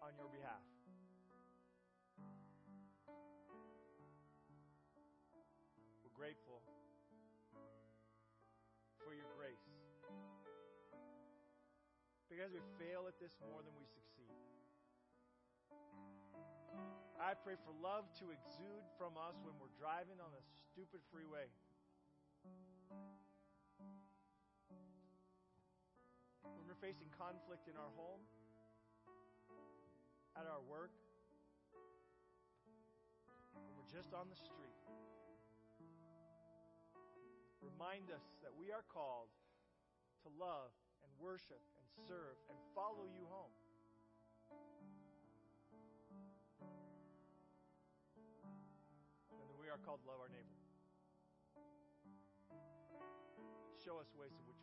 on 0.03 0.11
your 0.19 0.27
behalf. 0.27 0.63
We're 6.03 6.15
grateful 6.15 6.56
Because 12.37 12.53
we 12.53 12.61
fail 12.77 13.09
at 13.09 13.17
this 13.17 13.33
more 13.49 13.65
than 13.65 13.73
we 13.81 13.89
succeed. 13.89 14.29
I 17.17 17.33
pray 17.33 17.57
for 17.65 17.73
love 17.81 18.05
to 18.21 18.29
exude 18.29 18.85
from 18.93 19.17
us 19.17 19.41
when 19.41 19.57
we're 19.57 19.73
driving 19.73 20.21
on 20.21 20.29
a 20.29 20.43
stupid 20.53 21.01
freeway. 21.09 21.49
When 26.45 26.61
we're 26.69 26.77
facing 26.77 27.09
conflict 27.17 27.65
in 27.65 27.73
our 27.73 27.89
home, 27.97 28.21
at 30.37 30.45
our 30.45 30.61
work, 30.69 30.93
when 33.57 33.73
we're 33.81 33.89
just 33.89 34.13
on 34.13 34.29
the 34.29 34.37
street. 34.37 34.77
Remind 37.65 38.13
us 38.13 38.29
that 38.45 38.53
we 38.53 38.69
are 38.69 38.85
called 38.93 39.33
to 40.21 40.29
love 40.37 40.69
and 41.01 41.09
worship 41.17 41.65
serve 42.05 42.37
and 42.49 42.57
follow 42.75 43.09
you 43.09 43.25
home. 43.31 43.53
And 49.31 49.57
we 49.57 49.69
are 49.69 49.81
called 49.81 50.03
to 50.03 50.07
love 50.07 50.21
our 50.21 50.29
neighbor. 50.29 50.53
Show 53.81 53.97
us 53.97 54.11
ways 54.19 54.35
in 54.35 54.43
which 54.45 54.56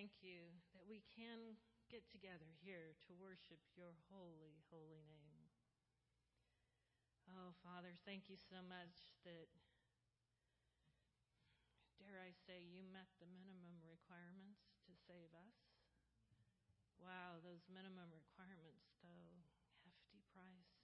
thank 0.00 0.24
you 0.24 0.48
that 0.72 0.88
we 0.88 1.04
can 1.12 1.60
get 1.92 2.00
together 2.08 2.48
here 2.64 2.96
to 3.04 3.12
worship 3.20 3.60
your 3.76 3.92
holy, 4.08 4.56
holy 4.72 5.04
name. 5.04 5.44
Oh, 7.28 7.52
Father, 7.60 7.92
thank 8.08 8.32
you 8.32 8.40
so 8.40 8.64
much 8.64 9.12
that, 9.28 9.52
dare 12.00 12.16
I 12.16 12.32
say, 12.32 12.64
you 12.64 12.80
met 12.88 13.12
the 13.20 13.28
minimum 13.28 13.76
requirements 13.84 14.72
to 14.88 14.96
save 15.04 15.36
us. 15.36 15.68
Wow, 16.96 17.36
those 17.44 17.68
minimum 17.68 18.08
requirements, 18.08 18.96
though, 19.04 19.44
hefty 19.84 20.24
price. 20.32 20.80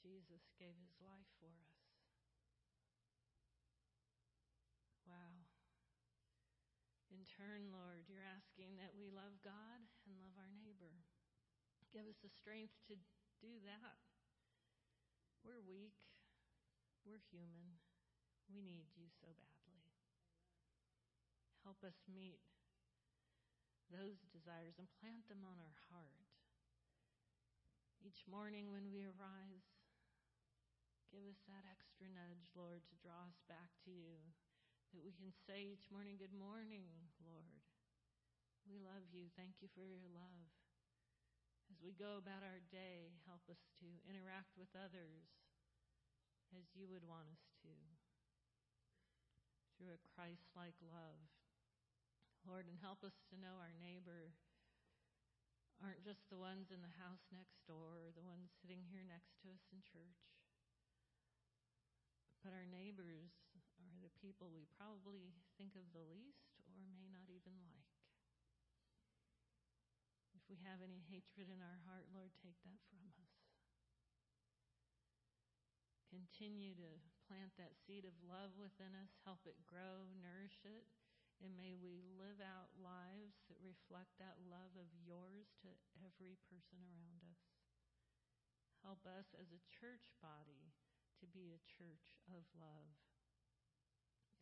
Jesus 0.00 0.48
gave 0.56 0.80
his 0.80 0.96
life 1.04 1.28
for 1.36 1.52
us. 1.52 1.76
Wow. 5.04 5.44
In 7.36 7.44
turn, 7.44 7.68
Lord, 7.68 8.08
you're 8.08 8.24
asking 8.24 8.80
that 8.80 8.96
we 8.96 9.12
love 9.12 9.36
God 9.44 9.84
and 10.08 10.16
love 10.24 10.32
our 10.40 10.48
neighbor. 10.56 11.04
Give 11.92 12.08
us 12.08 12.16
the 12.24 12.32
strength 12.32 12.72
to 12.88 12.96
do 13.44 13.60
that. 13.68 14.00
We're 15.44 15.60
weak. 15.60 16.00
We're 17.04 17.20
human. 17.28 17.76
We 18.48 18.64
need 18.64 18.88
you 18.96 19.12
so 19.20 19.28
badly. 19.36 19.84
Help 21.60 21.84
us 21.84 22.08
meet 22.08 22.40
those 23.92 24.16
desires 24.32 24.80
and 24.80 24.88
plant 25.04 25.28
them 25.28 25.44
on 25.44 25.60
our 25.60 25.78
heart. 25.92 26.32
Each 28.00 28.24
morning 28.24 28.72
when 28.72 28.88
we 28.88 29.04
arise, 29.04 29.68
give 31.12 31.28
us 31.28 31.44
that 31.52 31.68
extra 31.68 32.08
nudge, 32.08 32.48
Lord, 32.56 32.80
to 32.88 32.96
draw 33.04 33.28
us 33.28 33.44
back 33.44 33.76
to 33.84 33.92
you. 33.92 34.24
That 34.94 35.02
we 35.02 35.14
can 35.16 35.34
say 35.46 35.74
each 35.74 35.90
morning, 35.90 36.18
Good 36.18 36.34
morning, 36.36 36.86
Lord. 37.22 37.62
We 38.66 38.78
love 38.82 39.06
you. 39.10 39.30
Thank 39.34 39.62
you 39.62 39.70
for 39.74 39.82
your 39.82 40.06
love. 40.10 40.50
As 41.70 41.82
we 41.82 41.94
go 41.94 42.18
about 42.18 42.46
our 42.46 42.62
day, 42.70 43.14
help 43.26 43.42
us 43.50 43.58
to 43.82 43.86
interact 44.06 44.54
with 44.54 44.70
others 44.74 45.26
as 46.54 46.66
you 46.74 46.86
would 46.86 47.02
want 47.02 47.26
us 47.26 47.42
to 47.66 47.74
through 49.76 49.92
a 49.92 50.06
Christ 50.16 50.48
like 50.56 50.78
love. 50.80 51.20
Lord, 52.46 52.70
and 52.70 52.78
help 52.80 53.02
us 53.02 53.18
to 53.28 53.36
know 53.36 53.58
our 53.58 53.74
neighbor 53.76 54.32
aren't 55.82 56.06
just 56.06 56.24
the 56.32 56.40
ones 56.40 56.72
in 56.72 56.80
the 56.80 56.96
house 56.96 57.26
next 57.28 57.60
door 57.68 58.06
or 58.06 58.10
the 58.14 58.24
ones 58.24 58.54
sitting 58.62 58.86
here 58.88 59.04
next 59.04 59.36
to 59.42 59.52
us 59.52 59.60
in 59.68 59.84
church, 59.84 60.22
but 62.40 62.56
our 62.56 62.64
neighbors 62.64 63.45
people 64.20 64.50
we 64.50 64.68
probably 64.76 65.34
think 65.56 65.74
of 65.74 65.86
the 65.90 66.04
least 66.06 66.58
or 66.70 66.78
may 66.94 67.06
not 67.10 67.30
even 67.30 67.56
like. 67.66 67.94
If 70.36 70.44
we 70.46 70.62
have 70.62 70.84
any 70.84 71.02
hatred 71.10 71.50
in 71.50 71.58
our 71.58 71.80
heart, 71.88 72.06
Lord, 72.14 72.30
take 72.38 72.58
that 72.62 72.78
from 72.92 73.02
us. 73.18 73.34
Continue 76.06 76.78
to 76.78 76.90
plant 77.26 77.50
that 77.58 77.74
seed 77.74 78.06
of 78.06 78.14
love 78.22 78.54
within 78.54 78.94
us, 78.94 79.10
help 79.26 79.42
it 79.44 79.58
grow, 79.66 80.06
nourish 80.14 80.62
it, 80.62 80.86
and 81.42 81.52
may 81.58 81.74
we 81.76 82.00
live 82.16 82.38
out 82.40 82.72
lives 82.78 83.42
that 83.50 83.60
reflect 83.60 84.14
that 84.16 84.38
love 84.46 84.72
of 84.78 84.88
yours 85.02 85.52
to 85.60 85.68
every 86.00 86.38
person 86.48 86.80
around 86.80 87.26
us. 87.26 87.42
Help 88.86 89.02
us 89.04 89.34
as 89.34 89.50
a 89.50 89.66
church 89.66 90.14
body 90.22 90.72
to 91.20 91.26
be 91.26 91.52
a 91.52 91.66
church 91.66 92.16
of 92.30 92.46
love. 92.54 93.05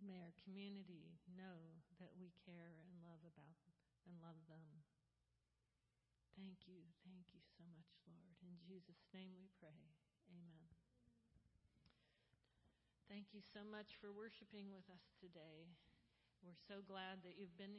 May 0.05 0.21
our 0.21 0.37
community 0.45 1.17
know 1.33 1.81
that 1.97 2.13
we 2.21 2.29
care 2.45 2.77
and 2.85 3.01
love 3.01 3.25
about 3.25 3.57
and 4.05 4.21
love 4.21 4.37
them. 4.53 4.85
Thank 6.37 6.69
you. 6.69 6.85
Thank 7.09 7.33
you 7.33 7.41
so 7.57 7.65
much, 7.73 7.89
Lord. 8.05 8.37
In 8.45 8.61
Jesus' 8.61 9.09
name 9.17 9.33
we 9.33 9.49
pray. 9.57 9.97
Amen. 10.29 10.69
Thank 13.09 13.33
you 13.33 13.41
so 13.41 13.65
much 13.65 13.97
for 13.97 14.13
worshiping 14.13 14.69
with 14.69 14.85
us 14.93 15.09
today. 15.17 15.73
We're 16.45 16.61
so 16.69 16.85
glad 16.85 17.25
that 17.25 17.41
you've 17.41 17.57
been 17.57 17.73